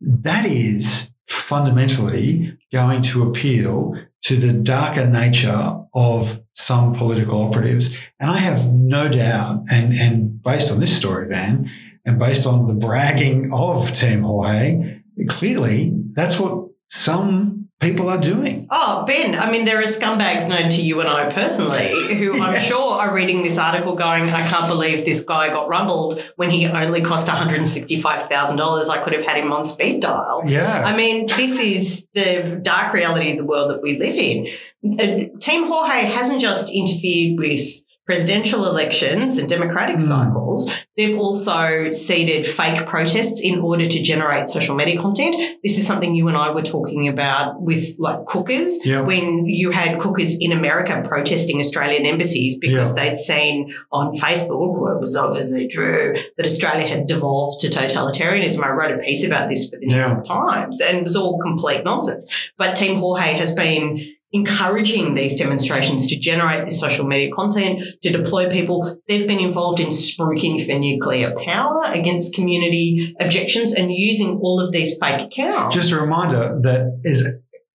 that 0.00 0.46
is 0.46 1.12
fundamentally 1.26 2.56
going 2.70 3.02
to 3.02 3.28
appeal 3.28 3.94
to 4.24 4.36
the 4.36 4.52
darker 4.52 5.06
nature 5.06 5.80
of 5.94 6.40
some 6.52 6.94
political 6.94 7.42
operatives. 7.42 7.96
And 8.18 8.30
I 8.30 8.38
have 8.38 8.72
no 8.72 9.08
doubt, 9.08 9.64
and, 9.70 9.92
and 9.92 10.42
based 10.42 10.72
on 10.72 10.80
this 10.80 10.96
story, 10.96 11.28
Van, 11.28 11.70
and 12.06 12.18
based 12.18 12.46
on 12.46 12.66
the 12.66 12.74
bragging 12.74 13.52
of 13.52 13.92
Team 13.92 14.22
Jorge, 14.22 15.00
clearly 15.28 15.92
that's 16.14 16.40
what 16.40 16.68
some 16.88 17.63
people 17.84 18.08
are 18.08 18.20
doing. 18.20 18.66
Oh, 18.70 19.04
Ben, 19.06 19.34
I 19.34 19.50
mean, 19.50 19.64
there 19.64 19.78
are 19.78 19.84
scumbags 19.84 20.48
known 20.48 20.70
to 20.70 20.82
you 20.82 21.00
and 21.00 21.08
I 21.08 21.30
personally 21.30 22.14
who 22.14 22.32
I'm 22.42 22.52
yes. 22.54 22.66
sure 22.66 23.02
are 23.02 23.14
reading 23.14 23.42
this 23.42 23.58
article 23.58 23.94
going, 23.94 24.24
I 24.30 24.46
can't 24.48 24.68
believe 24.68 25.04
this 25.04 25.22
guy 25.22 25.48
got 25.48 25.68
rumbled 25.68 26.20
when 26.36 26.50
he 26.50 26.66
only 26.66 27.02
cost 27.02 27.28
$165,000. 27.28 28.88
I 28.88 29.04
could 29.04 29.12
have 29.12 29.24
had 29.24 29.36
him 29.36 29.52
on 29.52 29.64
speed 29.64 30.00
dial. 30.00 30.42
Yeah. 30.46 30.82
I 30.84 30.96
mean, 30.96 31.26
this 31.26 31.60
is 31.60 32.06
the 32.14 32.58
dark 32.62 32.92
reality 32.92 33.32
of 33.32 33.38
the 33.38 33.44
world 33.44 33.70
that 33.70 33.82
we 33.82 33.98
live 33.98 34.16
in. 34.16 34.48
Uh, 34.84 35.38
Team 35.38 35.66
Jorge 35.66 36.04
hasn't 36.04 36.40
just 36.40 36.72
interfered 36.74 37.38
with 37.38 37.84
presidential 38.06 38.66
elections 38.66 39.38
and 39.38 39.48
democratic 39.48 39.96
mm. 39.96 40.02
cycles, 40.02 40.70
they've 40.96 41.18
also 41.18 41.90
seeded 41.90 42.44
fake 42.44 42.84
protests 42.86 43.40
in 43.40 43.58
order 43.60 43.86
to 43.86 44.02
generate 44.02 44.48
social 44.48 44.74
media 44.76 45.00
content. 45.00 45.34
This 45.62 45.78
is 45.78 45.86
something 45.86 46.14
you 46.14 46.28
and 46.28 46.36
I 46.36 46.50
were 46.50 46.62
talking 46.62 47.08
about 47.08 47.62
with 47.62 47.96
like 47.98 48.26
cookers 48.26 48.78
when 48.84 49.46
you 49.46 49.70
had 49.70 49.98
cookers 49.98 50.36
in 50.38 50.52
America 50.52 51.02
protesting 51.06 51.58
Australian 51.58 52.04
embassies 52.04 52.58
because 52.58 52.94
they'd 52.94 53.16
seen 53.16 53.74
on 53.90 54.12
Facebook 54.12 54.78
where 54.78 54.94
it 54.94 55.00
was 55.00 55.16
obviously 55.16 55.68
true 55.68 56.14
that 56.36 56.46
Australia 56.46 56.86
had 56.86 57.06
devolved 57.06 57.60
to 57.60 57.68
totalitarianism. 57.68 58.62
I 58.62 58.70
wrote 58.70 58.92
a 58.92 58.98
piece 58.98 59.24
about 59.24 59.48
this 59.48 59.70
for 59.70 59.78
the 59.78 59.86
New 59.86 59.96
York 59.96 60.24
Times 60.24 60.80
and 60.80 60.98
it 60.98 61.02
was 61.02 61.16
all 61.16 61.38
complete 61.38 61.84
nonsense. 61.84 62.30
But 62.58 62.76
Team 62.76 62.98
Jorge 62.98 63.32
has 63.32 63.54
been 63.54 64.14
encouraging 64.34 65.14
these 65.14 65.38
demonstrations 65.38 66.08
to 66.08 66.18
generate 66.18 66.64
this 66.64 66.80
social 66.80 67.06
media 67.06 67.30
content, 67.32 67.80
to 68.02 68.10
deploy 68.10 68.50
people. 68.50 69.00
They've 69.06 69.26
been 69.26 69.38
involved 69.38 69.78
in 69.78 69.88
spruiking 69.88 70.66
for 70.66 70.76
nuclear 70.76 71.32
power 71.44 71.84
against 71.84 72.34
community 72.34 73.14
objections 73.20 73.72
and 73.72 73.92
using 73.92 74.40
all 74.42 74.60
of 74.60 74.72
these 74.72 74.98
fake 74.98 75.20
accounts. 75.20 75.76
Just 75.76 75.92
a 75.92 76.00
reminder 76.00 76.58
that 76.62 77.00
as, 77.06 77.24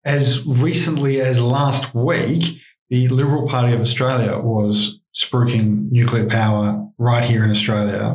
as 0.03 0.45
recently 0.45 1.21
as 1.21 1.41
last 1.41 1.95
week, 1.95 2.61
the 2.89 3.07
Liberal 3.07 3.47
Party 3.47 3.73
of 3.73 3.79
Australia 3.79 4.37
was 4.37 4.99
spruiking 5.15 5.89
nuclear 5.91 6.27
power 6.27 6.85
right 6.97 7.23
here 7.23 7.45
in 7.45 7.51
Australia. 7.51 8.13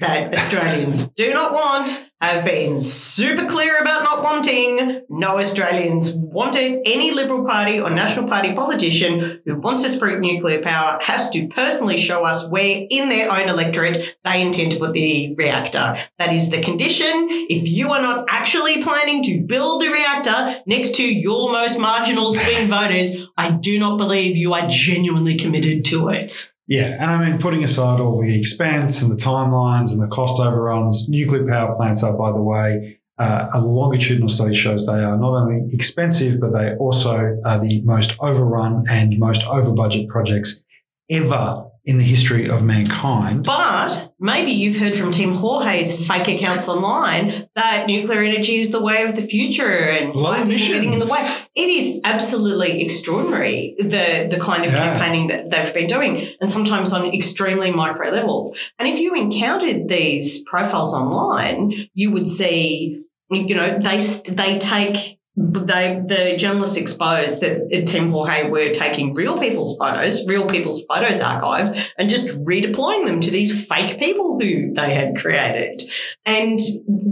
that 0.00 0.34
Australians 0.34 1.08
do 1.08 1.32
not 1.32 1.52
want 1.52 2.05
have 2.20 2.44
been 2.44 2.80
super 2.80 3.46
clear 3.46 3.78
about 3.78 4.02
not 4.02 4.22
wanting. 4.22 5.02
No 5.08 5.38
Australians 5.38 6.12
wanted 6.14 6.82
any 6.86 7.10
Liberal 7.10 7.44
Party 7.44 7.80
or 7.80 7.90
National 7.90 8.26
Party 8.26 8.54
politician 8.54 9.42
who 9.44 9.58
wants 9.58 9.82
to 9.82 9.90
spread 9.90 10.20
nuclear 10.20 10.62
power 10.62 10.98
has 11.02 11.30
to 11.30 11.48
personally 11.48 11.98
show 11.98 12.24
us 12.24 12.48
where 12.48 12.86
in 12.88 13.08
their 13.08 13.30
own 13.30 13.48
electorate 13.48 14.16
they 14.24 14.40
intend 14.40 14.72
to 14.72 14.78
put 14.78 14.92
the 14.92 15.34
reactor. 15.36 15.98
That 16.18 16.32
is 16.32 16.50
the 16.50 16.62
condition. 16.62 17.28
If 17.28 17.68
you 17.68 17.92
are 17.92 18.02
not 18.02 18.26
actually 18.28 18.82
planning 18.82 19.22
to 19.24 19.42
build 19.42 19.82
a 19.82 19.90
reactor 19.90 20.62
next 20.66 20.96
to 20.96 21.04
your 21.04 21.52
most 21.52 21.78
marginal 21.78 22.32
swing 22.32 22.68
voters, 22.68 23.26
I 23.36 23.50
do 23.50 23.78
not 23.78 23.98
believe 23.98 24.36
you 24.36 24.54
are 24.54 24.66
genuinely 24.68 25.36
committed 25.36 25.84
to 25.86 26.08
it. 26.08 26.52
Yeah, 26.68 26.96
and 27.00 27.10
I 27.10 27.24
mean, 27.24 27.38
putting 27.38 27.62
aside 27.62 28.00
all 28.00 28.20
the 28.20 28.38
expense 28.38 29.00
and 29.00 29.10
the 29.10 29.16
timelines 29.16 29.92
and 29.92 30.02
the 30.02 30.08
cost 30.08 30.40
overruns, 30.40 31.08
nuclear 31.08 31.46
power 31.46 31.76
plants 31.76 32.02
are, 32.02 32.16
by 32.16 32.32
the 32.32 32.42
way, 32.42 32.98
uh, 33.18 33.48
a 33.54 33.60
longitudinal 33.60 34.28
study 34.28 34.54
shows 34.54 34.84
they 34.84 35.02
are 35.04 35.16
not 35.16 35.32
only 35.32 35.72
expensive, 35.72 36.40
but 36.40 36.52
they 36.52 36.74
also 36.74 37.40
are 37.44 37.58
the 37.60 37.80
most 37.82 38.16
overrun 38.20 38.84
and 38.88 39.18
most 39.18 39.46
over 39.46 39.72
budget 39.72 40.08
projects 40.08 40.62
ever 41.08 41.70
in 41.86 41.98
the 41.98 42.04
history 42.04 42.50
of 42.50 42.64
mankind. 42.64 43.44
But 43.44 44.12
maybe 44.18 44.50
you've 44.50 44.76
heard 44.76 44.96
from 44.96 45.12
Team 45.12 45.34
Jorge's 45.34 46.06
fake 46.06 46.26
accounts 46.26 46.68
online 46.68 47.48
that 47.54 47.86
nuclear 47.86 48.22
energy 48.22 48.56
is 48.58 48.72
the 48.72 48.82
way 48.82 49.04
of 49.04 49.14
the 49.14 49.22
future 49.22 49.70
and 49.70 50.12
Low 50.12 50.44
getting 50.44 50.92
in 50.94 50.98
the 50.98 51.08
way. 51.08 51.36
It 51.54 51.68
is 51.70 52.00
absolutely 52.02 52.82
extraordinary 52.82 53.76
the 53.78 54.26
the 54.28 54.38
kind 54.40 54.64
of 54.64 54.72
Yeah. 54.72 54.98
campaigning 54.98 55.28
that 55.28 55.50
they've 55.50 55.72
been 55.72 55.86
doing, 55.86 56.26
and 56.40 56.50
sometimes 56.50 56.92
on 56.92 57.14
extremely 57.14 57.70
micro 57.70 58.10
levels. 58.10 58.56
And 58.80 58.88
if 58.88 58.98
you 58.98 59.14
encountered 59.14 59.88
these 59.88 60.42
profiles 60.42 60.92
online, 60.92 61.88
you 61.94 62.10
would 62.10 62.26
see, 62.26 63.00
you 63.30 63.54
know, 63.54 63.78
they 63.78 63.98
they 64.32 64.58
take. 64.58 65.15
They 65.38 66.02
the 66.06 66.34
journalists 66.38 66.78
exposed 66.78 67.42
that 67.42 67.68
Team 67.86 68.10
Jorge 68.10 68.48
were 68.48 68.70
taking 68.70 69.12
real 69.12 69.38
people's 69.38 69.76
photos, 69.76 70.26
real 70.26 70.46
people's 70.46 70.84
photos 70.86 71.20
archives, 71.20 71.72
and 71.98 72.08
just 72.08 72.28
redeploying 72.44 73.04
them 73.04 73.20
to 73.20 73.30
these 73.30 73.66
fake 73.66 73.98
people 73.98 74.38
who 74.40 74.72
they 74.72 74.94
had 74.94 75.16
created. 75.16 75.82
And 76.24 76.58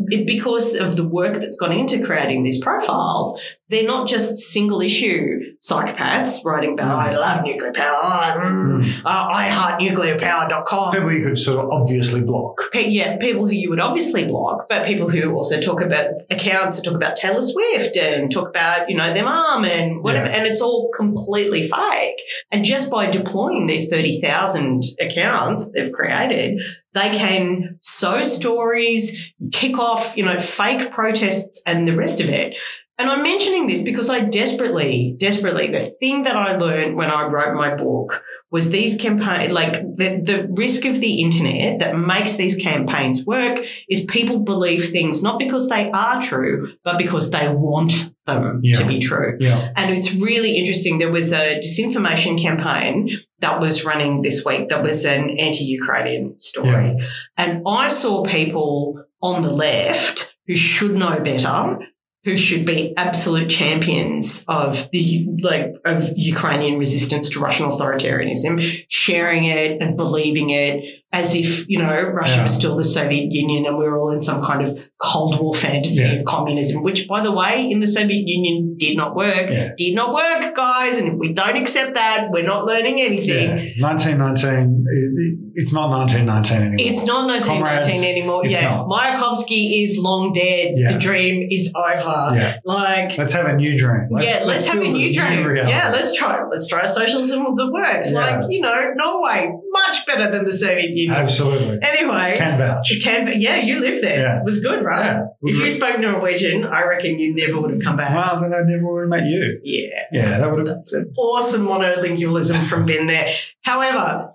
it, 0.08 0.26
because 0.26 0.74
of 0.74 0.96
the 0.96 1.06
work 1.06 1.34
that's 1.34 1.56
gone 1.56 1.72
into 1.72 2.02
creating 2.02 2.44
these 2.44 2.60
profiles, 2.60 3.38
they're 3.68 3.86
not 3.86 4.06
just 4.06 4.38
single 4.38 4.80
issue 4.80 5.40
psychopaths 5.62 6.44
writing 6.44 6.74
about, 6.74 6.98
I 6.98 7.16
love 7.16 7.44
nuclear 7.44 7.72
power, 7.72 8.40
mm, 8.40 9.04
uh, 9.04 9.08
I 9.08 9.48
heart 9.48 9.80
nuclearpower.com. 9.80 10.92
People 10.92 11.12
you 11.12 11.24
could 11.24 11.38
sort 11.38 11.64
of 11.64 11.70
obviously 11.70 12.22
block. 12.22 12.60
Pe- 12.72 12.90
yeah, 12.90 13.16
people 13.16 13.46
who 13.46 13.54
you 13.54 13.70
would 13.70 13.80
obviously 13.80 14.26
block, 14.26 14.66
but 14.68 14.84
people 14.84 15.08
who 15.08 15.32
also 15.32 15.60
talk 15.60 15.80
about 15.80 16.10
accounts 16.30 16.76
and 16.76 16.84
talk 16.84 16.94
about 16.94 17.16
Taylor 17.16 17.40
Swift 17.40 17.96
and 17.96 18.30
talk 18.30 18.48
about, 18.48 18.90
you 18.90 18.96
know, 18.96 19.14
their 19.14 19.24
mum 19.24 19.64
and 19.64 20.02
whatever. 20.02 20.26
Yeah. 20.26 20.36
And 20.36 20.46
it's 20.46 20.60
all 20.60 20.90
completely 20.94 21.66
fake. 21.66 22.20
And 22.50 22.64
just 22.64 22.90
by 22.90 23.08
deploying 23.08 23.66
these 23.66 23.88
30,000 23.88 24.82
accounts 25.00 25.70
they've 25.72 25.92
created, 25.92 26.60
they 26.92 27.10
can 27.10 27.78
sow 27.80 28.22
stories, 28.22 29.32
kick 29.52 29.78
off, 29.78 30.16
you 30.16 30.24
know, 30.24 30.38
fake 30.38 30.90
protests 30.90 31.62
and 31.66 31.88
the 31.88 31.96
rest 31.96 32.20
of 32.20 32.28
it. 32.28 32.56
And 32.96 33.10
I'm 33.10 33.22
mentioning 33.24 33.66
this 33.66 33.82
because 33.82 34.08
I 34.08 34.20
desperately, 34.20 35.16
desperately, 35.18 35.66
the 35.68 35.80
thing 35.80 36.22
that 36.22 36.36
I 36.36 36.56
learned 36.56 36.94
when 36.96 37.10
I 37.10 37.24
wrote 37.24 37.54
my 37.54 37.74
book 37.74 38.22
was 38.52 38.70
these 38.70 38.96
campaign, 38.96 39.52
like 39.52 39.72
the, 39.72 40.20
the 40.22 40.48
risk 40.56 40.84
of 40.84 41.00
the 41.00 41.20
internet 41.20 41.80
that 41.80 41.98
makes 41.98 42.36
these 42.36 42.54
campaigns 42.56 43.26
work 43.26 43.58
is 43.88 44.04
people 44.04 44.38
believe 44.38 44.90
things 44.90 45.24
not 45.24 45.40
because 45.40 45.68
they 45.68 45.90
are 45.90 46.22
true, 46.22 46.72
but 46.84 46.96
because 46.96 47.32
they 47.32 47.48
want 47.48 48.12
them 48.26 48.60
Yeah. 48.62 48.78
to 48.78 48.86
be 48.86 49.00
true. 49.00 49.38
Yeah. 49.40 49.72
And 49.74 49.92
it's 49.92 50.14
really 50.14 50.56
interesting. 50.56 50.98
There 50.98 51.10
was 51.10 51.32
a 51.32 51.58
disinformation 51.58 52.40
campaign 52.40 53.10
that 53.40 53.60
was 53.60 53.84
running 53.84 54.22
this 54.22 54.44
week 54.44 54.68
that 54.68 54.84
was 54.84 55.04
an 55.04 55.30
anti 55.38 55.64
Ukrainian 55.64 56.40
story. 56.40 56.96
And 57.36 57.62
I 57.66 57.88
saw 57.88 58.22
people 58.22 59.02
on 59.20 59.42
the 59.42 59.52
left 59.52 60.36
who 60.46 60.54
should 60.54 60.94
know 60.94 61.18
better. 61.20 61.78
Who 62.24 62.36
should 62.36 62.64
be 62.64 62.94
absolute 62.96 63.48
champions 63.48 64.44
of 64.48 64.90
the 64.92 65.28
like 65.42 65.74
of 65.84 66.10
Ukrainian 66.16 66.78
resistance 66.78 67.28
to 67.30 67.40
Russian 67.40 67.70
authoritarianism, 67.70 68.86
sharing 68.88 69.44
it 69.44 69.82
and 69.82 69.96
believing 69.96 70.50
it 70.50 70.82
as 71.14 71.34
if 71.34 71.68
you 71.68 71.78
know 71.78 72.00
Russia 72.20 72.36
Yeah. 72.36 72.42
was 72.42 72.54
still 72.54 72.76
the 72.76 72.84
Soviet 72.84 73.28
Union 73.30 73.64
and 73.66 73.78
we 73.78 73.84
were 73.84 73.96
all 73.98 74.10
in 74.10 74.20
some 74.20 74.42
kind 74.44 74.62
of 74.66 74.70
Cold 75.00 75.38
War 75.40 75.54
fantasy 75.54 76.02
Yeah. 76.02 76.12
of 76.18 76.24
communism, 76.24 76.82
which, 76.82 77.06
by 77.08 77.22
the 77.22 77.30
way, 77.32 77.54
in 77.70 77.78
the 77.80 77.86
Soviet 77.86 78.24
Union 78.26 78.76
did 78.78 78.96
not 78.96 79.14
work. 79.14 79.46
Yeah. 79.50 79.70
Did 79.76 79.94
not 79.94 80.14
work, 80.14 80.54
guys. 80.56 80.98
And 80.98 81.08
if 81.12 81.16
we 81.18 81.32
don't 81.32 81.56
accept 81.56 81.94
that, 81.94 82.28
we're 82.32 82.44
not 82.54 82.64
learning 82.64 83.00
anything. 83.00 83.50
Yeah. 83.50 83.62
1919, 83.80 84.84
it- 84.88 85.38
it's 85.56 85.72
not 85.72 85.88
1919 85.90 86.56
anymore. 86.62 86.76
It's 86.80 87.04
not 87.06 87.26
1919 87.28 87.62
Comrades, 87.62 88.04
anymore. 88.10 88.42
yeah. 88.44 88.76
not. 88.76 88.88
Mayakovsky 88.88 89.84
is 89.84 89.98
long 89.98 90.32
dead. 90.32 90.74
The 90.76 90.98
dream 90.98 91.46
is 91.50 91.72
over. 91.76 92.36
Yeah. 92.36 92.56
Like, 92.64 93.16
Let's 93.16 93.32
have 93.34 93.46
a 93.46 93.54
new 93.54 93.78
dream. 93.78 94.08
yeah, 94.18 94.42
let's, 94.44 94.66
have 94.66 94.80
a 94.80 94.88
new 94.88 95.12
dream. 95.12 95.44
reality. 95.46 95.70
yeah, 95.70 95.90
let's 95.92 96.12
try. 96.16 96.42
Let's 96.50 96.66
try 96.66 96.84
socialism 96.86 97.44
that 97.44 97.70
works. 97.72 98.12
Like, 98.12 98.50
you 98.50 98.60
know, 98.60 98.92
Norway, 98.96 99.50
much 99.70 100.06
better 100.06 100.30
than 100.30 100.44
the 100.44 100.52
Soviet 100.52 100.90
Union. 100.90 101.03
Absolutely. 101.10 101.78
Anyway, 101.82 102.34
Can 102.36 102.58
vouch. 102.58 103.00
can, 103.02 103.40
yeah, 103.40 103.56
you 103.56 103.80
lived 103.80 104.02
there. 104.04 104.20
Yeah. 104.22 104.38
It 104.40 104.44
was 104.44 104.60
good, 104.62 104.84
right? 104.84 105.04
Yeah. 105.04 105.26
If 105.42 105.58
you 105.58 105.70
spoke 105.70 105.98
Norwegian, 106.00 106.64
I 106.66 106.84
reckon 106.86 107.18
you 107.18 107.34
never 107.34 107.60
would 107.60 107.72
have 107.72 107.82
come 107.82 107.96
back. 107.96 108.14
Well, 108.14 108.40
then 108.40 108.54
I 108.54 108.62
never 108.62 108.92
would 108.92 109.00
have 109.02 109.08
met 109.10 109.26
you. 109.28 109.60
Yeah. 109.62 109.88
Yeah, 110.12 110.38
that 110.38 110.50
would 110.50 110.66
have. 110.66 110.84
been 110.84 111.12
awesome 111.16 111.66
monolingualism 111.66 112.62
from 112.64 112.86
Ben 112.86 113.06
there. 113.06 113.34
However, 113.62 114.30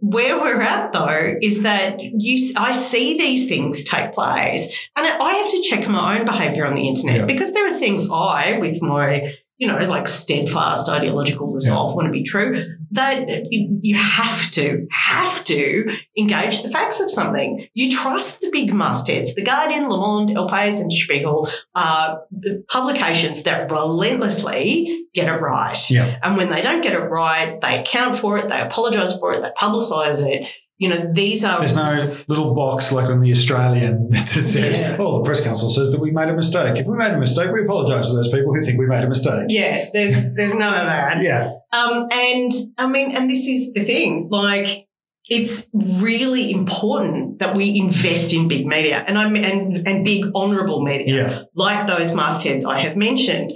where 0.00 0.38
we're 0.38 0.62
at 0.62 0.92
though 0.92 1.34
is 1.42 1.62
that 1.62 2.00
you, 2.00 2.54
I 2.56 2.72
see 2.72 3.18
these 3.18 3.48
things 3.48 3.84
take 3.84 4.12
place, 4.12 4.88
and 4.96 5.06
I 5.06 5.32
have 5.34 5.50
to 5.50 5.60
check 5.62 5.86
my 5.88 6.18
own 6.18 6.24
behaviour 6.24 6.64
on 6.66 6.74
the 6.74 6.88
internet 6.88 7.16
Yeah. 7.16 7.24
because 7.26 7.52
there 7.52 7.70
are 7.70 7.76
things 7.76 8.08
I, 8.10 8.56
with 8.58 8.80
my 8.80 9.34
you 9.56 9.68
know, 9.68 9.76
like 9.78 10.08
steadfast 10.08 10.88
ideological 10.88 11.46
resolve 11.46 11.94
want 11.94 12.06
to 12.06 12.12
be 12.12 12.24
true, 12.24 12.76
that 12.90 13.28
you 13.50 13.78
you 13.82 13.96
have 13.96 14.50
to, 14.52 14.86
have 14.90 15.44
to 15.44 15.96
engage 16.18 16.62
the 16.62 16.70
facts 16.70 17.00
of 17.00 17.10
something. 17.10 17.66
You 17.72 17.90
trust 17.90 18.40
the 18.40 18.50
big 18.50 18.74
mastheads. 18.74 19.34
The 19.34 19.44
Guardian, 19.44 19.88
Le 19.88 19.96
Monde, 19.96 20.36
El 20.36 20.48
País, 20.48 20.80
and 20.80 20.92
Spiegel 20.92 21.48
are 21.74 22.22
publications 22.68 23.44
that 23.44 23.70
relentlessly 23.70 25.06
get 25.14 25.28
it 25.28 25.40
right. 25.40 25.78
Yeah. 25.88 26.18
And 26.22 26.36
when 26.36 26.50
they 26.50 26.60
don't 26.60 26.82
get 26.82 26.94
it 26.94 27.04
right, 27.04 27.60
they 27.60 27.78
account 27.78 28.18
for 28.18 28.38
it, 28.38 28.48
they 28.48 28.60
apologise 28.60 29.16
for 29.18 29.34
it, 29.34 29.42
they 29.42 29.50
publicise 29.50 30.26
it. 30.26 30.48
You 30.84 30.90
know, 30.90 31.06
these 31.10 31.46
are 31.46 31.58
There's 31.60 31.74
no 31.74 32.14
little 32.28 32.54
box 32.54 32.92
like 32.92 33.08
on 33.08 33.20
the 33.20 33.32
Australian 33.32 34.08
that 34.10 34.28
says, 34.28 34.78
Yeah. 34.78 34.96
"Oh, 34.98 35.16
the 35.18 35.24
press 35.24 35.42
council 35.42 35.70
says 35.70 35.92
that 35.92 36.00
we 36.02 36.10
made 36.10 36.28
a 36.28 36.34
mistake. 36.34 36.76
If 36.78 36.86
we 36.86 36.94
made 36.94 37.12
a 37.12 37.18
mistake, 37.18 37.50
we 37.50 37.62
apologise 37.62 38.08
to 38.08 38.12
those 38.12 38.28
people 38.28 38.54
who 38.54 38.60
think 38.60 38.78
we 38.78 38.84
made 38.84 39.02
a 39.02 39.08
mistake." 39.08 39.46
yeah, 39.48 39.86
there's 39.94 40.34
there's 40.34 40.54
none 40.54 40.74
of 40.74 40.86
that. 40.86 41.22
Yeah, 41.22 41.52
Um, 41.72 42.06
and 42.12 42.52
I 42.76 42.86
mean, 42.86 43.16
and 43.16 43.30
this 43.30 43.46
is 43.46 43.72
the 43.72 43.82
thing, 43.82 44.28
like, 44.30 44.88
it's 45.26 45.70
really 45.74 46.50
important 46.50 47.38
that 47.38 47.56
we 47.56 47.78
invest 47.78 48.34
in 48.34 48.46
big 48.46 48.66
media 48.66 49.02
and 49.08 49.16
I'm 49.16 49.34
and, 49.36 49.88
and 49.88 50.04
big 50.04 50.26
honourable 50.34 50.82
media, 50.84 51.14
yeah, 51.16 51.42
like 51.54 51.86
those 51.86 52.14
mastheads 52.14 52.66
I 52.66 52.80
have 52.80 52.94
mentioned. 52.94 53.52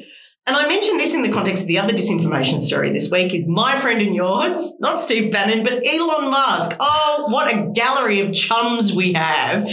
And 0.49 0.57
I 0.57 0.67
mentioned 0.67 0.99
this 0.99 1.15
in 1.15 1.21
the 1.21 1.29
context 1.29 1.65
of 1.65 1.69
the 1.69 1.79
other 1.79 1.93
disinformation 1.93 2.63
story 2.63 2.91
this 2.91 3.11
week 3.11 3.35
is 3.35 3.47
my 3.47 3.79
friend 3.79 4.01
and 4.01 4.15
yours, 4.15 4.77
not 4.81 4.99
Steve 4.99 5.31
Bannon, 5.31 5.63
but 5.63 5.87
Elon 5.87 6.31
Musk. 6.31 6.75
Oh, 6.81 7.27
what 7.29 7.55
a 7.55 7.67
gallery 7.75 8.23
of 8.23 8.33
chums 8.33 8.95
we 8.95 9.13
have. 9.13 9.69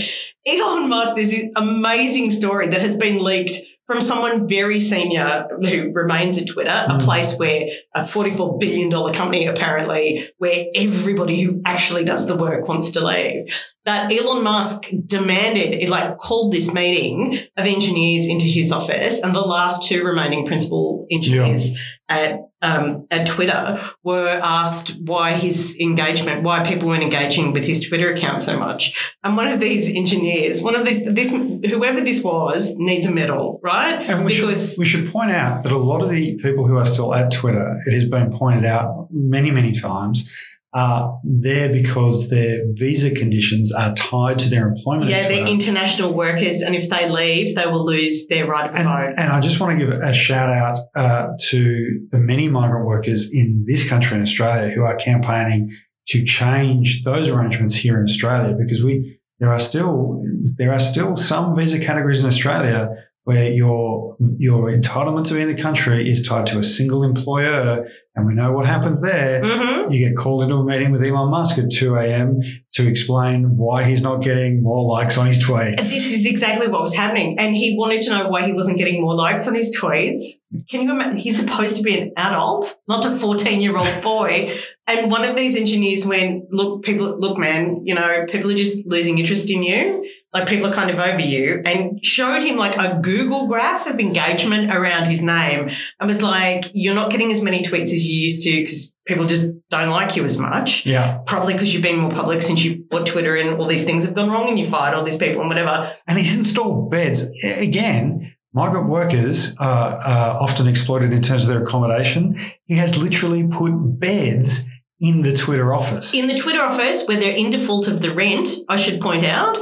Elon 0.45 0.89
Musk, 0.89 1.15
this 1.15 1.31
is 1.31 1.49
amazing 1.55 2.29
story 2.29 2.67
that 2.67 2.81
has 2.81 2.97
been 2.97 3.23
leaked 3.23 3.53
from 3.87 4.01
someone 4.01 4.49
very 4.49 4.81
senior 4.81 5.47
who 5.61 5.93
remains 5.93 6.37
at 6.37 6.47
Twitter, 6.47 6.85
a 6.89 6.93
Mm. 6.95 7.05
place 7.05 7.37
where 7.37 7.69
a 7.95 8.01
$44 8.01 8.59
billion 8.59 8.91
company 9.13 9.45
apparently, 9.47 10.27
where 10.39 10.65
everybody 10.75 11.39
who 11.41 11.61
actually 11.65 12.03
does 12.03 12.27
the 12.27 12.35
work 12.35 12.67
wants 12.67 12.91
to 12.91 13.05
leave. 13.05 13.45
That 13.85 14.11
Elon 14.11 14.43
Musk 14.43 14.85
demanded, 15.05 15.73
it 15.73 15.89
like 15.89 16.17
called 16.17 16.51
this 16.51 16.73
meeting 16.73 17.37
of 17.55 17.65
engineers 17.67 18.27
into 18.27 18.47
his 18.47 18.71
office, 18.71 19.21
and 19.21 19.35
the 19.35 19.41
last 19.41 19.87
two 19.87 20.03
remaining 20.03 20.45
principal 20.45 21.05
engineers 21.11 21.77
at 22.09 22.39
um, 22.61 23.05
at 23.11 23.27
Twitter 23.27 23.79
were 24.03 24.39
asked 24.41 24.99
why 24.99 25.33
his 25.33 25.77
engagement, 25.79 26.43
why 26.43 26.65
people 26.65 26.87
weren't 26.87 27.03
engaging 27.03 27.53
with 27.53 27.65
his 27.65 27.87
Twitter 27.87 28.11
account 28.11 28.41
so 28.41 28.57
much. 28.57 29.13
And 29.23 29.37
one 29.37 29.47
of 29.47 29.59
these 29.59 29.93
engineers, 29.93 30.61
one 30.61 30.75
of 30.75 30.85
these, 30.85 31.05
this 31.05 31.31
whoever 31.31 32.01
this 32.01 32.23
was, 32.23 32.75
needs 32.77 33.05
a 33.05 33.11
medal, 33.11 33.59
right? 33.63 34.07
and 34.09 34.25
we 34.25 34.33
because 34.33 34.71
should 34.71 34.79
we 34.79 34.85
should 34.85 35.11
point 35.11 35.31
out 35.31 35.63
that 35.63 35.71
a 35.71 35.77
lot 35.77 36.01
of 36.01 36.09
the 36.09 36.35
people 36.37 36.67
who 36.67 36.77
are 36.77 36.85
still 36.85 37.13
at 37.13 37.31
Twitter, 37.31 37.79
it 37.85 37.93
has 37.93 38.07
been 38.07 38.31
pointed 38.31 38.65
out 38.65 39.07
many 39.11 39.51
many 39.51 39.71
times, 39.71 40.29
are 40.75 41.17
there 41.23 41.71
because 41.71 42.29
their 42.29 42.59
visa 42.73 43.09
conditions 43.09 43.71
are 43.71 43.93
tied 43.93 44.37
to 44.37 44.49
their 44.49 44.67
employment. 44.67 45.09
Yeah, 45.09 45.25
they're 45.25 45.47
international 45.47 46.13
workers, 46.13 46.61
and 46.61 46.75
if 46.75 46.89
they 46.89 47.09
leave, 47.09 47.55
they 47.55 47.65
will 47.65 47.85
lose 47.85 48.27
their 48.27 48.45
right 48.45 48.69
of 48.69 48.75
and, 48.75 48.83
vote. 48.83 49.13
and 49.17 49.31
I 49.31 49.39
just 49.39 49.61
want 49.61 49.79
to 49.79 49.85
give 49.85 49.89
a 49.89 50.13
shout 50.13 50.49
out 50.49 50.77
uh, 50.93 51.29
to 51.49 52.07
the 52.11 52.19
many 52.19 52.49
migrant 52.49 52.85
workers 52.85 53.31
in 53.31 53.63
this 53.65 53.87
country 53.87 54.17
in 54.17 54.21
Australia 54.21 54.69
who 54.73 54.83
are 54.83 54.97
campaigning 54.97 55.71
to 56.07 56.25
change 56.25 57.03
those 57.03 57.29
arrangements 57.29 57.73
here 57.75 57.97
in 57.97 58.03
Australia 58.03 58.55
because 58.59 58.83
we 58.83 59.17
there 59.39 59.51
are 59.51 59.59
still 59.59 60.23
there 60.57 60.73
are 60.73 60.79
still 60.79 61.15
some 61.15 61.55
visa 61.55 61.79
categories 61.79 62.21
in 62.21 62.27
Australia 62.27 62.89
where 63.25 63.51
your 63.51 64.15
your 64.37 64.71
entitlement 64.71 65.25
to 65.27 65.33
be 65.33 65.41
in 65.41 65.47
the 65.53 65.61
country 65.61 66.07
is 66.09 66.25
tied 66.25 66.45
to 66.47 66.59
a 66.59 66.63
single 66.63 67.03
employer, 67.03 67.87
and 68.15 68.25
we 68.25 68.33
know 68.33 68.51
what 68.51 68.65
happens 68.65 69.01
there. 69.01 69.41
hmm 69.43 69.91
You 69.91 70.07
get 70.07 70.15
called 70.15 70.43
into 70.43 70.55
a 70.55 70.63
meeting 70.63 70.91
with 70.91 71.03
Elon 71.03 71.29
Musk 71.31 71.57
at 71.57 71.69
2 71.71 71.95
a.m. 71.95 72.39
to 72.73 72.87
explain 72.87 73.57
why 73.57 73.83
he's 73.83 74.01
not 74.01 74.21
getting 74.21 74.61
more 74.63 74.83
likes 74.85 75.17
on 75.17 75.25
his 75.27 75.43
tweets. 75.43 75.77
This 75.77 76.13
is 76.13 76.25
exactly 76.25 76.67
what 76.67 76.81
was 76.81 76.95
happening. 76.95 77.37
And 77.39 77.55
he 77.55 77.75
wanted 77.77 78.01
to 78.03 78.11
know 78.11 78.27
why 78.29 78.45
he 78.45 78.53
wasn't 78.53 78.77
getting 78.77 79.01
more 79.01 79.15
likes 79.15 79.47
on 79.47 79.55
his 79.55 79.75
tweets. 79.75 80.21
Can 80.69 80.83
you 80.83 80.91
imagine? 80.91 81.17
He's 81.17 81.39
supposed 81.39 81.77
to 81.77 81.83
be 81.83 81.97
an 81.99 82.11
adult, 82.17 82.77
not 82.87 83.05
a 83.05 83.11
14 83.11 83.59
year 83.59 83.75
old 83.77 84.01
boy. 84.03 84.55
And 84.87 85.09
one 85.09 85.23
of 85.23 85.35
these 85.35 85.55
engineers 85.55 86.05
went, 86.05 86.43
look, 86.51 86.83
people, 86.83 87.19
look, 87.19 87.39
man, 87.39 87.81
you 87.85 87.95
know, 87.95 88.25
people 88.29 88.51
are 88.51 88.55
just 88.55 88.85
losing 88.87 89.17
interest 89.17 89.49
in 89.51 89.63
you. 89.63 90.07
Like 90.35 90.49
people 90.49 90.67
are 90.67 90.73
kind 90.73 90.89
of 90.89 90.99
over 90.99 91.21
you 91.21 91.61
and 91.63 92.03
showed 92.03 92.43
him 92.43 92.57
like 92.57 92.75
a 92.75 92.99
Google 93.01 93.47
graph 93.47 93.87
of 93.87 94.01
engagement 94.01 94.69
around 94.69 95.05
his 95.05 95.23
name 95.23 95.69
and 95.97 96.07
was 96.07 96.21
like, 96.21 96.65
you're 96.73 96.93
not 96.93 97.09
getting 97.09 97.31
as 97.31 97.41
many 97.41 97.63
tweets 97.63 97.93
as 97.93 98.05
you 98.05 98.19
used 98.19 98.43
to 98.43 98.51
because 98.51 98.93
people 99.07 99.25
just 99.27 99.55
don't 99.69 99.89
like 99.89 100.17
you 100.17 100.25
as 100.25 100.37
much 100.37 100.85
yeah. 100.85 101.19
probably 101.25 101.53
because 101.53 101.73
you've 101.73 101.83
been 101.83 101.99
more 101.99 102.11
public 102.11 102.41
since 102.41 102.65
you 102.65 102.83
bought 102.89 103.07
Twitter 103.07 103.37
and 103.37 103.61
all 103.61 103.65
these 103.65 103.85
things 103.85 104.03
have 104.03 104.13
gone 104.13 104.29
wrong 104.29 104.49
and 104.49 104.59
you 104.59 104.65
fired 104.65 104.93
all 104.93 105.05
these 105.05 105.15
people 105.15 105.39
and 105.39 105.47
whatever. 105.47 105.93
And 106.05 106.19
he's 106.19 106.37
installed 106.37 106.91
beds. 106.91 107.23
Again, 107.41 108.33
migrant 108.51 108.89
workers 108.89 109.55
are, 109.57 109.95
are 109.95 110.41
often 110.41 110.67
exploited 110.67 111.13
in 111.13 111.21
terms 111.21 111.43
of 111.43 111.47
their 111.47 111.63
accommodation. 111.63 112.41
He 112.65 112.75
has 112.75 112.97
literally 113.01 113.47
put 113.47 113.71
beds 113.73 114.67
in 114.99 115.21
the 115.21 115.33
Twitter 115.33 115.73
office. 115.73 116.13
In 116.13 116.27
the 116.27 116.35
Twitter 116.35 116.61
office, 116.61 117.05
where 117.05 117.19
they're 117.19 117.35
in 117.35 117.49
default 117.49 117.87
of 117.87 118.01
the 118.01 118.13
rent, 118.13 118.49
I 118.67 118.75
should 118.75 118.99
point 118.99 119.25
out, 119.25 119.57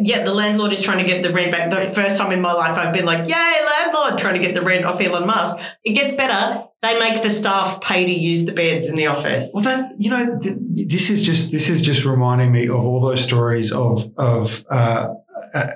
yeah, 0.00 0.24
the 0.24 0.32
landlord 0.34 0.72
is 0.72 0.82
trying 0.82 0.98
to 0.98 1.04
get 1.04 1.22
the 1.22 1.30
rent 1.32 1.50
back. 1.52 1.70
The 1.70 1.76
first 1.76 2.16
time 2.16 2.32
in 2.32 2.40
my 2.40 2.52
life 2.52 2.76
I've 2.78 2.94
been 2.94 3.04
like, 3.04 3.28
yay, 3.28 3.34
landlord, 3.34 4.18
trying 4.18 4.34
to 4.34 4.40
get 4.40 4.54
the 4.54 4.62
rent 4.62 4.84
off 4.84 5.00
Elon 5.00 5.26
Musk. 5.26 5.56
It 5.84 5.92
gets 5.92 6.14
better. 6.14 6.64
They 6.82 6.98
make 6.98 7.22
the 7.22 7.30
staff 7.30 7.80
pay 7.80 8.04
to 8.06 8.12
use 8.12 8.46
the 8.46 8.52
beds 8.52 8.88
in 8.88 8.94
the 8.96 9.06
office. 9.08 9.50
well, 9.54 9.64
that 9.64 9.92
you 9.98 10.10
know, 10.10 10.38
th- 10.42 10.56
this 10.88 11.10
is 11.10 11.22
just 11.22 11.50
this 11.52 11.68
is 11.68 11.82
just 11.82 12.04
reminding 12.04 12.52
me 12.52 12.68
of 12.68 12.76
all 12.76 13.00
those 13.00 13.22
stories 13.22 13.72
of 13.72 14.02
of 14.16 14.64
uh, 14.70 15.08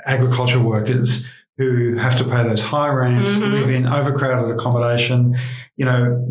agriculture 0.07 0.61
workers 0.61 1.27
who 1.59 1.97
have 1.97 2.17
to 2.17 2.25
pay 2.25 2.43
those 2.43 2.63
high 2.63 2.89
rents, 2.89 3.39
Mhm. 3.39 3.53
live 3.53 3.71
in 3.71 3.87
overcrowded 3.87 4.51
accommodation. 4.55 5.37
You 5.81 5.87
know, 5.87 6.29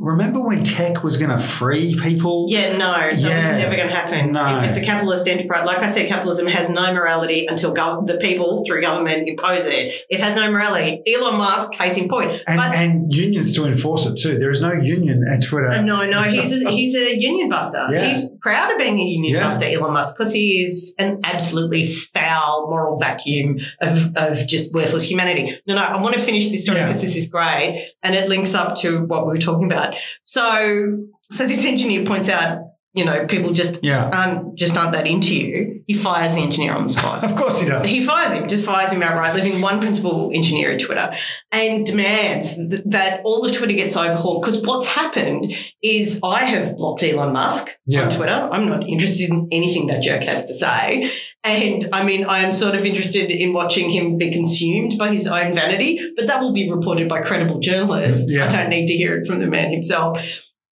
remember 0.00 0.42
when 0.44 0.64
tech 0.64 1.04
was 1.04 1.18
going 1.18 1.30
to 1.30 1.38
free 1.38 1.96
people? 2.02 2.48
Yeah, 2.50 2.72
no, 2.76 2.90
that 2.94 3.12
was 3.12 3.22
never 3.22 3.76
going 3.76 3.86
to 3.86 3.94
happen. 3.94 4.32
No. 4.32 4.58
If 4.58 4.64
it's 4.64 4.76
a 4.76 4.84
capitalist 4.84 5.28
enterprise, 5.28 5.64
like 5.64 5.78
I 5.78 5.86
said, 5.86 6.08
capitalism 6.08 6.48
has 6.48 6.68
no 6.68 6.92
morality 6.92 7.46
until 7.46 7.72
gov- 7.72 8.08
the 8.08 8.16
people 8.16 8.64
through 8.66 8.80
government 8.82 9.28
impose 9.28 9.66
it. 9.66 9.94
It 10.10 10.18
has 10.18 10.34
no 10.34 10.50
morality. 10.50 11.00
Elon 11.06 11.36
Musk, 11.38 11.70
case 11.74 11.96
in 11.96 12.08
point. 12.08 12.42
And, 12.48 12.58
but 12.58 12.74
and 12.74 13.14
unions 13.14 13.54
to 13.54 13.66
enforce 13.66 14.04
it 14.04 14.16
too. 14.16 14.36
There 14.36 14.50
is 14.50 14.60
no 14.60 14.72
union 14.72 15.24
at 15.32 15.44
Twitter. 15.44 15.68
Uh, 15.68 15.82
no, 15.82 16.04
no, 16.04 16.22
he's 16.24 16.50
a, 16.66 16.68
he's 16.72 16.96
a 16.96 17.16
union 17.16 17.48
buster. 17.48 17.86
Yeah. 17.92 18.04
He's 18.08 18.28
proud 18.40 18.72
of 18.72 18.78
being 18.78 18.98
a 18.98 19.04
union 19.04 19.36
Yeah. 19.36 19.44
buster, 19.46 19.66
Elon 19.66 19.92
Musk, 19.92 20.16
because 20.18 20.32
he 20.32 20.64
is 20.64 20.96
an 20.98 21.20
absolutely 21.22 21.86
foul 21.86 22.66
moral 22.68 22.98
vacuum 22.98 23.60
of, 23.80 24.16
of 24.16 24.44
just 24.48 24.74
worthless 24.74 25.08
humanity. 25.08 25.56
No, 25.68 25.76
no, 25.76 25.82
I 25.82 26.00
want 26.02 26.16
to 26.16 26.20
finish 26.20 26.48
this 26.50 26.64
story 26.64 26.78
Yeah. 26.78 26.86
because 26.86 27.00
this 27.00 27.14
is 27.14 27.28
great 27.30 27.92
and 28.02 28.16
it 28.16 28.28
links 28.28 28.56
up 28.56 28.74
to 28.78 28.87
what 28.96 29.26
we 29.26 29.32
were 29.32 29.38
talking 29.38 29.66
about. 29.66 29.94
So, 30.24 31.06
so 31.30 31.46
this 31.46 31.64
engineer 31.64 32.04
points 32.04 32.28
out, 32.28 32.58
you 32.94 33.04
know, 33.04 33.26
people 33.26 33.52
just 33.52 33.84
yeah, 33.84 34.10
aren't 34.12 34.56
just 34.56 34.76
aren't 34.76 34.92
that 34.92 35.06
into 35.06 35.36
you. 35.36 35.77
He 35.88 35.94
fires 35.94 36.34
the 36.34 36.40
engineer 36.42 36.74
on 36.74 36.82
the 36.82 36.90
spot. 36.90 37.24
of 37.28 37.34
course 37.34 37.62
he 37.62 37.68
does. 37.68 37.84
He 37.86 38.04
fires 38.04 38.34
him, 38.34 38.46
just 38.46 38.64
fires 38.64 38.92
him 38.92 39.02
outright, 39.02 39.34
leaving 39.34 39.62
one 39.62 39.80
principal 39.80 40.30
engineer 40.34 40.70
at 40.72 40.80
Twitter 40.80 41.16
and 41.50 41.86
demands 41.86 42.54
th- 42.56 42.82
that 42.84 43.22
all 43.24 43.42
of 43.44 43.52
Twitter 43.56 43.72
gets 43.72 43.96
overhauled. 43.96 44.42
Because 44.42 44.62
what's 44.66 44.86
happened 44.86 45.54
is 45.82 46.20
I 46.22 46.44
have 46.44 46.76
blocked 46.76 47.02
Elon 47.02 47.32
Musk 47.32 47.70
Yeah. 47.86 48.02
on 48.02 48.10
Twitter. 48.10 48.32
I'm 48.52 48.68
not 48.68 48.86
interested 48.86 49.30
in 49.30 49.48
anything 49.50 49.86
that 49.86 50.02
jerk 50.02 50.24
has 50.24 50.44
to 50.44 50.52
say. 50.54 51.10
And 51.42 51.82
I 51.90 52.04
mean, 52.04 52.26
I 52.26 52.40
am 52.40 52.52
sort 52.52 52.74
of 52.74 52.84
interested 52.84 53.30
in 53.30 53.54
watching 53.54 53.88
him 53.88 54.18
be 54.18 54.30
consumed 54.30 54.98
by 54.98 55.10
his 55.10 55.26
own 55.26 55.54
vanity, 55.54 55.98
but 56.18 56.26
that 56.26 56.42
will 56.42 56.52
be 56.52 56.70
reported 56.70 57.08
by 57.08 57.22
credible 57.22 57.60
journalists. 57.60 58.26
Yeah. 58.36 58.46
I 58.46 58.52
don't 58.52 58.68
need 58.68 58.88
to 58.88 58.94
hear 58.94 59.16
it 59.16 59.26
from 59.26 59.40
the 59.40 59.46
man 59.46 59.72
himself. 59.72 60.20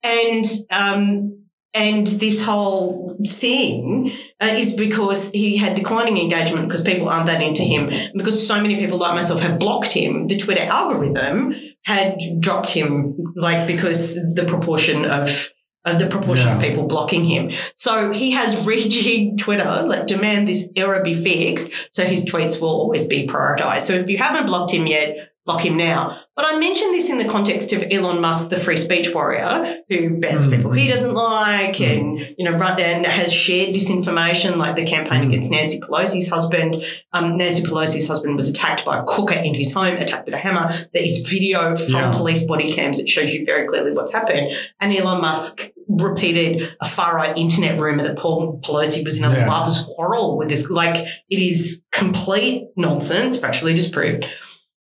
And, 0.02 0.44
um, 0.70 1.45
and 1.76 2.06
this 2.06 2.42
whole 2.42 3.18
thing 3.28 4.10
uh, 4.40 4.46
is 4.46 4.74
because 4.74 5.30
he 5.30 5.58
had 5.58 5.74
declining 5.74 6.16
engagement 6.16 6.66
because 6.66 6.82
people 6.82 7.08
aren't 7.08 7.26
that 7.26 7.42
into 7.42 7.62
him. 7.62 7.90
And 7.90 8.14
because 8.14 8.46
so 8.46 8.62
many 8.62 8.76
people 8.76 8.96
like 8.96 9.14
myself 9.14 9.42
have 9.42 9.58
blocked 9.58 9.92
him, 9.92 10.26
the 10.26 10.38
Twitter 10.38 10.62
algorithm 10.62 11.54
had 11.84 12.18
dropped 12.40 12.70
him, 12.70 13.16
like 13.36 13.66
because 13.66 14.14
the 14.34 14.44
proportion 14.46 15.04
of 15.04 15.50
uh, 15.84 15.96
the 15.96 16.06
proportion 16.06 16.48
of 16.48 16.60
people 16.60 16.86
blocking 16.86 17.24
him. 17.24 17.52
So 17.74 18.10
he 18.10 18.30
has 18.32 18.56
rejigged 18.66 19.38
Twitter, 19.38 19.84
like 19.86 20.06
demand 20.06 20.48
this 20.48 20.70
error 20.76 21.02
be 21.02 21.12
fixed, 21.12 21.70
so 21.92 22.04
his 22.04 22.24
tweets 22.24 22.60
will 22.60 22.70
always 22.70 23.06
be 23.06 23.26
prioritized. 23.26 23.82
So 23.82 23.92
if 23.92 24.08
you 24.08 24.16
haven't 24.16 24.46
blocked 24.46 24.72
him 24.72 24.86
yet, 24.86 25.14
block 25.46 25.64
him 25.64 25.76
now. 25.76 26.18
But 26.34 26.44
I 26.44 26.58
mentioned 26.58 26.92
this 26.92 27.08
in 27.08 27.16
the 27.16 27.24
context 27.24 27.72
of 27.72 27.84
Elon 27.90 28.20
Musk, 28.20 28.50
the 28.50 28.56
free 28.56 28.76
speech 28.76 29.14
warrior, 29.14 29.76
who 29.88 30.18
bans 30.20 30.46
Mm. 30.46 30.56
people 30.56 30.72
he 30.72 30.86
doesn't 30.88 31.14
like 31.14 31.80
and, 31.80 32.18
you 32.36 32.44
know, 32.44 32.58
run, 32.58 32.78
and 32.78 33.06
has 33.06 33.32
shared 33.32 33.74
disinformation 33.74 34.56
like 34.56 34.76
the 34.76 34.84
campaign 34.84 35.22
Mm. 35.22 35.28
against 35.28 35.50
Nancy 35.50 35.80
Pelosi's 35.80 36.28
husband. 36.28 36.84
Um, 37.14 37.38
Nancy 37.38 37.62
Pelosi's 37.62 38.06
husband 38.06 38.36
was 38.36 38.50
attacked 38.50 38.84
by 38.84 38.98
a 38.98 39.02
cooker 39.04 39.34
in 39.34 39.54
his 39.54 39.72
home, 39.72 39.96
attacked 39.96 40.26
with 40.26 40.34
a 40.34 40.38
hammer. 40.38 40.70
There 40.92 41.02
is 41.02 41.26
video 41.26 41.74
from 41.76 41.94
Yeah. 41.94 42.12
police 42.12 42.42
body 42.44 42.70
cams 42.70 42.98
that 42.98 43.08
shows 43.08 43.32
you 43.32 43.46
very 43.46 43.66
clearly 43.66 43.92
what's 43.92 44.12
happened. 44.12 44.48
And 44.80 44.92
Elon 44.94 45.22
Musk 45.22 45.70
repeated 45.88 46.74
a 46.82 46.88
far 46.88 47.16
right 47.16 47.34
internet 47.38 47.78
rumor 47.80 48.02
that 48.02 48.18
Paul 48.18 48.60
Pelosi 48.62 49.02
was 49.04 49.16
in 49.18 49.24
a 49.24 49.30
Yeah. 49.30 49.48
lover's 49.48 49.88
quarrel 49.94 50.36
with 50.36 50.48
this. 50.50 50.68
Like, 50.68 50.96
it 51.30 51.38
is 51.38 51.82
complete 51.92 52.64
nonsense, 52.76 53.38
factually 53.38 53.74
disproved. 53.74 54.26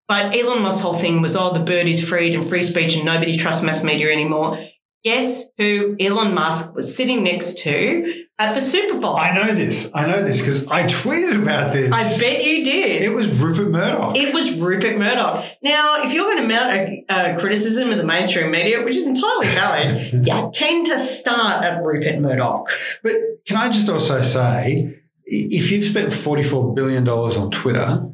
But 0.06 0.36
Elon 0.36 0.62
Musk's 0.62 0.82
whole 0.82 0.94
thing 0.94 1.22
was, 1.22 1.34
oh, 1.34 1.52
the 1.52 1.60
bird 1.60 1.86
is 1.86 2.06
freed 2.06 2.34
and 2.34 2.48
free 2.48 2.62
speech 2.62 2.96
and 2.96 3.04
nobody 3.04 3.36
trusts 3.36 3.64
mass 3.64 3.82
media 3.82 4.12
anymore. 4.12 4.58
Guess 5.02 5.50
who 5.58 5.96
Elon 6.00 6.34
Musk 6.34 6.74
was 6.74 6.96
sitting 6.96 7.22
next 7.22 7.58
to 7.58 8.24
at 8.38 8.54
the 8.54 8.60
Super 8.60 8.98
Bowl? 8.98 9.16
I 9.16 9.34
know 9.34 9.52
this. 9.52 9.90
I 9.94 10.06
know 10.06 10.22
this 10.22 10.40
because 10.40 10.66
I 10.68 10.84
tweeted 10.84 11.42
about 11.42 11.74
this. 11.74 11.92
I 11.92 12.18
bet 12.18 12.42
you 12.42 12.64
did. 12.64 13.02
it 13.02 13.14
was 13.14 13.38
Rupert 13.38 13.68
Murdoch. 13.70 14.16
It 14.16 14.32
was 14.32 14.58
Rupert 14.58 14.96
Murdoch. 14.96 15.44
Now, 15.62 16.02
if 16.02 16.14
you're 16.14 16.24
going 16.24 16.42
to 16.42 16.48
mount 16.48 16.70
a, 16.70 17.34
a 17.34 17.38
criticism 17.38 17.90
of 17.90 17.98
the 17.98 18.06
mainstream 18.06 18.50
media, 18.50 18.82
which 18.82 18.96
is 18.96 19.06
entirely 19.06 19.48
valid, 19.48 20.26
you 20.26 20.50
tend 20.54 20.86
to 20.86 20.98
start 20.98 21.64
at 21.64 21.82
Rupert 21.82 22.18
Murdoch. 22.20 22.70
But 23.02 23.12
can 23.46 23.58
I 23.58 23.68
just 23.68 23.90
also 23.90 24.22
say, 24.22 25.02
if 25.26 25.70
you've 25.70 25.84
spent 25.84 26.08
$44 26.08 26.74
billion 26.74 27.06
on 27.06 27.50
Twitter 27.50 28.13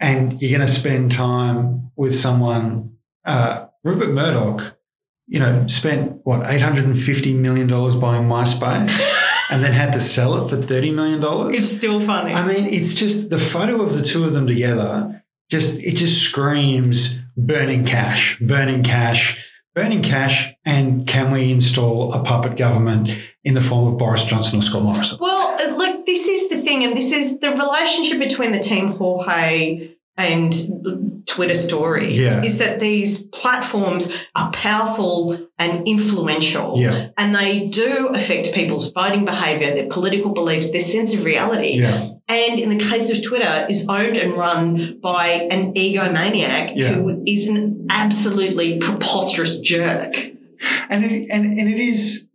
and 0.00 0.40
you're 0.40 0.56
going 0.56 0.66
to 0.66 0.72
spend 0.72 1.12
time 1.12 1.90
with 1.96 2.14
someone, 2.14 2.96
uh, 3.24 3.66
Rupert 3.84 4.10
Murdoch, 4.10 4.78
you 5.26 5.40
know, 5.40 5.66
spent 5.66 6.20
what, 6.24 6.46
$850 6.46 7.34
million 7.34 7.68
buying 7.68 8.28
MySpace 8.28 9.14
and 9.50 9.62
then 9.62 9.72
had 9.72 9.92
to 9.92 10.00
sell 10.00 10.42
it 10.44 10.48
for 10.48 10.56
$30 10.56 10.94
million? 10.94 11.20
It's 11.54 11.70
still 11.70 12.00
funny. 12.00 12.32
I 12.32 12.46
mean, 12.46 12.66
it's 12.66 12.94
just 12.94 13.30
the 13.30 13.38
photo 13.38 13.82
of 13.82 13.94
the 13.94 14.02
two 14.02 14.24
of 14.24 14.32
them 14.32 14.46
together. 14.46 15.22
Just 15.50 15.82
it 15.82 15.96
just 15.96 16.22
screams 16.22 17.18
burning 17.36 17.84
cash, 17.84 18.38
burning 18.38 18.82
cash, 18.82 19.47
burning 19.78 20.02
cash, 20.02 20.52
and 20.64 21.06
can 21.06 21.30
we 21.30 21.52
install 21.52 22.12
a 22.12 22.20
puppet 22.24 22.56
government 22.56 23.16
in 23.44 23.54
the 23.54 23.60
form 23.60 23.86
of 23.86 23.96
Boris 23.96 24.24
Johnson 24.24 24.58
or 24.58 24.62
Scott 24.62 24.82
Morrison? 24.82 25.18
Well, 25.20 25.56
uh, 25.56 25.76
look, 25.76 26.04
this 26.04 26.26
is 26.26 26.48
the 26.48 26.56
thing, 26.56 26.82
and 26.82 26.96
this 26.96 27.12
is 27.12 27.38
the 27.38 27.52
relationship 27.52 28.18
between 28.18 28.50
the 28.50 28.58
team 28.58 28.88
Jorge 28.88 29.90
and 30.18 31.22
Twitter 31.26 31.54
stories 31.54 32.18
Yeah. 32.18 32.42
is 32.42 32.58
that 32.58 32.80
these 32.80 33.22
platforms 33.28 34.10
are 34.34 34.50
powerful 34.50 35.38
and 35.58 35.86
influential. 35.86 36.74
Yeah, 36.80 37.08
And 37.16 37.34
they 37.34 37.68
do 37.68 38.08
affect 38.08 38.52
people's 38.52 38.90
voting 38.92 39.24
behavior, 39.24 39.74
their 39.74 39.86
political 39.88 40.32
beliefs, 40.34 40.72
their 40.72 40.80
sense 40.80 41.14
of 41.14 41.24
reality. 41.24 41.78
yeah, 41.80 42.08
And 42.28 42.58
in 42.58 42.68
the 42.76 42.84
case 42.84 43.16
of 43.16 43.22
Twitter, 43.22 43.66
is 43.70 43.86
owned 43.88 44.16
and 44.16 44.32
run 44.36 44.98
by 45.00 45.28
an 45.50 45.72
egomaniac 45.74 46.76
who 46.76 47.22
is 47.26 47.46
an 47.48 47.86
absolutely 47.88 48.78
preposterous 48.78 49.60
jerk. 49.60 50.14
and 50.90 51.04
it, 51.04 51.28
and 51.30 51.44
and 51.58 51.68
it 51.68 51.78
is. 51.78 52.28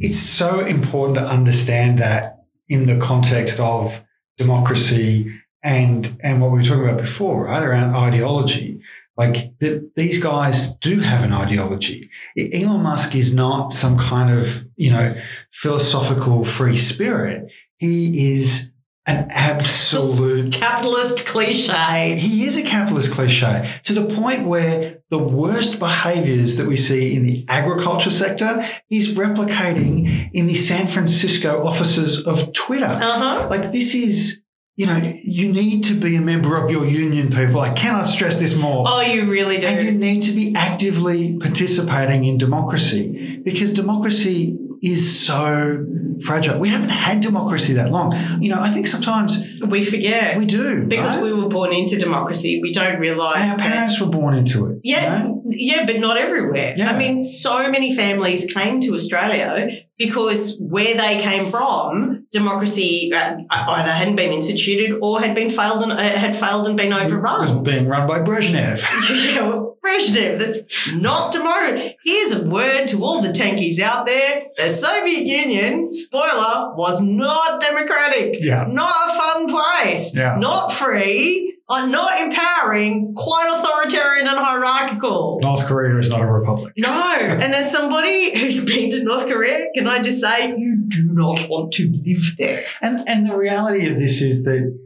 it's 0.00 0.18
so 0.18 0.60
important 0.60 1.16
to 1.16 1.24
understand 1.24 1.98
that 1.98 2.44
in 2.68 2.84
the 2.86 2.98
context 2.98 3.58
of 3.60 4.04
democracy 4.36 5.32
and 5.64 6.16
and 6.22 6.40
what 6.40 6.52
we 6.52 6.58
were 6.58 6.64
talking 6.64 6.84
about 6.84 7.00
before, 7.00 7.46
right, 7.46 7.62
around 7.62 7.96
ideology. 7.96 8.80
Like 9.16 9.58
that, 9.60 9.92
these 9.94 10.22
guys 10.22 10.74
do 10.76 11.00
have 11.00 11.22
an 11.22 11.32
ideology. 11.32 12.10
Elon 12.36 12.82
Musk 12.82 13.14
is 13.14 13.34
not 13.34 13.72
some 13.72 13.96
kind 13.96 14.30
of 14.30 14.66
you 14.76 14.92
know 14.92 15.16
philosophical 15.50 16.44
free 16.44 16.76
spirit. 16.76 17.50
He 17.78 18.34
is 18.34 18.72
an 19.06 19.28
absolute 19.30 20.52
capitalist 20.52 21.26
cliche. 21.26 22.16
He 22.16 22.44
is 22.44 22.56
a 22.56 22.62
capitalist 22.62 23.12
cliche 23.12 23.70
to 23.84 23.92
the 23.92 24.14
point 24.14 24.46
where 24.46 25.02
the 25.10 25.18
worst 25.18 25.78
behaviors 25.78 26.56
that 26.56 26.66
we 26.66 26.76
see 26.76 27.14
in 27.14 27.22
the 27.22 27.44
agriculture 27.48 28.10
sector 28.10 28.66
is 28.90 29.14
replicating 29.14 30.30
in 30.32 30.46
the 30.46 30.54
San 30.54 30.86
Francisco 30.86 31.64
offices 31.64 32.26
of 32.26 32.52
Twitter. 32.52 32.86
Uh-huh. 32.86 33.46
Like 33.48 33.70
this 33.72 33.94
is 33.94 34.43
you 34.76 34.86
know, 34.86 35.00
you 35.22 35.52
need 35.52 35.84
to 35.84 35.94
be 35.94 36.16
a 36.16 36.20
member 36.20 36.56
of 36.62 36.70
your 36.70 36.84
union, 36.84 37.30
people. 37.30 37.60
I 37.60 37.72
cannot 37.72 38.06
stress 38.06 38.40
this 38.40 38.56
more. 38.56 38.84
Oh, 38.88 39.00
you 39.00 39.30
really 39.30 39.58
do. 39.58 39.66
And 39.66 39.84
you 39.84 39.92
need 39.92 40.22
to 40.22 40.32
be 40.32 40.52
actively 40.56 41.38
participating 41.38 42.24
in 42.24 42.38
democracy 42.38 43.40
because 43.44 43.72
democracy 43.72 44.58
is 44.82 45.24
so 45.24 45.86
fragile. 46.22 46.58
We 46.58 46.68
haven't 46.68 46.90
had 46.90 47.20
democracy 47.20 47.74
that 47.74 47.90
long. 47.90 48.14
You 48.42 48.50
know, 48.50 48.60
I 48.60 48.68
think 48.68 48.86
sometimes 48.86 49.44
we 49.66 49.82
forget. 49.82 50.36
We 50.36 50.46
do. 50.46 50.86
Because 50.86 51.16
right? 51.16 51.24
we 51.24 51.32
were 51.32 51.48
born 51.48 51.72
into 51.72 51.96
democracy. 51.96 52.60
We 52.60 52.72
don't 52.72 52.98
realize. 52.98 53.40
And 53.40 53.52
our 53.52 53.58
parents 53.58 54.00
were 54.00 54.10
born 54.10 54.34
into 54.34 54.66
it. 54.66 54.80
Yeah. 54.82 55.22
You 55.22 55.28
know? 55.28 55.42
Yeah, 55.50 55.86
but 55.86 56.00
not 56.00 56.16
everywhere. 56.16 56.74
Yeah. 56.76 56.90
I 56.90 56.98
mean, 56.98 57.20
so 57.20 57.70
many 57.70 57.94
families 57.94 58.52
came 58.52 58.80
to 58.80 58.94
Australia 58.94 59.68
because 59.98 60.58
where 60.60 60.96
they 60.96 61.20
came 61.20 61.50
from, 61.50 62.13
democracy 62.34 63.10
uh, 63.14 63.38
either 63.48 63.90
hadn't 63.90 64.16
been 64.16 64.32
instituted 64.32 64.98
or 65.00 65.20
had 65.20 65.34
been 65.34 65.48
failed 65.48 65.82
and 65.82 65.92
uh, 65.92 65.96
had 65.96 66.36
failed 66.36 66.66
and 66.66 66.76
been 66.76 66.92
overrun. 66.92 67.36
It 67.36 67.40
was 67.40 67.52
being 67.52 67.88
run 67.88 68.06
by 68.06 68.20
Brezhnev. 68.20 68.82
yeah, 69.34 69.48
well, 69.48 69.78
Brezhnev, 69.82 70.38
that's 70.38 70.92
not 70.92 71.32
democracy. 71.32 71.96
Here's 72.04 72.32
a 72.32 72.44
word 72.44 72.86
to 72.88 73.02
all 73.02 73.22
the 73.22 73.30
tankies 73.30 73.78
out 73.78 74.04
there: 74.04 74.42
the 74.58 74.68
Soviet 74.68 75.24
Union, 75.24 75.92
spoiler, 75.92 76.74
was 76.74 77.02
not 77.02 77.62
democratic. 77.62 78.36
Yeah. 78.40 78.66
Not 78.68 78.94
a 79.08 79.16
fun 79.16 79.48
place. 79.48 80.14
Yeah. 80.14 80.36
Not 80.38 80.72
free. 80.72 81.53
Uh, 81.68 81.86
Not 81.86 82.20
empowering. 82.20 83.14
Quite 83.14 83.48
authoritarian 83.52 84.26
and 84.26 84.38
hierarchical. 84.38 85.38
North 85.40 85.64
Korea 85.66 85.98
is 85.98 86.10
not 86.10 86.20
a 86.20 86.26
republic. 86.26 86.74
No. 86.78 87.00
And 87.44 87.54
as 87.54 87.70
somebody 87.70 88.38
who's 88.38 88.64
been 88.64 88.90
to 88.90 89.02
North 89.02 89.26
Korea, 89.26 89.66
can 89.74 89.86
I 89.86 90.02
just 90.02 90.20
say 90.20 90.56
you 90.56 90.76
do 90.86 91.12
not 91.12 91.48
want 91.48 91.72
to 91.74 91.90
live 92.04 92.36
there? 92.38 92.62
And 92.82 93.08
and 93.08 93.26
the 93.26 93.36
reality 93.36 93.86
of 93.86 93.96
this 93.96 94.20
is 94.20 94.44
that 94.44 94.78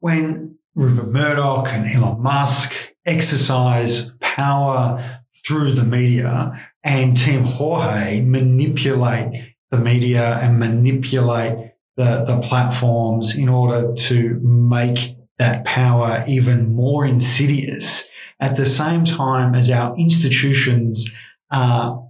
when 0.00 0.58
Rupert 0.74 1.08
Murdoch 1.08 1.68
and 1.68 1.90
Elon 1.90 2.22
Musk 2.22 2.94
exercise 3.04 4.12
power 4.20 5.22
through 5.46 5.72
the 5.72 5.84
media 5.84 6.52
and 6.84 7.16
Team 7.16 7.44
Jorge 7.44 8.22
manipulate 8.22 9.54
the 9.70 9.78
media 9.78 10.38
and 10.38 10.58
manipulate 10.58 11.72
the, 11.96 12.24
the 12.26 12.40
platforms 12.42 13.36
in 13.36 13.48
order 13.48 13.92
to 13.94 14.40
make 14.42 15.16
that 15.42 15.64
power 15.64 16.24
even 16.28 16.72
more 16.72 17.04
insidious. 17.04 18.08
At 18.38 18.56
the 18.56 18.66
same 18.66 19.04
time 19.04 19.56
as 19.56 19.70
our 19.70 19.94
institutions 19.96 21.12
are 21.50 22.08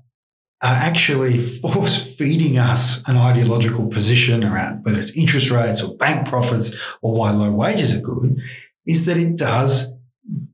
are 0.65 0.79
actually 0.91 1.39
force 1.39 1.97
feeding 2.17 2.57
us 2.57 3.03
an 3.09 3.17
ideological 3.17 3.89
position 3.89 4.45
around 4.45 4.85
whether 4.85 5.01
it's 5.01 5.17
interest 5.17 5.51
rates 5.51 5.83
or 5.83 5.97
bank 5.97 6.29
profits 6.29 6.69
or 7.03 7.11
why 7.19 7.33
low 7.33 7.51
wages 7.51 7.93
are 7.97 8.01
good 8.01 8.39
is 8.87 9.07
that 9.07 9.17
it 9.17 9.37
does 9.37 9.93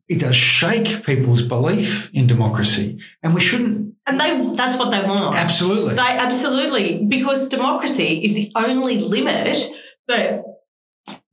it 0.09 0.20
does 0.20 0.35
shake 0.37 1.05
people's 1.05 1.43
belief 1.43 2.11
in 2.14 2.26
democracy. 2.26 2.99
And 3.22 3.35
we 3.35 3.41
shouldn't 3.49 3.95
And 4.07 4.18
they 4.20 4.31
that's 4.61 4.79
what 4.79 4.91
they 4.93 5.03
want. 5.03 5.37
absolutely. 5.37 5.95
They 5.97 6.12
absolutely. 6.29 7.05
Because 7.16 7.49
democracy 7.49 8.11
is 8.26 8.33
the 8.35 8.51
only 8.55 8.97
limit 9.01 9.57
that 10.11 10.48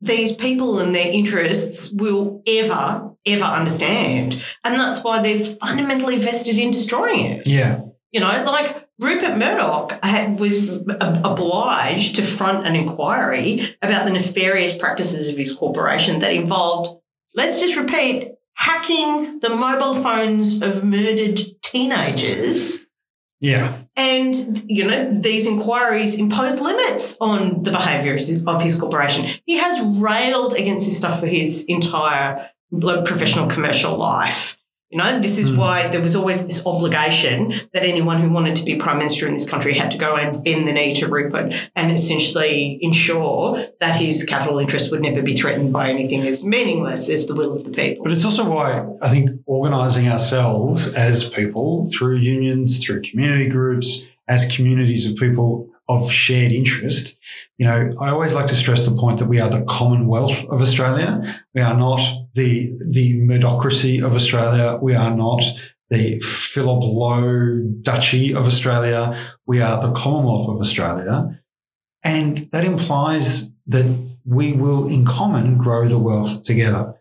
these 0.02 0.36
people 0.36 0.80
and 0.80 0.94
their 0.94 1.12
interests 1.12 1.92
will 1.92 2.42
ever 2.48 3.12
ever 3.26 3.44
understand, 3.44 4.44
and 4.64 4.76
that's 4.76 5.04
why 5.04 5.22
they're 5.22 5.44
fundamentally 5.44 6.18
vested 6.18 6.58
in 6.58 6.72
destroying 6.72 7.26
it. 7.26 7.48
yeah 7.48 7.82
You 8.12 8.20
know, 8.20 8.44
like 8.46 8.88
Rupert 9.00 9.38
Murdoch 9.38 10.00
had, 10.04 10.40
was 10.40 10.70
obliged 10.70 12.16
to 12.16 12.22
front 12.22 12.66
an 12.68 12.76
inquiry 12.76 13.76
about 13.82 14.06
the 14.06 14.14
nefarious 14.14 14.78
practices 14.78 15.30
of 15.30 15.38
his 15.38 15.54
corporation 15.54 16.20
that 16.20 16.34
involved, 16.34 17.02
let's 17.34 17.60
just 17.60 17.76
repeat, 17.76 18.32
hacking 18.54 19.40
the 19.40 19.50
mobile 19.50 19.96
phones 19.96 20.62
of 20.62 20.84
murdered 20.84 21.40
teenagers. 21.62 22.86
yeah 23.40 23.76
And, 23.98 24.64
you 24.68 24.84
know, 24.84 25.14
these 25.14 25.48
inquiries 25.48 26.20
impose 26.20 26.60
limits 26.60 27.18
on 27.22 27.64
the 27.64 27.72
behaviour 27.72 28.18
of 28.46 28.62
his 28.62 28.78
corporation. 28.78 29.40
He 29.46 29.58
has 29.58 29.82
railed 30.02 30.54
against 30.54 30.86
this 30.86 30.98
stuff 30.98 31.22
for 31.22 31.28
his 31.28 31.66
entire 31.68 32.50
professional 33.06 33.48
commercial 33.48 33.96
life. 33.98 34.58
You 34.96 35.04
know, 35.04 35.20
this 35.20 35.38
is 35.38 35.50
Hmm. 35.50 35.58
why 35.58 35.88
there 35.90 36.00
was 36.00 36.16
always 36.16 36.48
this 36.48 36.66
obligation 36.66 37.54
that 37.74 37.84
anyone 37.84 38.22
who 38.22 38.30
wanted 38.30 38.56
to 38.56 38.64
be 38.64 38.76
prime 38.78 38.98
minister 38.98 39.28
in 39.28 39.34
this 39.34 39.44
country 39.50 39.74
had 39.78 39.92
to 39.92 39.98
go 39.98 40.16
and 40.16 40.42
bend 40.42 40.70
the 40.70 40.72
knee 40.72 40.94
to 40.94 41.10
Rupert 41.10 41.54
and 41.76 41.92
essentially 41.92 42.78
ensure 42.80 43.58
that 43.82 43.98
his 43.98 44.24
capital 44.24 44.58
interests 44.58 44.92
would 44.92 45.02
never 45.02 45.22
be 45.22 45.34
threatened 45.36 45.74
by 45.74 45.90
anything 45.90 46.22
as 46.26 46.46
meaningless 46.46 47.10
as 47.10 47.28
the 47.28 47.36
will 47.36 47.52
of 47.54 47.66
the 47.66 47.72
people. 47.72 48.06
but 48.06 48.14
it's 48.14 48.24
also 48.24 48.50
why 48.50 48.86
i 49.02 49.10
think 49.10 49.30
organizing 49.46 50.08
ourselves 50.08 50.88
as 50.94 51.30
people 51.30 51.90
through 51.94 52.16
unions 52.16 52.82
through 52.82 53.02
community 53.02 53.50
groups 53.50 54.06
as 54.30 54.46
communities 54.56 55.06
of 55.10 55.18
people 55.18 55.68
of 55.88 56.12
shared 56.12 56.52
interest. 56.52 57.18
You 57.58 57.66
know 57.68 57.94
i 58.00 58.10
always 58.10 58.34
like 58.34 58.48
to 58.48 58.56
stress 58.56 58.86
the 58.86 58.96
point 58.96 59.20
that 59.20 59.28
we 59.28 59.40
are 59.40 59.50
the 59.50 59.64
commonwealth 59.66 60.46
of 60.50 60.62
australia. 60.62 61.44
We 61.54 61.62
are 61.62 61.78
not 61.78 62.02
the 62.34 62.74
the 62.90 63.20
murdocracy 63.20 64.04
of 64.04 64.16
australia. 64.16 64.78
We 64.82 64.96
are 64.96 65.16
not 65.16 65.44
the 65.90 66.20
philip 66.20 66.84
lowe 66.84 67.62
duchy 67.82 68.34
of 68.34 68.48
australia. 68.48 69.18
We 69.46 69.62
are 69.62 69.82
the 69.82 69.94
commonwealth 69.94 70.50
of 70.50 70.60
australia. 70.60 71.42
And 72.04 72.50
that 72.52 72.66
implies 72.66 73.50
that 73.68 73.86
we 74.26 74.54
will 74.54 74.88
in 74.88 75.06
common 75.06 75.58
grow 75.58 75.88
the 75.88 76.00
wealth 76.00 76.44
together. 76.44 76.96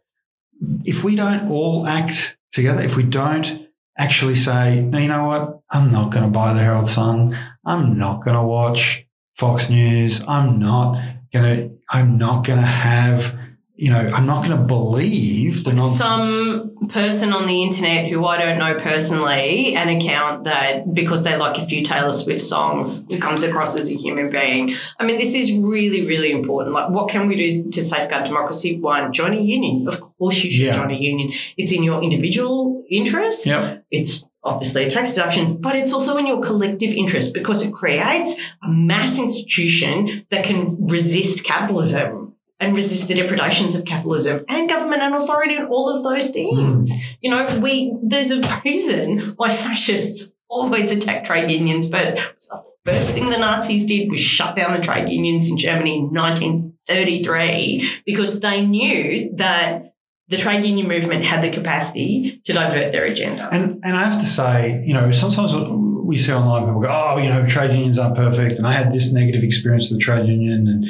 If 0.84 1.04
we 1.04 1.16
don't 1.16 1.50
all 1.50 1.86
act 1.86 2.38
together 2.54 2.82
if 2.82 2.96
we 2.96 3.02
don't 3.02 3.68
actually 3.98 4.34
say 4.34 4.80
no 4.80 4.98
you 4.98 5.08
know 5.08 5.26
what? 5.26 5.60
I'm 5.70 5.90
not 5.90 6.12
going 6.12 6.24
to 6.24 6.30
buy 6.30 6.52
the 6.52 6.60
herald 6.60 6.86
sun 6.86 7.36
i'm 7.66 7.96
not 7.96 8.22
going 8.24 8.36
to 8.36 8.42
watch 8.42 9.06
fox 9.34 9.68
news 9.70 10.22
i'm 10.28 10.58
not 10.58 10.94
going 11.32 11.44
to 11.44 11.76
i'm 11.90 12.18
not 12.18 12.44
going 12.44 12.58
to 12.58 12.64
have 12.66 13.38
you 13.74 13.90
know 13.90 14.10
i'm 14.14 14.26
not 14.26 14.44
going 14.44 14.56
to 14.56 14.64
believe 14.64 15.64
the 15.64 15.72
nonsense 15.72 16.24
some 16.24 16.74
person 16.88 17.32
on 17.32 17.46
the 17.46 17.62
internet 17.62 18.08
who 18.08 18.24
I 18.26 18.36
don't 18.36 18.58
know 18.58 18.74
personally, 18.74 19.74
an 19.74 19.88
account 19.88 20.44
that 20.44 20.92
because 20.92 21.24
they 21.24 21.34
like 21.36 21.56
a 21.58 21.66
few 21.66 21.82
Taylor 21.82 22.12
Swift 22.12 22.42
songs, 22.42 23.06
comes 23.20 23.42
across 23.42 23.76
as 23.76 23.90
a 23.90 23.94
human 23.94 24.30
being. 24.30 24.74
I 25.00 25.06
mean, 25.06 25.18
this 25.18 25.34
is 25.34 25.52
really, 25.52 26.06
really 26.06 26.30
important. 26.30 26.74
Like, 26.74 26.90
what 26.90 27.08
can 27.08 27.26
we 27.26 27.36
do 27.36 27.70
to 27.70 27.82
safeguard 27.82 28.24
democracy? 28.26 28.78
One, 28.78 29.12
join 29.12 29.32
a 29.32 29.40
union. 29.40 29.88
Of 29.88 30.00
course, 30.18 30.44
you 30.44 30.50
should 30.50 30.66
Yeah. 30.66 30.72
join 30.74 30.90
a 30.90 30.94
union. 30.94 31.32
It's 31.56 31.72
in 31.72 31.82
your 31.82 32.02
individual 32.02 32.84
interest. 32.90 33.46
Yep. 33.46 33.84
It's 33.90 34.24
obviously 34.44 34.84
a 34.84 34.90
tax 34.90 35.14
deduction, 35.14 35.60
but 35.60 35.74
it's 35.74 35.92
also 35.92 36.16
in 36.16 36.26
your 36.26 36.42
collective 36.42 36.90
interest 36.90 37.34
because 37.34 37.66
it 37.66 37.72
creates 37.72 38.34
a 38.62 38.68
mass 38.68 39.18
institution 39.18 40.26
that 40.30 40.44
can 40.44 40.86
resist 40.86 41.44
capitalism 41.44 42.34
and 42.60 42.76
resist 42.76 43.08
the 43.08 43.14
depredations 43.14 43.74
of 43.74 43.84
capitalism 43.84 44.44
and 44.48 44.68
government 44.68 45.02
and 45.02 45.14
authority 45.14 45.56
and 45.56 45.66
all 45.68 45.88
of 45.88 46.04
those 46.04 46.30
things. 46.30 46.92
Hmm. 46.92 47.14
You 47.20 47.30
know, 47.30 47.60
we 47.60 47.96
there's 48.02 48.30
a 48.30 48.40
reason 48.64 49.20
why 49.36 49.48
fascists 49.48 50.34
always 50.48 50.92
attack 50.92 51.24
trade 51.24 51.50
unions 51.50 51.90
first. 51.90 52.14
The 52.14 52.62
first 52.84 53.12
thing 53.12 53.30
the 53.30 53.38
Nazis 53.38 53.86
did 53.86 54.10
was 54.10 54.20
shut 54.20 54.56
down 54.56 54.72
the 54.72 54.80
trade 54.80 55.08
unions 55.08 55.50
in 55.50 55.56
Germany 55.56 55.98
in 55.98 56.12
1933 56.12 58.02
because 58.06 58.40
they 58.40 58.64
knew 58.64 59.34
that 59.36 59.93
the 60.28 60.36
trade 60.36 60.64
union 60.64 60.88
movement 60.88 61.24
had 61.24 61.42
the 61.42 61.50
capacity 61.50 62.40
to 62.44 62.52
divert 62.52 62.92
their 62.92 63.04
agenda. 63.04 63.48
And 63.52 63.80
and 63.84 63.96
I 63.96 64.04
have 64.04 64.18
to 64.20 64.26
say, 64.26 64.82
you 64.84 64.94
know, 64.94 65.12
sometimes 65.12 65.54
we 65.54 66.16
see 66.16 66.32
online 66.32 66.66
people 66.66 66.80
go, 66.80 66.88
oh, 66.90 67.18
you 67.18 67.28
know, 67.28 67.46
trade 67.46 67.72
unions 67.72 67.98
aren't 67.98 68.16
perfect, 68.16 68.56
and 68.58 68.66
I 68.66 68.72
had 68.72 68.92
this 68.92 69.12
negative 69.12 69.42
experience 69.42 69.90
with 69.90 69.98
the 69.98 70.04
trade 70.04 70.26
union, 70.26 70.66
and 70.68 70.86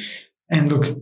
and 0.50 0.72
look, 0.72 0.98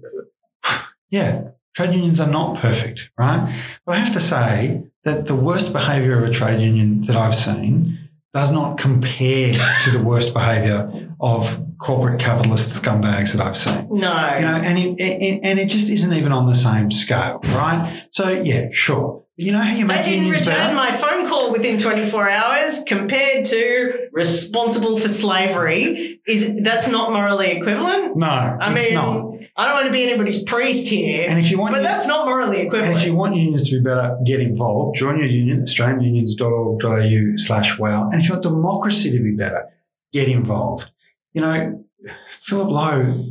yeah, 1.10 1.48
trade 1.74 1.94
unions 1.94 2.20
are 2.20 2.30
not 2.30 2.58
perfect, 2.58 3.10
right? 3.18 3.52
But 3.84 3.96
I 3.96 3.98
have 3.98 4.12
to 4.14 4.20
say 4.20 4.84
that 5.04 5.26
the 5.26 5.34
worst 5.34 5.72
behaviour 5.72 6.22
of 6.22 6.28
a 6.28 6.32
trade 6.32 6.60
union 6.60 7.02
that 7.02 7.16
I've 7.16 7.34
seen 7.34 7.98
does 8.32 8.50
not 8.50 8.78
compare 8.78 9.52
to 9.84 9.90
the 9.90 10.02
worst 10.02 10.32
behaviour 10.32 11.01
of 11.22 11.64
corporate 11.78 12.20
capitalist 12.20 12.82
scumbags 12.82 13.32
that 13.36 13.46
I've 13.46 13.56
seen. 13.56 13.86
No. 13.90 14.12
You 14.36 14.42
know, 14.44 14.56
and 14.56 14.76
it, 14.78 14.94
it, 15.00 15.40
and 15.44 15.58
it 15.58 15.68
just 15.68 15.88
isn't 15.88 16.12
even 16.12 16.32
on 16.32 16.46
the 16.46 16.54
same 16.54 16.90
scale, 16.90 17.38
right? 17.54 18.06
So 18.10 18.28
yeah, 18.28 18.68
sure. 18.72 19.20
You 19.36 19.52
know 19.52 19.60
how 19.60 19.74
you 19.74 19.86
They 19.86 20.02
didn't 20.02 20.30
return 20.30 20.44
better? 20.46 20.74
my 20.74 20.90
phone 20.92 21.26
call 21.26 21.52
within 21.52 21.78
24 21.78 22.28
hours 22.28 22.84
compared 22.86 23.46
to 23.46 24.08
responsible 24.12 24.98
for 24.98 25.08
slavery. 25.08 26.20
Is 26.26 26.60
that's 26.62 26.86
not 26.88 27.12
morally 27.12 27.52
equivalent? 27.52 28.16
no, 28.16 28.26
I 28.26 28.58
it's 28.72 28.90
mean, 28.90 28.94
not. 28.94 29.48
I 29.56 29.64
don't 29.66 29.74
want 29.74 29.86
to 29.86 29.92
be 29.92 30.04
anybody's 30.04 30.42
priest 30.44 30.86
here, 30.88 31.26
And 31.28 31.38
if 31.38 31.50
you 31.50 31.58
want, 31.58 31.74
but 31.74 31.82
that's 31.82 32.06
not 32.06 32.26
morally 32.26 32.58
and 32.58 32.66
equivalent. 32.66 32.96
if 32.98 33.06
you 33.06 33.14
want 33.16 33.34
unions 33.34 33.68
to 33.70 33.78
be 33.78 33.82
better, 33.82 34.18
get 34.26 34.40
involved. 34.40 34.96
Join 34.98 35.16
your 35.18 35.26
union, 35.26 35.62
australianunions.org.au 35.62 37.36
slash 37.36 37.78
wow. 37.78 38.10
And 38.10 38.20
if 38.20 38.26
you 38.28 38.34
want 38.34 38.42
democracy 38.42 39.10
to 39.12 39.22
be 39.22 39.32
better, 39.32 39.68
get 40.12 40.28
involved. 40.28 40.90
You 41.32 41.40
know, 41.42 41.84
Philip 42.30 42.68
Lowe 42.68 43.24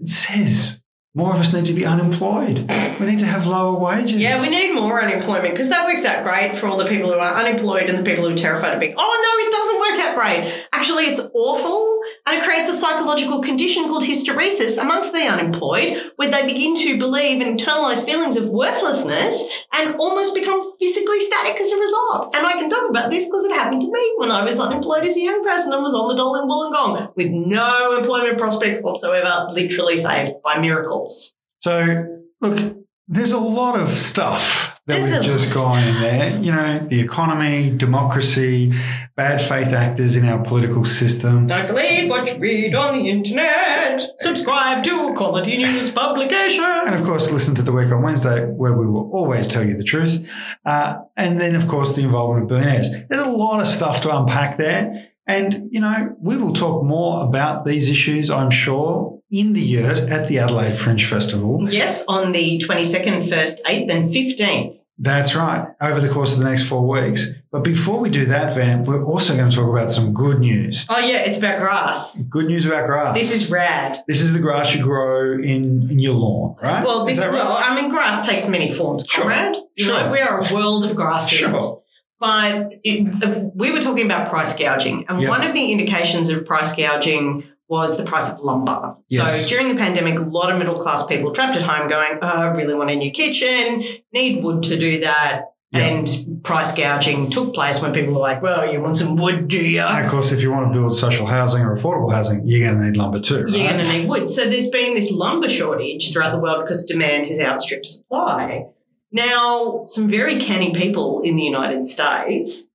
says 0.00 0.82
more 1.14 1.32
of 1.32 1.40
us 1.40 1.54
need 1.54 1.64
to 1.64 1.72
be 1.72 1.86
unemployed. 1.86 2.70
We 3.00 3.06
need 3.06 3.20
to 3.20 3.26
have 3.26 3.46
lower 3.46 3.78
wages. 3.78 4.12
yeah, 4.20 4.40
we 4.42 4.50
need 4.50 4.74
more 4.74 5.00
unemployment 5.02 5.54
because 5.54 5.70
that 5.70 5.86
works 5.86 6.04
out 6.04 6.22
great 6.24 6.54
for 6.54 6.66
all 6.66 6.76
the 6.76 6.84
people 6.84 7.10
who 7.10 7.18
are 7.18 7.34
unemployed 7.34 7.88
and 7.88 7.98
the 7.98 8.02
people 8.02 8.26
who 8.28 8.34
are 8.34 8.36
terrified 8.36 8.74
of 8.74 8.80
being, 8.80 8.94
oh 8.98 9.22
no, 9.22 9.46
it 9.46 9.50
doesn't 9.50 9.80
work 9.80 9.98
out 10.00 10.14
great. 10.14 10.66
Actually, 10.74 11.04
it's 11.04 11.20
awful 11.34 12.00
and 12.26 12.38
it 12.38 12.44
creates 12.44 12.68
a 12.68 12.72
psychological 12.72 13.40
condition 13.40 13.84
called 13.84 14.02
hysteresis 14.02 14.80
amongst 14.80 15.12
the 15.12 15.20
unemployed 15.20 16.10
where 16.16 16.30
they 16.30 16.44
begin 16.44 16.74
to 16.76 16.98
believe 16.98 17.40
and 17.40 17.58
internalize 17.58 18.04
feelings 18.04 18.36
of 18.36 18.48
worthlessness 18.48 19.48
and 19.72 19.94
almost 19.96 20.34
become 20.34 20.76
physically 20.78 21.20
static 21.20 21.60
as 21.60 21.70
a 21.70 21.80
result. 21.80 22.34
And 22.34 22.46
I 22.46 22.54
can 22.54 22.68
talk 22.68 22.90
about 22.90 23.10
this 23.10 23.26
because 23.26 23.44
it 23.44 23.52
happened 23.52 23.80
to 23.82 23.92
me 23.92 24.14
when 24.16 24.32
I 24.32 24.44
was 24.44 24.58
unemployed 24.58 25.04
as 25.04 25.16
a 25.16 25.20
young 25.20 25.44
person 25.44 25.72
and 25.72 25.82
was 25.82 25.94
on 25.94 26.08
the 26.08 26.16
dole 26.16 26.34
in 26.36 26.48
Wollongong 26.48 27.14
with 27.14 27.30
no 27.30 27.96
employment 27.96 28.38
prospects 28.38 28.82
whatsoever, 28.82 29.46
literally 29.52 29.96
saved 29.96 30.32
by 30.42 30.58
miracles. 30.58 31.32
So, 31.60 32.22
look, 32.40 32.76
there's 33.08 33.32
a 33.32 33.38
lot 33.38 33.78
of 33.78 33.88
stuff 33.88 34.80
that 34.86 35.00
There's 35.00 35.12
we've 35.12 35.22
just 35.22 35.54
gone 35.54 35.82
in 35.82 36.00
there. 36.00 36.36
You 36.40 36.50
know, 36.50 36.78
the 36.78 37.00
economy, 37.00 37.70
democracy, 37.70 38.72
bad 39.14 39.40
faith 39.40 39.72
actors 39.72 40.16
in 40.16 40.24
our 40.24 40.42
political 40.42 40.84
system. 40.84 41.46
Don't 41.46 41.68
believe 41.68 42.10
what 42.10 42.32
you 42.32 42.38
read 42.38 42.74
on 42.74 42.98
the 42.98 43.08
internet. 43.08 44.08
Subscribe 44.18 44.82
to 44.84 45.08
a 45.08 45.14
Quality 45.14 45.56
News 45.58 45.90
Publication. 45.92 46.64
And 46.64 46.94
of 46.94 47.04
course, 47.04 47.30
listen 47.30 47.54
to 47.56 47.62
the 47.62 47.72
week 47.72 47.92
on 47.92 48.02
Wednesday, 48.02 48.44
where 48.44 48.74
we 48.74 48.86
will 48.86 49.10
always 49.12 49.46
tell 49.46 49.64
you 49.64 49.76
the 49.76 49.84
truth. 49.84 50.28
Uh, 50.64 50.98
and 51.16 51.40
then, 51.40 51.54
of 51.54 51.68
course, 51.68 51.94
the 51.94 52.02
involvement 52.02 52.44
of 52.44 52.48
billionaires. 52.48 52.90
There's 53.08 53.22
a 53.22 53.30
lot 53.30 53.60
of 53.60 53.68
stuff 53.68 54.00
to 54.02 54.16
unpack 54.16 54.56
there. 54.56 55.10
And, 55.28 55.68
you 55.72 55.80
know, 55.80 56.16
we 56.20 56.36
will 56.36 56.52
talk 56.52 56.84
more 56.84 57.24
about 57.24 57.64
these 57.64 57.90
issues, 57.90 58.30
I'm 58.30 58.50
sure, 58.50 59.15
in 59.30 59.52
the 59.54 59.60
year 59.60 59.90
at 59.90 60.28
the 60.28 60.38
Adelaide 60.38 60.74
Fringe 60.76 61.04
Festival. 61.04 61.66
Yes, 61.70 62.04
on 62.06 62.32
the 62.32 62.58
22nd, 62.64 63.28
1st, 63.28 63.56
8th, 63.66 63.90
and 63.92 64.10
15th. 64.14 64.76
That's 64.98 65.34
right, 65.36 65.68
over 65.82 66.00
the 66.00 66.08
course 66.08 66.32
of 66.32 66.38
the 66.38 66.46
next 66.48 66.62
four 66.62 66.86
weeks. 66.88 67.32
But 67.52 67.62
before 67.64 68.00
we 68.00 68.08
do 68.08 68.24
that, 68.26 68.54
Van, 68.54 68.82
we're 68.84 69.04
also 69.04 69.36
going 69.36 69.50
to 69.50 69.54
talk 69.56 69.68
about 69.68 69.90
some 69.90 70.14
good 70.14 70.38
news. 70.38 70.86
Oh, 70.88 70.98
yeah, 70.98 71.18
it's 71.18 71.38
about 71.38 71.58
grass. 71.60 72.22
Good 72.30 72.46
news 72.46 72.64
about 72.64 72.86
grass. 72.86 73.14
This 73.14 73.34
is 73.34 73.50
rad. 73.50 74.02
this 74.08 74.22
is 74.22 74.32
the 74.32 74.40
grass 74.40 74.74
you 74.74 74.82
grow 74.82 75.32
in, 75.34 75.90
in 75.90 75.98
your 75.98 76.14
lawn, 76.14 76.56
right? 76.62 76.82
Well, 76.82 77.06
Is 77.06 77.16
this 77.16 77.24
that 77.26 77.30
right? 77.30 77.44
well, 77.44 77.56
I 77.58 77.74
mean, 77.74 77.90
grass 77.90 78.26
takes 78.26 78.48
many 78.48 78.70
forms, 78.70 79.04
Sure. 79.06 79.24
Conrad. 79.24 79.56
You 79.76 79.86
know, 79.88 79.98
Sure. 79.98 80.10
we 80.12 80.20
are 80.20 80.38
a 80.40 80.54
world 80.54 80.86
of 80.86 80.96
grasses. 80.96 81.38
Sure. 81.40 81.82
But 82.18 82.70
it, 82.82 83.22
uh, 83.22 83.50
we 83.54 83.72
were 83.72 83.80
talking 83.80 84.06
about 84.06 84.30
price 84.30 84.56
gouging, 84.56 85.04
and 85.10 85.20
Yeah. 85.20 85.28
one 85.28 85.42
of 85.46 85.52
the 85.52 85.72
indications 85.72 86.30
of 86.30 86.46
price 86.46 86.74
gouging 86.74 87.44
was 87.68 87.96
the 87.96 88.04
price 88.04 88.32
of 88.32 88.40
lumber. 88.40 88.90
Yes. 89.08 89.42
So 89.42 89.48
during 89.48 89.68
the 89.68 89.74
pandemic, 89.74 90.18
a 90.18 90.22
lot 90.22 90.52
of 90.52 90.58
middle 90.58 90.78
class 90.80 91.06
people 91.06 91.32
trapped 91.32 91.56
at 91.56 91.62
home 91.62 91.88
going, 91.88 92.18
oh, 92.22 92.26
I 92.26 92.46
really 92.48 92.74
want 92.74 92.90
a 92.90 92.96
new 92.96 93.10
kitchen, 93.10 93.84
need 94.12 94.42
wood 94.42 94.62
to 94.64 94.78
do 94.78 95.00
that. 95.00 95.46
Yeah. 95.72 95.80
And 95.80 96.44
price 96.44 96.76
gouging 96.76 97.28
took 97.28 97.52
place 97.52 97.82
when 97.82 97.92
people 97.92 98.14
were 98.14 98.20
like, 98.20 98.40
well, 98.40 98.72
you 98.72 98.80
want 98.80 98.96
some 98.96 99.16
wood, 99.16 99.48
do 99.48 99.58
you? 99.58 99.80
And 99.80 100.04
of 100.04 100.10
course, 100.10 100.30
if 100.30 100.40
you 100.40 100.52
want 100.52 100.72
to 100.72 100.78
build 100.78 100.94
social 100.94 101.26
housing 101.26 101.62
or 101.62 101.74
affordable 101.74 102.12
housing, 102.12 102.42
you're 102.44 102.68
going 102.68 102.80
to 102.80 102.86
need 102.88 102.96
lumber 102.96 103.18
too, 103.18 103.42
right? 103.42 103.52
You're 103.52 103.72
going 103.72 103.84
to 103.84 103.92
need 103.92 104.08
wood. 104.08 104.28
So 104.28 104.48
there's 104.48 104.70
been 104.70 104.94
this 104.94 105.10
lumber 105.10 105.48
shortage 105.48 106.12
throughout 106.12 106.30
the 106.30 106.38
world 106.38 106.62
because 106.62 106.84
demand 106.84 107.26
has 107.26 107.40
outstripped 107.40 107.86
supply. 107.86 108.66
Now, 109.10 109.82
some 109.84 110.08
very 110.08 110.38
canny 110.38 110.72
people 110.72 111.20
in 111.22 111.34
the 111.34 111.42
United 111.42 111.88
States, 111.88 112.65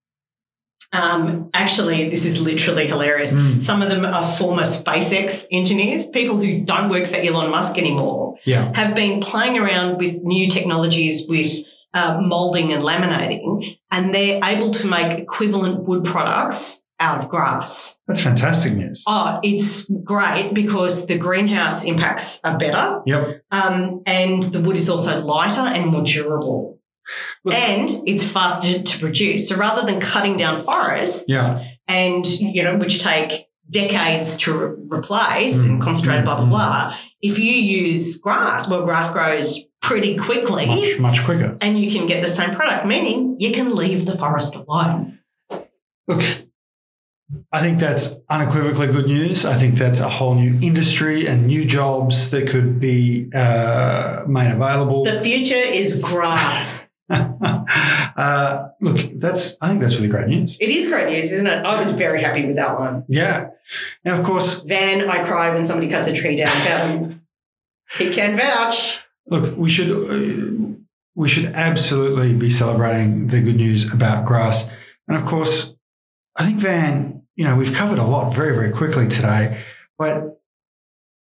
um, 0.93 1.49
actually, 1.53 2.09
this 2.09 2.25
is 2.25 2.41
literally 2.41 2.87
hilarious. 2.87 3.33
Mm. 3.33 3.61
Some 3.61 3.81
of 3.81 3.89
them 3.89 4.05
are 4.05 4.23
former 4.37 4.63
SpaceX 4.63 5.45
engineers, 5.51 6.05
people 6.07 6.37
who 6.37 6.61
don't 6.61 6.89
work 6.89 7.07
for 7.07 7.15
Elon 7.15 7.49
Musk 7.49 7.77
anymore, 7.77 8.35
Yeah. 8.45 8.71
have 8.75 8.95
been 8.95 9.19
playing 9.21 9.57
around 9.57 9.97
with 9.97 10.23
new 10.23 10.49
technologies 10.49 11.27
with 11.29 11.51
uh, 11.93 12.19
molding 12.21 12.71
and 12.71 12.83
laminating, 12.83 13.77
and 13.91 14.13
they're 14.13 14.39
able 14.43 14.71
to 14.71 14.87
make 14.87 15.17
equivalent 15.19 15.83
wood 15.83 16.05
products 16.05 16.83
out 17.01 17.17
of 17.17 17.27
grass. 17.29 17.99
That's 18.07 18.21
fantastic 18.21 18.73
news. 18.73 19.03
Oh, 19.07 19.39
it's 19.43 19.89
great 20.03 20.51
because 20.53 21.07
the 21.07 21.17
greenhouse 21.17 21.83
impacts 21.83 22.39
are 22.43 22.57
better, 22.57 23.01
Yep. 23.05 23.43
um, 23.51 24.03
and 24.05 24.43
the 24.43 24.61
wood 24.61 24.75
is 24.77 24.89
also 24.89 25.23
lighter 25.25 25.61
and 25.61 25.87
more 25.87 26.03
durable. 26.03 26.77
Look- 27.43 27.55
and 27.55 27.89
it's 28.05 28.23
faster 28.23 28.81
to 28.81 28.99
produce. 28.99 29.49
So 29.49 29.55
rather 29.55 29.85
than 29.85 29.99
cutting 29.99 30.37
down 30.37 30.57
forests, 30.57 31.25
Yeah. 31.27 31.63
and 31.87 32.25
you 32.39 32.63
know, 32.63 32.77
which 32.77 33.01
take 33.03 33.47
decades 33.69 34.37
to 34.37 34.53
re- 34.53 34.75
replace 34.99 35.63
Mm, 35.63 35.69
and 35.69 35.81
concentrate, 35.81 36.17
mm, 36.21 36.25
blah 36.25 36.35
blah 36.35 36.45
mm. 36.45 36.49
blah. 36.49 36.95
If 37.21 37.39
you 37.39 37.51
use 37.53 38.17
grass, 38.17 38.67
well, 38.67 38.83
grass 38.83 39.11
grows 39.13 39.59
pretty 39.81 40.15
quickly, 40.17 40.65
Much, 40.67 40.99
much 40.99 41.23
quicker. 41.25 41.57
and 41.61 41.79
you 41.79 41.91
can 41.91 42.05
get 42.07 42.21
the 42.21 42.27
same 42.29 42.51
product. 42.51 42.85
Meaning, 42.85 43.35
you 43.39 43.51
can 43.51 43.75
leave 43.75 44.05
the 44.05 44.17
forest 44.17 44.55
alone. 44.55 45.19
Look, 46.07 46.23
I 47.53 47.61
think 47.61 47.79
that's 47.79 48.15
unequivocally 48.29 48.87
good 48.87 49.05
news. 49.07 49.45
I 49.45 49.53
think 49.53 49.75
that's 49.75 49.99
a 50.01 50.09
whole 50.09 50.35
new 50.35 50.59
industry 50.61 51.25
and 51.27 51.47
new 51.47 51.63
jobs 51.65 52.29
that 52.31 52.49
could 52.49 52.79
be 52.79 53.29
uh, 53.33 54.23
made 54.27 54.51
available. 54.51 55.03
The 55.05 55.21
future 55.21 55.55
is 55.55 55.97
grass. 55.99 56.87
uh, 58.15 58.69
look, 58.79 58.97
that's 59.15 59.57
I 59.61 59.69
think 59.69 59.81
that's 59.81 59.95
really 59.95 60.07
great 60.07 60.27
news. 60.27 60.57
It 60.59 60.69
is 60.69 60.87
great 60.87 61.11
news, 61.11 61.31
isn't 61.31 61.47
it? 61.47 61.65
I 61.65 61.79
was 61.79 61.91
very 61.91 62.23
happy 62.23 62.45
with 62.45 62.55
that 62.55 62.77
one. 62.77 63.05
Yeah. 63.07 63.49
Now, 64.05 64.17
of 64.17 64.25
course, 64.25 64.61
Van, 64.61 65.09
I 65.09 65.23
cry 65.25 65.53
when 65.53 65.65
somebody 65.65 65.89
cuts 65.89 66.07
a 66.07 66.13
tree 66.13 66.35
down. 66.35 66.61
About. 66.61 67.15
He 67.97 68.13
can 68.13 68.37
vouch. 68.37 69.03
look, 69.27 69.57
we 69.57 69.69
should 69.69 69.89
uh, 69.91 70.75
we 71.15 71.27
should 71.27 71.45
absolutely 71.53 72.33
be 72.33 72.49
celebrating 72.49 73.27
the 73.27 73.41
good 73.41 73.57
news 73.57 73.91
about 73.91 74.25
grass. 74.25 74.71
And 75.07 75.17
of 75.17 75.25
course, 75.25 75.75
I 76.37 76.45
think 76.45 76.59
Van, 76.59 77.23
you 77.35 77.43
know, 77.43 77.57
we've 77.57 77.73
covered 77.73 77.99
a 77.99 78.05
lot 78.05 78.33
very 78.33 78.55
very 78.55 78.71
quickly 78.71 79.07
today, 79.07 79.61
but 79.97 80.41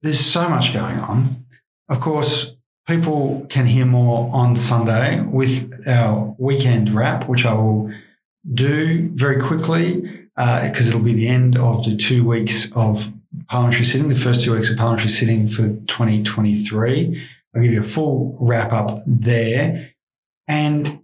there's 0.04 0.20
so 0.20 0.48
much 0.48 0.74
going 0.74 1.00
on. 1.00 1.46
Of 1.90 2.00
course, 2.00 2.56
people 2.88 3.46
can 3.50 3.66
hear 3.66 3.86
more 3.86 4.30
on 4.34 4.56
Sunday 4.56 5.22
with 5.22 5.88
our 5.88 6.36
weekend 6.38 6.90
wrap, 6.90 7.28
which 7.28 7.46
I 7.46 7.54
will 7.54 7.92
do 8.54 9.10
very 9.14 9.40
quickly 9.40 10.28
uh, 10.36 10.68
because 10.68 10.88
it'll 10.90 11.02
be 11.02 11.14
the 11.14 11.28
end 11.28 11.58
of 11.58 11.86
the 11.86 11.96
two 11.96 12.26
weeks 12.26 12.72
of 12.76 13.12
parliamentary 13.48 13.86
sitting, 13.86 14.10
the 14.10 14.16
first 14.16 14.44
two 14.44 14.54
weeks 14.54 14.70
of 14.70 14.78
parliamentary 14.78 15.10
sitting 15.10 15.48
for 15.48 15.76
2023. 15.88 17.28
I'll 17.54 17.62
give 17.62 17.72
you 17.72 17.82
a 17.82 17.84
full 17.84 18.38
wrap 18.40 18.72
up 18.72 19.04
there. 19.06 19.92
And 20.48 21.02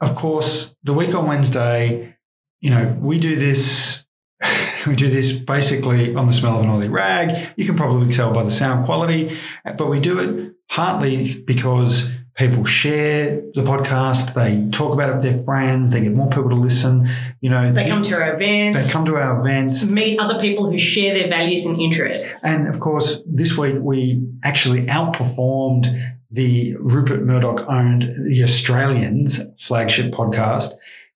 of 0.00 0.14
course, 0.14 0.76
the 0.82 0.92
week 0.92 1.14
on 1.14 1.26
Wednesday, 1.26 2.16
you 2.60 2.70
know, 2.70 2.96
we 3.00 3.18
do 3.18 3.36
this. 3.36 4.04
We 4.86 4.94
do 4.94 5.10
this 5.10 5.32
basically 5.32 6.14
on 6.14 6.28
the 6.28 6.32
smell 6.32 6.60
of 6.60 6.64
an 6.64 6.70
oily 6.70 6.88
rag. 6.88 7.54
You 7.56 7.66
can 7.66 7.74
probably 7.74 8.06
tell 8.06 8.32
by 8.32 8.44
the 8.44 8.52
sound 8.52 8.84
quality, 8.84 9.36
but 9.76 9.88
we 9.88 9.98
do 9.98 10.20
it 10.20 10.55
partly 10.68 11.34
because 11.46 12.10
people 12.34 12.64
share 12.66 13.36
the 13.54 13.62
podcast, 13.62 14.34
they 14.34 14.68
talk 14.70 14.92
about 14.92 15.08
it 15.08 15.14
with 15.14 15.22
their 15.22 15.38
friends, 15.38 15.90
they 15.90 16.02
get 16.02 16.12
more 16.12 16.28
people 16.28 16.50
to 16.50 16.54
listen. 16.56 17.08
You 17.40 17.48
know, 17.50 17.72
They 17.72 17.88
come 17.88 18.02
to 18.02 18.14
our 18.16 18.34
events, 18.34 18.86
they 18.86 18.92
come 18.92 19.06
to 19.06 19.16
our 19.16 19.40
events. 19.40 19.88
meet 19.88 20.18
other 20.20 20.38
people 20.40 20.70
who 20.70 20.76
share 20.76 21.14
their 21.14 21.28
values 21.28 21.64
and 21.64 21.80
interests. 21.80 22.44
And 22.44 22.66
of 22.68 22.78
course, 22.78 23.24
this 23.26 23.56
week 23.56 23.76
we 23.80 24.26
actually 24.44 24.82
outperformed 24.82 25.98
the 26.30 26.76
Rupert 26.80 27.22
Murdoch 27.22 27.64
owned 27.68 28.02
The 28.02 28.42
Australians 28.42 29.40
flagship 29.58 30.12
podcast. 30.12 30.72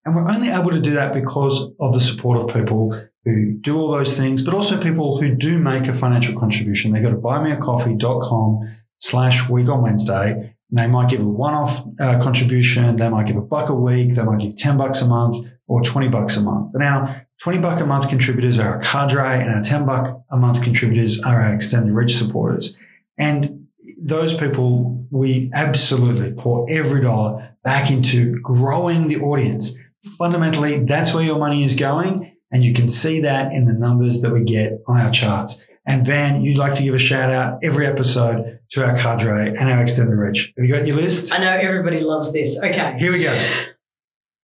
And 0.07 0.14
we're 0.14 0.26
only 0.30 0.48
able 0.48 0.70
to 0.70 0.80
do 0.80 0.92
that 0.92 1.12
because 1.12 1.70
of 1.78 1.92
the 1.92 2.01
support 2.01 2.38
of 2.38 2.48
people 2.55 2.98
who 3.26 3.53
do 3.61 3.78
all 3.78 3.90
those 3.90 4.16
things, 4.16 4.40
but 4.42 4.55
also 4.55 4.80
people 4.80 5.20
who 5.20 5.34
do 5.34 5.59
make 5.59 5.86
a 5.88 5.92
financial 5.92 6.38
contribution. 6.40 6.92
They 6.92 7.03
go 7.03 7.11
to 7.11 7.16
buymeacoffee.com 7.18 8.68
slash 9.01 9.48
week 9.48 9.68
on 9.68 9.82
Wednesday. 9.82 10.55
And 10.70 10.78
they 10.78 10.86
might 10.86 11.11
give 11.11 11.20
a 11.20 11.28
one-off 11.28 11.84
uh, 12.01 12.20
contribution. 12.22 12.96
They 12.96 13.09
might 13.09 13.26
give 13.26 13.36
a 13.36 13.42
buck 13.42 13.68
a 13.68 13.74
week. 13.74 14.14
They 14.14 14.22
might 14.22 14.40
give 14.40 14.57
10 14.57 14.76
bucks 14.76 15.03
a 15.03 15.07
month 15.07 15.51
or 15.66 15.82
20 15.82 16.09
bucks 16.09 16.36
a 16.36 16.40
month. 16.40 16.72
Now, 16.74 17.22
20 17.42 17.59
buck 17.59 17.80
a 17.80 17.86
month 17.86 18.09
contributors 18.09 18.59
are 18.59 18.74
our 18.74 18.80
cadre 18.80 19.42
and 19.42 19.55
our 19.55 19.62
10 19.62 19.86
buck 19.86 20.22
a 20.30 20.36
month 20.36 20.62
contributors 20.62 21.20
are 21.22 21.40
our 21.40 21.55
extend 21.55 21.86
the 21.86 21.92
reach 21.92 22.16
supporters. 22.16 22.76
And 23.18 23.66
those 24.03 24.34
people, 24.34 25.07
we 25.11 25.51
absolutely 25.55 26.32
pour 26.32 26.66
every 26.70 27.01
dollar 27.01 27.57
back 27.64 27.90
into 27.90 28.38
growing 28.40 29.09
the 29.09 29.20
audience. 29.20 29.76
Fundamentally, 30.18 30.84
that's 30.84 31.14
where 31.14 31.24
your 31.24 31.38
money 31.38 31.64
is 31.64 31.74
going. 31.74 32.36
And 32.53 32.64
you 32.64 32.74
can 32.74 32.88
see 32.88 33.20
that 33.20 33.53
in 33.53 33.64
the 33.64 33.78
numbers 33.78 34.22
that 34.22 34.32
we 34.32 34.44
get 34.44 34.80
on 34.86 34.98
our 34.98 35.11
charts. 35.11 35.66
And 35.91 36.07
Van, 36.07 36.41
you'd 36.41 36.57
like 36.57 36.74
to 36.74 36.84
give 36.84 36.95
a 36.95 36.99
shout 36.99 37.32
out 37.32 37.59
every 37.64 37.84
episode 37.84 38.61
to 38.70 38.84
our 38.86 38.97
cadre 38.97 39.49
and 39.49 39.68
our 39.68 39.82
extend 39.82 40.12
the 40.12 40.16
reach. 40.16 40.53
Have 40.57 40.64
you 40.64 40.72
got 40.72 40.86
your 40.86 40.95
list? 40.95 41.34
I 41.34 41.38
know 41.38 41.51
everybody 41.51 41.99
loves 41.99 42.32
this. 42.32 42.62
Okay. 42.62 42.97
Here 42.97 43.11
we 43.11 43.24
go. 43.24 43.32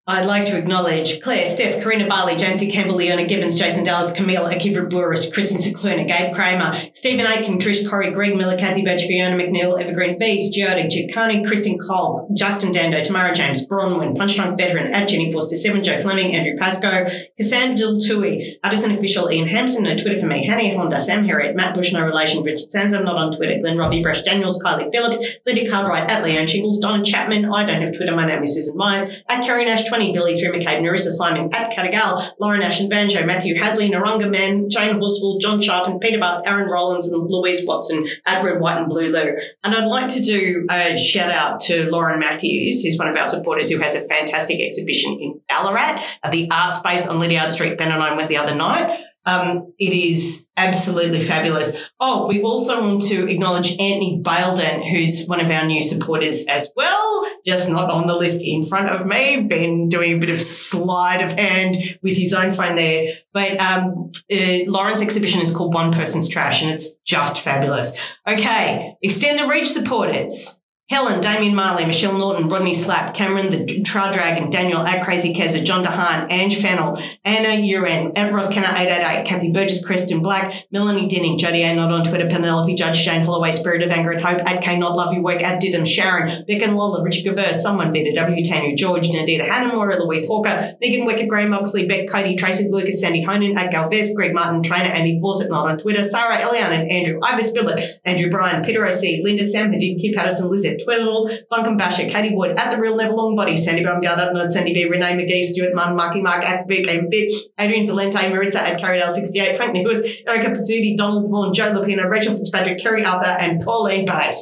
I'd 0.06 0.26
like 0.26 0.44
to 0.46 0.58
acknowledge 0.58 1.22
Claire, 1.22 1.46
Steph, 1.46 1.82
Karina 1.82 2.06
Barley, 2.06 2.36
Jancy 2.36 2.70
Campbell, 2.70 2.98
Leona 2.98 3.26
Gibbons, 3.26 3.58
Jason 3.58 3.86
Dallas, 3.86 4.12
Camille, 4.12 4.44
Akivra 4.44 4.90
Burris, 4.90 5.32
Kristen 5.34 5.62
Cicluna, 5.62 6.06
Gabe 6.06 6.36
Kramer, 6.36 6.76
Stephen 6.92 7.26
Aiken, 7.26 7.58
Trish 7.58 7.90
Corey, 7.90 8.12
Greg 8.12 8.36
Miller, 8.36 8.58
Kathy 8.58 8.84
Birch, 8.84 9.04
Fiona 9.04 9.34
McNeil, 9.38 9.80
Evergreen 9.80 10.20
Bees, 10.20 10.54
Giada, 10.54 10.92
Giacani, 10.92 11.48
Kristen 11.48 11.80
Cole, 11.80 12.30
Justin 12.36 12.74
Dando, 12.74 13.02
Tamara 13.02 13.34
James, 13.34 13.66
Bronwyn, 13.66 14.18
Punch 14.18 14.36
Drunk 14.36 14.60
Veteran, 14.60 14.94
at 14.94 15.08
Jenny 15.08 15.32
Forster, 15.32 15.56
Seven, 15.56 15.82
Joe 15.82 16.02
Fleming, 16.02 16.36
Andrew 16.36 16.58
Pascoe, 16.60 17.08
Cassandra 17.38 17.88
Diltui, 17.88 18.56
Addison 18.62 18.92
Official, 18.92 19.32
Ian 19.32 19.48
Hampson, 19.48 19.86
no 19.86 19.96
Twitter 19.96 20.20
for 20.20 20.26
me, 20.26 20.46
Hannah 20.46 20.78
Honda, 20.78 21.02
Sam 21.02 21.24
Harriet, 21.24 21.56
Matt 21.56 21.76
Bush, 21.76 21.94
no 21.94 22.02
relation, 22.02 22.44
Richard 22.44 22.70
Sands, 22.70 22.94
I'm 22.94 23.06
not 23.06 23.16
on 23.16 23.32
Twitter, 23.32 23.58
Glenn 23.62 23.78
Robbie, 23.78 24.04
Bresh 24.04 24.26
Daniels, 24.26 24.62
Kylie 24.62 24.92
Phillips, 24.92 25.26
Linda 25.46 25.70
Cartwright, 25.72 26.12
at 26.12 26.26
Leon 26.26 26.48
Shingles, 26.48 26.82
Donna 26.82 27.06
Chapman, 27.06 27.46
I 27.46 27.66
don't 27.66 27.82
have 27.82 27.96
Twitter, 27.96 28.14
my 28.14 28.26
name 28.26 28.44
is 28.44 28.54
Susan 28.54 28.76
Myers, 28.76 29.24
at 29.30 29.46
Kerry 29.46 29.64
Nash 29.64 29.90
20, 29.94 30.12
Billy 30.12 30.36
3 30.36 30.50
McKay, 30.50 30.80
Narissa 30.82 31.12
Simon, 31.12 31.52
Pat 31.52 31.72
Catagal, 31.72 32.32
Lauren 32.40 32.64
Ash 32.64 32.80
and 32.80 32.90
Banjo, 32.90 33.24
Matthew 33.28 33.62
Hadley, 33.62 33.92
Narunga 33.92 34.28
Man, 34.28 34.68
Jane 34.68 34.98
Horsful, 34.98 35.38
John 35.38 35.62
Sharp 35.62 35.88
and 35.88 36.02
Peter 36.02 36.20
Bath, 36.20 36.42
Aaron 36.48 36.68
Rollins, 36.68 37.12
and 37.12 37.30
Louise 37.30 37.64
Watson 37.68 38.08
at 38.26 38.44
Red, 38.44 38.60
White 38.60 38.80
and 38.80 38.90
Blue 38.90 39.12
Lou. 39.12 39.36
And 39.64 39.76
I'd 39.76 39.86
like 39.86 40.08
to 40.10 40.22
do 40.24 40.66
a 40.72 40.98
shout 40.98 41.30
out 41.30 41.60
to 41.66 41.92
Lauren 41.92 42.20
Matthews, 42.20 42.82
who's 42.82 42.98
one 42.98 43.08
of 43.08 43.16
our 43.16 43.28
supporters 43.28 43.70
who 43.70 43.80
has 43.82 43.96
a 43.96 44.02
fantastic 44.08 44.60
exhibition 44.60 45.14
in 45.20 45.40
Ballarat 45.48 46.04
at 46.24 46.32
the 46.32 46.50
Art 46.50 46.74
Space 46.74 47.08
on 47.08 47.20
Lydiard 47.20 47.52
Street. 47.52 47.78
Ben 47.78 47.92
and 47.92 48.02
I 48.02 48.16
went 48.16 48.30
the 48.30 48.38
other 48.38 48.56
night. 48.56 49.00
Um, 49.26 49.66
it 49.80 49.94
is 49.94 50.48
absolutely 50.58 51.20
fabulous. 51.22 51.78
Oh, 52.00 52.28
we 52.28 52.42
also 52.42 52.82
want 52.82 53.02
to 53.04 53.30
acknowledge 53.30 53.72
Anthony 53.72 54.22
Bailden, 54.24 54.90
who's 54.90 55.26
one 55.26 55.40
of 55.40 55.50
our 55.50 55.66
new 55.66 55.82
supporters 55.82 56.46
as 56.48 56.72
well, 56.76 57.26
just 57.46 57.70
not 57.70 57.90
on 57.90 58.08
the 58.08 58.16
list 58.16 58.42
in 58.44 58.66
front 58.66 58.90
of 58.90 59.08
me, 59.08 59.42
been 59.42 59.90
doing 59.90 60.14
a 60.14 60.20
bit 60.20 60.30
of 60.30 60.42
sleight 60.42 61.24
of 61.24 61.32
hand 61.32 61.76
with 62.02 62.18
his 62.18 62.34
own 62.34 62.52
phone 62.52 62.76
there. 62.76 63.14
But 63.34 63.60
um, 63.60 64.12
uh, 64.32 64.66
Lauren's 64.68 65.02
exhibition 65.02 65.42
is 65.42 65.56
called 65.56 65.74
One 65.74 65.92
Person's 65.92 66.28
Trash, 66.30 66.62
and 66.62 66.72
it's 66.72 66.98
just 67.06 67.42
fabulous. 67.42 67.98
Okay, 68.28 68.96
extend 69.02 69.40
the 69.40 69.48
reach 69.48 69.70
supporters. 69.70 70.60
Helen, 70.90 71.22
Damien 71.22 71.56
Marley, 71.56 71.86
Michelle 71.86 72.18
Norton, 72.18 72.50
Rodney 72.50 72.74
Slap, 72.74 73.14
Cameron 73.14 73.50
the 73.50 73.82
Tra 73.84 74.12
Dragon, 74.12 74.50
Daniel 74.50 74.82
at 74.82 75.04
Crazy 75.06 75.34
Keza, 75.34 75.64
John 75.64 75.84
DeHaan, 75.84 76.30
Ange 76.30 76.62
Fennel, 76.62 77.02
Anna 77.24 77.62
Uren, 77.66 78.12
at 78.18 78.34
Ross 78.34 78.54
Kenner 78.54 78.68
888, 78.68 79.26
Kathy 79.26 79.52
Burgess, 79.54 79.84
Kristen 79.84 80.22
Black, 80.22 80.54
Melanie 80.72 81.08
Dinning, 81.08 81.40
Jodie 81.40 81.64
A. 81.64 81.74
Not 81.74 81.94
on 81.94 82.04
Twitter, 82.04 82.28
Penelope 82.28 82.76
Judge, 82.76 82.98
Shane 82.98 83.24
Holloway, 83.24 83.54
Spirit 83.54 83.82
of 83.82 83.92
Anger 83.92 84.12
and 84.12 84.22
Hope, 84.22 84.42
at 84.46 84.62
K 84.62 84.78
Not 84.78 84.98
Love 84.98 85.14
Your 85.14 85.24
Work, 85.24 85.42
at 85.42 85.62
Didum, 85.62 85.88
Sharon, 85.88 86.44
Beck 86.46 86.62
and 86.62 86.76
Lola, 86.76 87.02
Richard 87.02 87.34
Gaverse, 87.34 87.62
Someone 87.62 87.94
Better, 87.94 88.12
W. 88.14 88.44
Tanu, 88.44 88.76
George, 88.76 89.10
Nadita, 89.10 89.48
Hannah 89.48 89.74
Louise 89.74 90.28
Hawker, 90.28 90.74
Megan 90.82 91.06
Wicked, 91.06 91.30
Graham 91.30 91.52
Moxley, 91.52 91.88
Beck 91.88 92.10
Cody, 92.10 92.36
Tracy 92.36 92.68
Lucas, 92.70 93.00
Sandy 93.00 93.24
Honan, 93.24 93.58
at 93.58 93.72
Galvez, 93.72 94.14
Greg 94.14 94.34
Martin, 94.34 94.62
Trainer, 94.62 94.94
Amy 94.94 95.18
Fawcett, 95.22 95.50
Not 95.50 95.70
on 95.70 95.78
Twitter, 95.78 96.04
Sarah 96.04 96.40
Elian, 96.42 96.74
and 96.74 96.92
Andrew 96.92 97.20
Ibis 97.24 97.52
Billet, 97.52 97.84
Andrew 98.04 98.30
Bryan, 98.30 98.64
Peter 98.64 98.86
O.C., 98.86 99.22
Linda 99.24 99.46
Sam 99.46 99.72
Hadid, 99.72 100.02
Kip 100.02 100.14
Patterson, 100.14 100.50
Lizette 100.74 100.86
Twiddle, 100.86 101.30
Bunkum 101.52 101.78
Basher, 101.78 102.08
Katie 102.10 102.36
Wood, 102.36 102.58
at 102.58 102.74
the 102.74 102.82
real 102.82 102.96
level 102.96 103.16
long 103.16 103.36
body, 103.36 103.58
Sandy 103.58 103.84
Baumgartner, 103.84 104.34
Nerd 104.34 104.52
Sandy 104.52 104.74
B, 104.74 104.86
Renee 104.86 105.18
McGee, 105.18 105.44
Stuart 105.44 105.74
Munn, 105.74 105.96
Marky 105.96 106.22
Mark, 106.22 106.44
at 106.44 106.62
the 106.62 106.68
big 106.68 106.86
game 106.86 107.10
bit, 107.10 107.34
Adrian 107.60 107.88
Valente, 107.88 108.30
Maritza 108.30 108.62
at 108.62 108.80
Carrydale 108.80 109.12
68, 109.12 109.56
Frank 109.56 109.74
Nicholas, 109.74 110.22
Erica 110.28 110.50
Pizzuti, 110.50 110.96
Donald 110.98 111.30
Vaughan, 111.30 111.54
Joe 111.54 111.74
Lapino, 111.74 112.10
Rachel 112.10 112.36
Fitzpatrick, 112.36 112.80
Kerry 112.80 113.06
Arthur, 113.06 113.30
and 113.30 113.62
Pauline 113.62 114.06
Bate. 114.06 114.38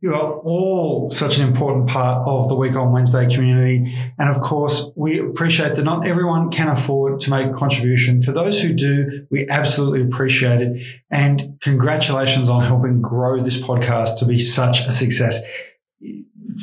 You 0.00 0.14
are 0.14 0.34
all 0.44 1.10
such 1.10 1.38
an 1.38 1.48
important 1.48 1.88
part 1.88 2.24
of 2.24 2.48
the 2.48 2.54
Week 2.54 2.76
on 2.76 2.92
Wednesday 2.92 3.28
community. 3.28 3.98
And 4.16 4.30
of 4.30 4.40
course, 4.40 4.92
we 4.94 5.18
appreciate 5.18 5.74
that 5.74 5.82
not 5.82 6.06
everyone 6.06 6.50
can 6.50 6.68
afford 6.68 7.18
to 7.22 7.30
make 7.30 7.46
a 7.46 7.52
contribution. 7.52 8.22
For 8.22 8.30
those 8.30 8.62
who 8.62 8.74
do, 8.74 9.26
we 9.28 9.48
absolutely 9.48 10.02
appreciate 10.02 10.60
it. 10.60 10.82
And 11.10 11.58
congratulations 11.60 12.48
on 12.48 12.62
helping 12.62 13.02
grow 13.02 13.42
this 13.42 13.60
podcast 13.60 14.20
to 14.20 14.24
be 14.24 14.38
such 14.38 14.86
a 14.86 14.92
success. 14.92 15.42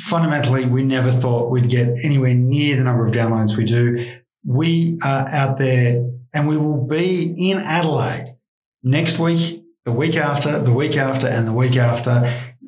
Fundamentally, 0.04 0.66
we 0.66 0.82
never 0.82 1.10
thought 1.10 1.50
we'd 1.50 1.68
get 1.68 1.88
anywhere 2.02 2.34
near 2.34 2.76
the 2.76 2.84
number 2.84 3.06
of 3.06 3.12
downloads 3.12 3.56
we 3.56 3.64
do. 3.64 4.18
We 4.44 4.98
are 5.02 5.28
out 5.28 5.58
there 5.58 6.10
and 6.32 6.48
we 6.48 6.56
will 6.56 6.86
be 6.86 7.50
in 7.50 7.58
Adelaide 7.58 8.36
next 8.82 9.18
week, 9.18 9.62
the 9.84 9.92
week 9.92 10.16
after, 10.16 10.58
the 10.58 10.72
week 10.72 10.96
after, 10.96 11.26
and 11.26 11.46
the 11.46 11.52
week 11.52 11.76
after. 11.76 12.22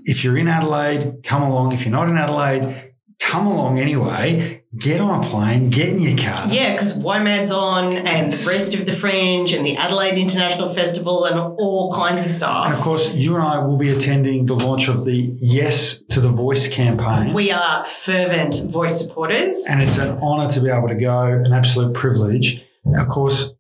If 0.04 0.24
you're 0.24 0.38
in 0.38 0.48
Adelaide, 0.48 1.22
come 1.22 1.42
along. 1.42 1.72
If 1.72 1.82
you're 1.82 1.92
not 1.92 2.08
in 2.08 2.16
Adelaide, 2.16 2.92
come 3.20 3.46
along 3.46 3.78
anyway. 3.78 4.57
Get 4.78 5.00
on 5.00 5.24
a 5.24 5.26
plane, 5.26 5.70
get 5.70 5.88
in 5.88 5.98
your 5.98 6.16
car. 6.16 6.46
Yeah, 6.48 6.72
because 6.72 6.96
WOMAD's 6.96 7.50
on 7.50 7.94
and 7.94 8.32
the 8.32 8.46
rest 8.48 8.74
of 8.74 8.86
the 8.86 8.92
Fringe 8.92 9.52
and 9.52 9.64
the 9.66 9.76
Adelaide 9.76 10.18
International 10.18 10.68
Festival 10.68 11.24
and 11.24 11.38
all 11.58 11.92
kinds 11.92 12.24
of 12.24 12.30
stuff. 12.30 12.66
And 12.66 12.74
of 12.74 12.80
course, 12.80 13.12
you 13.12 13.34
and 13.34 13.42
I 13.42 13.58
will 13.58 13.76
be 13.76 13.90
attending 13.90 14.44
the 14.44 14.54
launch 14.54 14.88
of 14.88 15.04
the 15.04 15.34
Yes 15.40 16.02
to 16.10 16.20
the 16.20 16.28
Voice 16.28 16.68
campaign. 16.72 17.34
We 17.34 17.50
are 17.50 17.82
fervent 17.84 18.56
voice 18.70 19.00
supporters. 19.00 19.66
and 19.68 19.82
it's 19.82 19.98
an 19.98 20.18
honor 20.22 20.48
to 20.50 20.60
be 20.60 20.70
able 20.70 20.88
to 20.88 20.94
go, 20.96 21.22
an 21.24 21.52
absolute 21.52 21.94
privilege. 21.94 22.64
Of 22.96 23.08
course, 23.08 23.54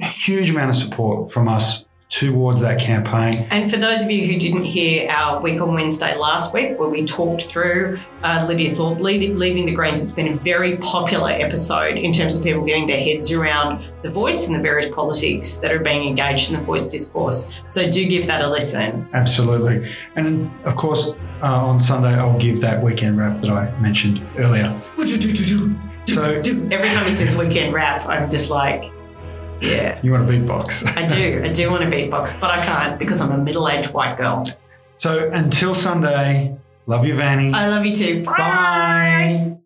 a 0.00 0.06
huge 0.06 0.50
amount 0.50 0.70
of 0.70 0.76
support 0.76 1.30
from 1.30 1.48
us 1.48 1.84
towards 2.12 2.60
that 2.60 2.78
campaign. 2.78 3.46
And 3.50 3.70
for 3.70 3.78
those 3.78 4.02
of 4.02 4.10
you 4.10 4.26
who 4.26 4.38
didn't 4.38 4.64
hear 4.64 5.10
our 5.10 5.40
week 5.40 5.62
on 5.62 5.72
Wednesday 5.72 6.14
last 6.14 6.52
week, 6.52 6.78
where 6.78 6.90
we 6.90 7.06
talked 7.06 7.44
through 7.44 7.98
uh, 8.22 8.44
Lydia 8.46 8.74
Thorpe 8.74 9.00
lead- 9.00 9.34
leaving 9.34 9.64
the 9.64 9.72
Greens, 9.72 10.02
it's 10.02 10.12
been 10.12 10.34
a 10.34 10.36
very 10.36 10.76
popular 10.76 11.30
episode 11.30 11.96
in 11.96 12.12
terms 12.12 12.36
of 12.36 12.44
people 12.44 12.64
getting 12.66 12.86
their 12.86 13.00
heads 13.02 13.32
around 13.32 13.90
the 14.02 14.10
voice 14.10 14.46
and 14.46 14.54
the 14.54 14.60
various 14.60 14.94
politics 14.94 15.56
that 15.56 15.72
are 15.72 15.78
being 15.78 16.06
engaged 16.06 16.52
in 16.52 16.58
the 16.58 16.64
voice 16.64 16.86
discourse. 16.86 17.58
So 17.66 17.90
do 17.90 18.06
give 18.06 18.26
that 18.26 18.42
a 18.42 18.48
listen. 18.48 19.08
Absolutely. 19.14 19.90
And 20.14 20.50
of 20.66 20.76
course, 20.76 21.14
uh, 21.42 21.66
on 21.66 21.78
Sunday, 21.78 22.12
I'll 22.12 22.38
give 22.38 22.60
that 22.60 22.82
weekend 22.82 23.16
wrap 23.16 23.38
that 23.38 23.50
I 23.50 23.74
mentioned 23.80 24.24
earlier. 24.38 24.78
So 26.08 26.24
Every 26.24 26.90
time 26.90 27.06
he 27.06 27.12
says 27.12 27.36
weekend 27.38 27.72
wrap, 27.72 28.06
I'm 28.06 28.30
just 28.30 28.50
like, 28.50 28.92
yeah. 29.62 30.00
you 30.02 30.12
want 30.12 30.28
a 30.28 30.32
beatbox. 30.32 30.96
I 30.96 31.06
do. 31.06 31.42
I 31.44 31.48
do 31.48 31.70
want 31.70 31.84
a 31.84 31.86
beatbox, 31.86 32.40
but 32.40 32.50
I 32.50 32.64
can't 32.64 32.98
because 32.98 33.20
I'm 33.20 33.32
a 33.32 33.42
middle 33.42 33.68
aged 33.68 33.92
white 33.92 34.16
girl. 34.16 34.44
so 34.96 35.30
until 35.32 35.74
Sunday, 35.74 36.56
love 36.86 37.06
you, 37.06 37.14
Vanny. 37.14 37.52
I 37.52 37.68
love 37.68 37.86
you 37.86 37.94
too. 37.94 38.24
Bye. 38.24 39.58